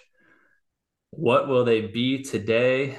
What 1.11 1.47
will 1.47 1.65
they 1.65 1.81
be 1.81 2.23
today? 2.23 2.97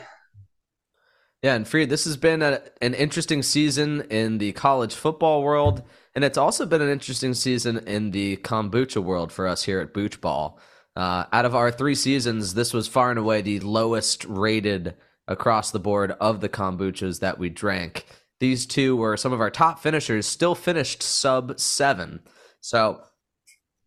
Yeah, 1.42 1.54
and 1.54 1.68
Freed, 1.68 1.88
this 1.88 2.04
has 2.04 2.16
been 2.16 2.42
a, 2.42 2.60
an 2.82 2.94
interesting 2.94 3.42
season 3.42 4.02
in 4.10 4.38
the 4.38 4.52
college 4.52 4.94
football 4.94 5.42
world, 5.42 5.82
and 6.14 6.24
it's 6.24 6.38
also 6.38 6.66
been 6.66 6.82
an 6.82 6.90
interesting 6.90 7.32
season 7.32 7.78
in 7.86 8.10
the 8.10 8.38
kombucha 8.38 9.02
world 9.02 9.32
for 9.32 9.46
us 9.46 9.62
here 9.62 9.78
at 9.80 9.94
Booch 9.94 10.20
Ball. 10.20 10.58
Uh, 10.98 11.24
out 11.32 11.44
of 11.44 11.54
our 11.54 11.70
three 11.70 11.94
seasons, 11.94 12.54
this 12.54 12.74
was 12.74 12.88
far 12.88 13.10
and 13.10 13.20
away 13.20 13.40
the 13.40 13.60
lowest 13.60 14.24
rated 14.24 14.96
across 15.28 15.70
the 15.70 15.78
board 15.78 16.10
of 16.20 16.40
the 16.40 16.48
kombuchas 16.48 17.20
that 17.20 17.38
we 17.38 17.48
drank. 17.48 18.04
These 18.40 18.66
two 18.66 18.96
were 18.96 19.16
some 19.16 19.32
of 19.32 19.40
our 19.40 19.48
top 19.50 19.80
finishers, 19.80 20.26
still 20.26 20.56
finished 20.56 21.04
sub 21.04 21.60
seven. 21.60 22.18
So 22.60 23.00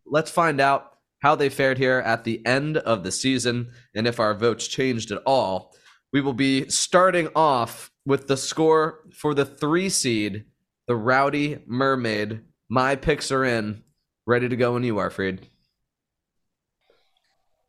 let's 0.06 0.30
find 0.30 0.58
out 0.58 0.90
how 1.20 1.34
they 1.34 1.50
fared 1.50 1.76
here 1.76 1.98
at 1.98 2.24
the 2.24 2.44
end 2.46 2.78
of 2.78 3.04
the 3.04 3.12
season 3.12 3.72
and 3.94 4.06
if 4.06 4.18
our 4.18 4.32
votes 4.32 4.66
changed 4.66 5.10
at 5.10 5.22
all. 5.26 5.74
We 6.14 6.22
will 6.22 6.32
be 6.32 6.70
starting 6.70 7.28
off 7.36 7.90
with 8.06 8.26
the 8.26 8.38
score 8.38 9.00
for 9.12 9.34
the 9.34 9.44
three 9.44 9.90
seed, 9.90 10.46
the 10.88 10.96
Rowdy 10.96 11.58
Mermaid. 11.66 12.40
My 12.70 12.96
picks 12.96 13.30
are 13.30 13.44
in. 13.44 13.82
Ready 14.26 14.48
to 14.48 14.56
go 14.56 14.72
when 14.72 14.84
you 14.84 14.96
are, 14.96 15.10
Freed. 15.10 15.46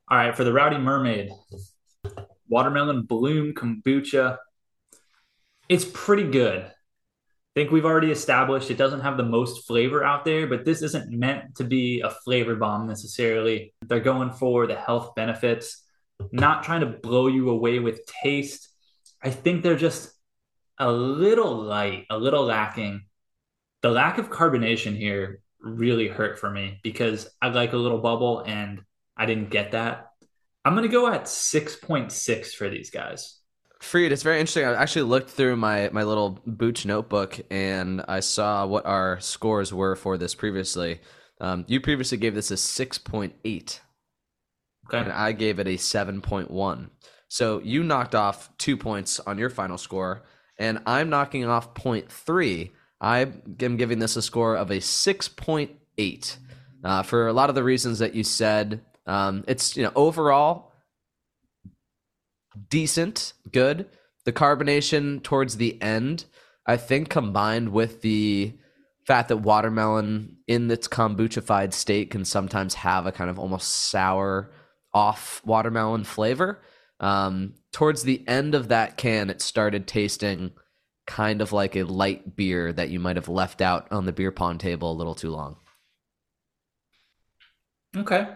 All 0.09 0.17
right, 0.17 0.35
for 0.35 0.43
the 0.43 0.51
Rowdy 0.51 0.77
Mermaid, 0.77 1.31
watermelon 2.49 3.03
bloom 3.03 3.53
kombucha. 3.53 4.37
It's 5.69 5.85
pretty 5.85 6.29
good. 6.29 6.65
I 6.65 6.71
think 7.55 7.71
we've 7.71 7.85
already 7.85 8.11
established 8.11 8.69
it 8.69 8.77
doesn't 8.77 8.99
have 8.99 9.15
the 9.15 9.23
most 9.23 9.65
flavor 9.65 10.03
out 10.03 10.25
there, 10.25 10.45
but 10.45 10.65
this 10.65 10.81
isn't 10.81 11.09
meant 11.09 11.55
to 11.55 11.63
be 11.63 12.01
a 12.01 12.09
flavor 12.09 12.55
bomb 12.55 12.85
necessarily. 12.85 13.73
They're 13.81 14.01
going 14.01 14.31
for 14.31 14.67
the 14.67 14.75
health 14.75 15.15
benefits, 15.15 15.83
not 16.33 16.63
trying 16.63 16.81
to 16.81 16.87
blow 16.87 17.27
you 17.27 17.49
away 17.49 17.79
with 17.79 18.05
taste. 18.05 18.69
I 19.23 19.29
think 19.29 19.63
they're 19.63 19.75
just 19.77 20.11
a 20.79 20.91
little 20.91 21.55
light, 21.55 22.07
a 22.09 22.17
little 22.17 22.43
lacking. 22.43 23.05
The 23.81 23.89
lack 23.89 24.17
of 24.17 24.29
carbonation 24.29 24.97
here 24.97 25.41
really 25.61 26.09
hurt 26.09 26.39
for 26.39 26.49
me 26.49 26.81
because 26.83 27.29
I 27.41 27.47
like 27.49 27.71
a 27.71 27.77
little 27.77 27.99
bubble 27.99 28.43
and 28.45 28.81
I 29.17 29.25
didn't 29.25 29.49
get 29.49 29.71
that. 29.71 30.11
I'm 30.65 30.73
going 30.75 30.87
to 30.87 30.91
go 30.91 31.07
at 31.07 31.25
6.6 31.25 32.53
for 32.53 32.69
these 32.69 32.89
guys. 32.89 33.39
Freed, 33.81 34.13
it's 34.13 34.23
very 34.23 34.39
interesting. 34.39 34.65
I 34.65 34.81
actually 34.81 35.01
looked 35.03 35.29
through 35.29 35.57
my, 35.57 35.89
my 35.91 36.03
little 36.03 36.39
Booch 36.45 36.85
notebook 36.85 37.39
and 37.51 38.03
I 38.07 38.21
saw 38.21 38.65
what 38.65 38.85
our 38.85 39.19
scores 39.19 39.73
were 39.73 39.95
for 39.97 40.17
this 40.17 40.35
previously. 40.35 41.01
Um, 41.41 41.65
you 41.67 41.81
previously 41.81 42.17
gave 42.17 42.33
this 42.35 42.51
a 42.51 42.55
6.8, 42.55 43.33
Okay. 44.87 44.97
and 44.97 45.11
I 45.11 45.33
gave 45.33 45.59
it 45.59 45.67
a 45.67 45.71
7.1. 45.75 46.89
So 47.27 47.59
you 47.59 47.83
knocked 47.83 48.15
off 48.15 48.55
two 48.57 48.77
points 48.77 49.19
on 49.19 49.37
your 49.37 49.49
final 49.49 49.77
score, 49.77 50.23
and 50.57 50.79
I'm 50.85 51.09
knocking 51.09 51.43
off 51.45 51.73
0.3. 51.73 52.71
I 53.01 53.19
am 53.59 53.75
giving 53.75 53.99
this 53.99 54.15
a 54.15 54.21
score 54.21 54.55
of 54.55 54.71
a 54.71 54.77
6.8 54.77 56.37
uh, 56.85 57.03
for 57.03 57.27
a 57.27 57.33
lot 57.33 57.49
of 57.49 57.55
the 57.55 57.63
reasons 57.63 57.99
that 57.99 58.15
you 58.15 58.23
said. 58.23 58.81
Um, 59.05 59.43
it's 59.47 59.75
you 59.75 59.83
know 59.83 59.91
overall 59.95 60.73
decent, 62.69 63.33
good. 63.51 63.89
The 64.25 64.33
carbonation 64.33 65.21
towards 65.21 65.57
the 65.57 65.81
end, 65.81 66.25
I 66.65 66.77
think, 66.77 67.09
combined 67.09 67.69
with 67.69 68.01
the 68.01 68.53
fact 69.05 69.29
that 69.29 69.37
watermelon 69.37 70.37
in 70.47 70.71
its 70.71 70.87
kombuchafied 70.87 71.73
state 71.73 72.09
can 72.09 72.23
sometimes 72.23 72.73
have 72.75 73.05
a 73.05 73.11
kind 73.11 73.29
of 73.29 73.37
almost 73.37 73.69
sour 73.69 74.51
off 74.93 75.41
watermelon 75.45 76.03
flavor. 76.03 76.61
Um, 76.99 77.55
towards 77.73 78.03
the 78.03 78.25
end 78.27 78.55
of 78.55 78.69
that 78.69 78.95
can, 78.95 79.29
it 79.29 79.41
started 79.41 79.87
tasting 79.87 80.51
kind 81.05 81.41
of 81.41 81.51
like 81.51 81.75
a 81.75 81.83
light 81.83 82.37
beer 82.37 82.71
that 82.71 82.89
you 82.89 82.99
might 82.99 83.17
have 83.17 83.27
left 83.27 83.61
out 83.61 83.91
on 83.91 84.05
the 84.05 84.13
beer 84.13 84.31
pong 84.31 84.57
table 84.57 84.91
a 84.91 84.93
little 84.93 85.15
too 85.15 85.31
long. 85.31 85.57
Okay. 87.95 88.27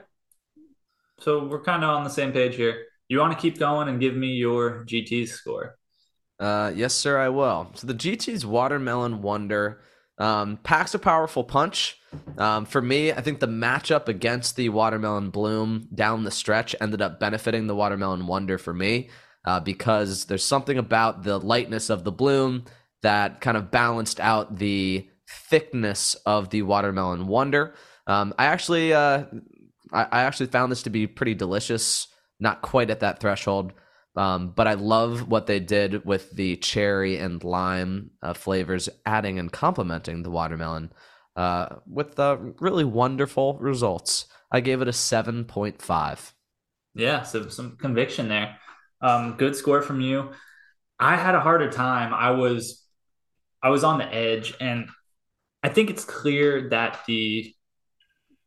So 1.19 1.45
we're 1.45 1.63
kind 1.63 1.83
of 1.83 1.89
on 1.89 2.03
the 2.03 2.09
same 2.09 2.31
page 2.31 2.55
here. 2.55 2.85
You 3.07 3.19
want 3.19 3.33
to 3.33 3.39
keep 3.39 3.57
going 3.57 3.87
and 3.87 3.99
give 3.99 4.15
me 4.15 4.27
your 4.33 4.85
GT 4.85 5.27
score? 5.27 5.77
Uh, 6.39 6.71
yes, 6.75 6.93
sir, 6.93 7.17
I 7.17 7.29
will. 7.29 7.71
So 7.73 7.87
the 7.87 7.93
GT's 7.93 8.45
Watermelon 8.45 9.21
Wonder 9.21 9.81
um, 10.17 10.57
packs 10.63 10.93
a 10.93 10.99
powerful 10.99 11.43
punch. 11.43 11.99
Um, 12.37 12.65
for 12.65 12.81
me, 12.81 13.11
I 13.11 13.21
think 13.21 13.39
the 13.39 13.47
matchup 13.47 14.07
against 14.07 14.55
the 14.55 14.69
Watermelon 14.69 15.29
Bloom 15.29 15.87
down 15.93 16.23
the 16.23 16.31
stretch 16.31 16.75
ended 16.79 17.01
up 17.01 17.19
benefiting 17.19 17.67
the 17.67 17.75
Watermelon 17.75 18.27
Wonder 18.27 18.57
for 18.57 18.73
me 18.73 19.09
uh, 19.45 19.59
because 19.59 20.25
there's 20.25 20.43
something 20.43 20.77
about 20.77 21.23
the 21.23 21.39
lightness 21.39 21.89
of 21.89 22.03
the 22.03 22.11
Bloom 22.11 22.65
that 23.01 23.41
kind 23.41 23.57
of 23.57 23.71
balanced 23.71 24.19
out 24.19 24.57
the 24.57 25.07
thickness 25.49 26.15
of 26.25 26.49
the 26.49 26.61
Watermelon 26.63 27.27
Wonder. 27.27 27.75
Um, 28.07 28.33
I 28.39 28.45
actually, 28.45 28.93
uh, 28.93 29.25
I, 29.91 30.03
I 30.03 30.21
actually 30.23 30.47
found 30.47 30.71
this 30.71 30.83
to 30.83 30.89
be 30.89 31.07
pretty 31.07 31.33
delicious. 31.33 32.07
Not 32.39 32.61
quite 32.61 32.89
at 32.89 32.99
that 32.99 33.19
threshold. 33.19 33.73
Um, 34.15 34.49
but 34.49 34.67
I 34.67 34.73
love 34.73 35.27
what 35.27 35.45
they 35.45 35.59
did 35.59 36.03
with 36.03 36.31
the 36.31 36.55
cherry 36.57 37.17
and 37.17 37.43
lime 37.43 38.11
uh, 38.23 38.33
flavors, 38.33 38.89
adding 39.05 39.37
and 39.37 39.51
complementing 39.51 40.23
the 40.23 40.31
watermelon 40.31 40.91
uh, 41.35 41.75
with 41.85 42.19
uh, 42.19 42.37
really 42.59 42.83
wonderful 42.83 43.59
results. 43.59 44.25
I 44.51 44.59
gave 44.59 44.81
it 44.81 44.87
a 44.87 44.91
7.5. 44.91 46.31
Yeah, 46.95 47.21
so 47.21 47.47
some 47.49 47.77
conviction 47.77 48.27
there. 48.27 48.57
Um, 49.01 49.35
good 49.37 49.55
score 49.55 49.83
from 49.83 50.01
you. 50.01 50.31
I 50.99 51.15
had 51.15 51.35
a 51.35 51.39
harder 51.39 51.69
time. 51.69 52.11
I 52.11 52.31
was 52.31 52.83
I 53.61 53.69
was 53.69 53.83
on 53.83 53.99
the 53.99 54.11
edge, 54.11 54.55
and 54.59 54.89
I 55.61 55.69
think 55.69 55.91
it's 55.91 56.05
clear 56.05 56.69
that 56.69 57.01
the 57.07 57.53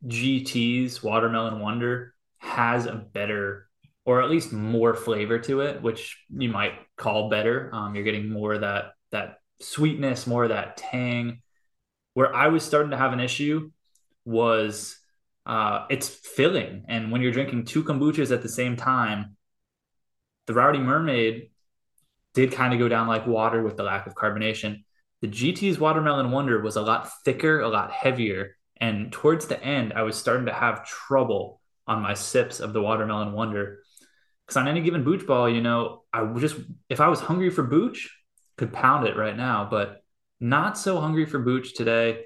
GT's 0.05 1.03
Watermelon 1.03 1.59
Wonder 1.59 2.13
has 2.39 2.85
a 2.85 2.95
better 2.95 3.67
or 4.05 4.21
at 4.21 4.29
least 4.29 4.51
more 4.51 4.95
flavor 4.95 5.37
to 5.39 5.61
it, 5.61 5.81
which 5.81 6.17
you 6.29 6.49
might 6.49 6.73
call 6.97 7.29
better. 7.29 7.69
Um, 7.73 7.93
you're 7.93 8.03
getting 8.03 8.29
more 8.29 8.53
of 8.53 8.61
that 8.61 8.93
that 9.11 9.39
sweetness, 9.59 10.25
more 10.25 10.43
of 10.43 10.49
that 10.49 10.77
tang. 10.77 11.41
Where 12.13 12.35
I 12.35 12.47
was 12.47 12.63
starting 12.63 12.91
to 12.91 12.97
have 12.97 13.13
an 13.13 13.19
issue 13.19 13.71
was 14.25 14.97
uh, 15.45 15.85
it's 15.89 16.09
filling, 16.09 16.85
and 16.87 17.11
when 17.11 17.21
you're 17.21 17.31
drinking 17.31 17.65
two 17.65 17.83
kombuchas 17.83 18.31
at 18.31 18.41
the 18.41 18.49
same 18.49 18.75
time, 18.75 19.37
the 20.47 20.53
Rowdy 20.53 20.79
Mermaid 20.79 21.49
did 22.33 22.51
kind 22.51 22.73
of 22.73 22.79
go 22.79 22.87
down 22.87 23.07
like 23.07 23.27
water 23.27 23.61
with 23.61 23.77
the 23.77 23.83
lack 23.83 24.07
of 24.07 24.15
carbonation. 24.15 24.83
The 25.21 25.27
GT's 25.27 25.79
Watermelon 25.79 26.31
Wonder 26.31 26.59
was 26.61 26.75
a 26.75 26.81
lot 26.81 27.09
thicker, 27.23 27.59
a 27.59 27.69
lot 27.69 27.91
heavier, 27.91 28.57
and 28.81 29.11
towards 29.11 29.45
the 29.45 29.63
end, 29.63 29.93
I 29.93 30.01
was 30.01 30.17
starting 30.17 30.47
to 30.47 30.53
have 30.53 30.85
trouble 30.85 31.61
on 31.87 32.01
my 32.01 32.15
sips 32.15 32.59
of 32.59 32.73
the 32.73 32.81
Watermelon 32.81 33.31
Wonder 33.31 33.83
because 34.45 34.57
on 34.57 34.67
any 34.67 34.81
given 34.81 35.03
booch 35.03 35.25
ball, 35.25 35.47
you 35.47 35.61
know, 35.61 36.03
I 36.11 36.23
would 36.23 36.41
just 36.41 36.57
if 36.89 36.99
I 36.99 37.07
was 37.07 37.21
hungry 37.21 37.51
for 37.51 37.63
booch, 37.63 38.09
could 38.57 38.73
pound 38.73 39.07
it 39.07 39.15
right 39.15 39.37
now, 39.37 39.67
but 39.69 40.03
not 40.39 40.77
so 40.77 40.99
hungry 40.99 41.25
for 41.25 41.39
booch 41.39 41.75
today. 41.75 42.25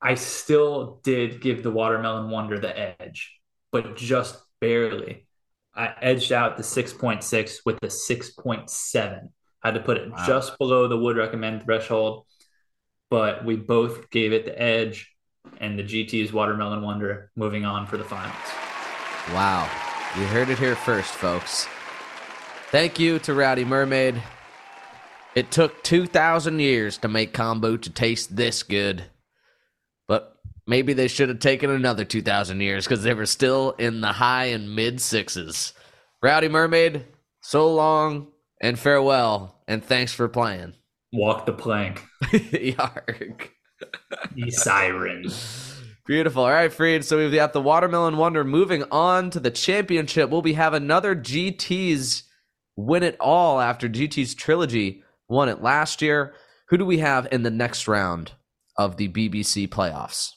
I 0.00 0.14
still 0.14 1.00
did 1.02 1.40
give 1.40 1.62
the 1.62 1.70
watermelon 1.70 2.30
wonder 2.30 2.58
the 2.58 3.00
edge, 3.00 3.40
but 3.72 3.96
just 3.96 4.38
barely. 4.60 5.26
I 5.74 5.94
edged 6.02 6.30
out 6.30 6.58
the 6.58 6.62
6.6 6.62 7.60
with 7.64 7.80
the 7.80 7.88
6.7. 7.88 9.28
I 9.62 9.68
had 9.68 9.74
to 9.74 9.80
put 9.80 9.96
it 9.96 10.10
Wow. 10.10 10.26
just 10.26 10.58
below 10.58 10.86
the 10.86 10.98
would 10.98 11.16
recommend 11.16 11.64
threshold, 11.64 12.26
but 13.08 13.46
we 13.46 13.56
both 13.56 14.10
gave 14.10 14.34
it 14.34 14.44
the 14.44 14.60
edge 14.60 15.13
and 15.60 15.78
the 15.78 15.82
GT's 15.82 16.32
watermelon 16.32 16.82
wonder 16.82 17.30
moving 17.36 17.64
on 17.64 17.86
for 17.86 17.96
the 17.96 18.04
finals. 18.04 18.34
Wow. 19.32 19.68
You 20.16 20.26
heard 20.26 20.48
it 20.48 20.58
here 20.58 20.76
first, 20.76 21.12
folks. 21.12 21.66
Thank 22.70 22.98
you 22.98 23.18
to 23.20 23.34
Rowdy 23.34 23.64
Mermaid. 23.64 24.22
It 25.34 25.50
took 25.50 25.82
2,000 25.82 26.60
years 26.60 26.98
to 26.98 27.08
make 27.08 27.32
kombucha 27.32 27.92
taste 27.94 28.36
this 28.36 28.62
good. 28.62 29.04
But 30.06 30.36
maybe 30.66 30.92
they 30.92 31.08
should 31.08 31.28
have 31.28 31.40
taken 31.40 31.70
another 31.70 32.04
2,000 32.04 32.60
years 32.60 32.84
because 32.84 33.02
they 33.02 33.14
were 33.14 33.26
still 33.26 33.72
in 33.78 34.00
the 34.00 34.12
high 34.12 34.46
and 34.46 34.74
mid 34.74 35.00
sixes. 35.00 35.72
Rowdy 36.22 36.48
Mermaid, 36.48 37.04
so 37.40 37.72
long 37.72 38.28
and 38.60 38.78
farewell, 38.78 39.62
and 39.66 39.84
thanks 39.84 40.12
for 40.12 40.28
playing. 40.28 40.74
Walk 41.12 41.46
the 41.46 41.52
plank, 41.52 42.02
Yarg. 42.24 43.48
ye 44.34 44.50
siren. 44.50 45.30
Beautiful. 46.06 46.44
All 46.44 46.50
right, 46.50 46.72
Freed. 46.72 47.04
So 47.04 47.16
we've 47.16 47.32
got 47.32 47.54
the 47.54 47.62
Watermelon 47.62 48.18
Wonder 48.18 48.44
moving 48.44 48.84
on 48.90 49.30
to 49.30 49.40
the 49.40 49.50
championship. 49.50 50.28
Will 50.28 50.42
we 50.42 50.52
have 50.52 50.74
another 50.74 51.16
GT's 51.16 52.24
win 52.76 53.02
it 53.02 53.16
all 53.20 53.60
after 53.60 53.88
GT's 53.88 54.34
trilogy 54.34 55.02
won 55.28 55.48
it 55.48 55.62
last 55.62 56.02
year? 56.02 56.34
Who 56.68 56.76
do 56.76 56.84
we 56.84 56.98
have 56.98 57.28
in 57.32 57.42
the 57.42 57.50
next 57.50 57.88
round 57.88 58.32
of 58.76 58.96
the 58.96 59.08
BBC 59.08 59.68
playoffs? 59.68 60.30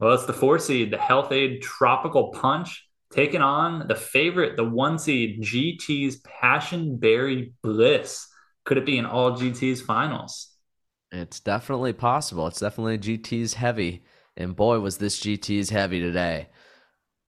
Well, 0.00 0.14
it's 0.14 0.26
the 0.26 0.32
four 0.32 0.58
seed, 0.58 0.90
the 0.90 0.98
Health-Ade 0.98 1.62
Tropical 1.62 2.32
Punch, 2.32 2.88
taking 3.12 3.42
on 3.42 3.86
the 3.86 3.94
favorite, 3.94 4.56
the 4.56 4.64
one 4.64 4.98
seed, 4.98 5.42
GT's 5.42 6.20
Passion 6.20 6.96
Berry 6.96 7.52
Bliss. 7.62 8.26
Could 8.64 8.78
it 8.78 8.86
be 8.86 8.98
in 8.98 9.06
all 9.06 9.32
GT's 9.32 9.82
finals? 9.82 10.53
It's 11.14 11.38
definitely 11.38 11.92
possible. 11.92 12.48
It's 12.48 12.60
definitely 12.60 12.98
GT's 12.98 13.54
heavy. 13.54 14.02
And 14.36 14.56
boy, 14.56 14.80
was 14.80 14.98
this 14.98 15.20
GT's 15.20 15.70
heavy 15.70 16.00
today. 16.00 16.48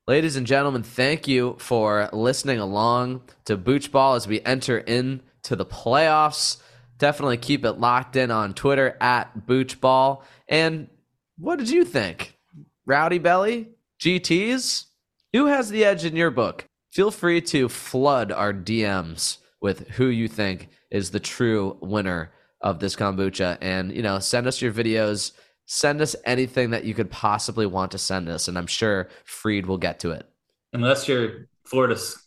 Ladies 0.08 0.34
and 0.34 0.46
gentlemen, 0.46 0.82
thank 0.82 1.28
you 1.28 1.56
for 1.58 2.08
listening 2.12 2.58
along 2.58 3.22
to 3.44 3.56
Booch 3.56 3.92
Ball 3.92 4.14
as 4.14 4.26
we 4.26 4.40
enter 4.40 4.78
into 4.78 5.54
the 5.54 5.66
playoffs. 5.66 6.58
Definitely 6.98 7.36
keep 7.36 7.64
it 7.64 7.74
locked 7.74 8.16
in 8.16 8.30
on 8.32 8.54
Twitter 8.54 8.96
at 9.00 9.46
Booch 9.46 9.80
Ball. 9.80 10.24
And 10.48 10.88
what 11.38 11.58
did 11.58 11.70
you 11.70 11.84
think? 11.84 12.36
Rowdy 12.86 13.18
Belly? 13.18 13.68
GTs? 14.00 14.86
Who 15.32 15.46
has 15.46 15.70
the 15.70 15.84
edge 15.84 16.04
in 16.04 16.16
your 16.16 16.30
book? 16.30 16.64
Feel 16.92 17.10
free 17.12 17.40
to 17.42 17.68
flood 17.68 18.32
our 18.32 18.52
DMs 18.52 19.38
with 19.60 19.88
who 19.90 20.06
you 20.06 20.26
think 20.26 20.70
is 20.90 21.10
the 21.10 21.20
true 21.20 21.76
winner 21.80 22.32
of 22.66 22.80
this 22.80 22.96
kombucha. 22.96 23.58
And, 23.60 23.92
you 23.92 24.02
know, 24.02 24.18
send 24.18 24.46
us 24.48 24.60
your 24.60 24.72
videos. 24.72 25.32
Send 25.66 26.00
us 26.00 26.16
anything 26.24 26.70
that 26.70 26.84
you 26.84 26.94
could 26.94 27.10
possibly 27.10 27.64
want 27.64 27.92
to 27.92 27.98
send 27.98 28.28
us. 28.28 28.48
And 28.48 28.58
I'm 28.58 28.66
sure 28.66 29.08
Freed 29.24 29.66
will 29.66 29.78
get 29.78 30.00
to 30.00 30.10
it. 30.10 30.28
Unless 30.72 31.06
you're 31.06 31.48
Florida's 31.64 32.20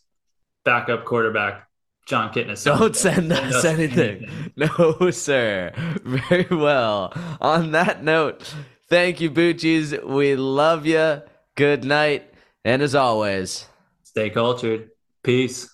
backup 0.64 1.04
quarterback, 1.04 1.68
Jon 2.06 2.32
Kitna. 2.32 2.62
Don't 2.64 2.96
send 2.96 3.32
us 3.34 3.66
anything. 3.66 4.30
No, 4.56 5.10
sir. 5.12 5.72
Very 6.04 6.48
well. 6.54 7.14
On 7.40 7.72
that 7.72 8.04
note, 8.04 8.54
thank 8.90 9.22
you, 9.22 9.32
Bucci's. 9.32 9.96
We 10.04 10.36
love 10.36 10.86
you. 10.86 11.22
Good 11.56 11.86
night. 11.86 12.34
And 12.66 12.82
as 12.82 12.94
always, 12.94 13.68
Stay 14.04 14.30
cultured. 14.30 14.90
Peace. 15.24 15.70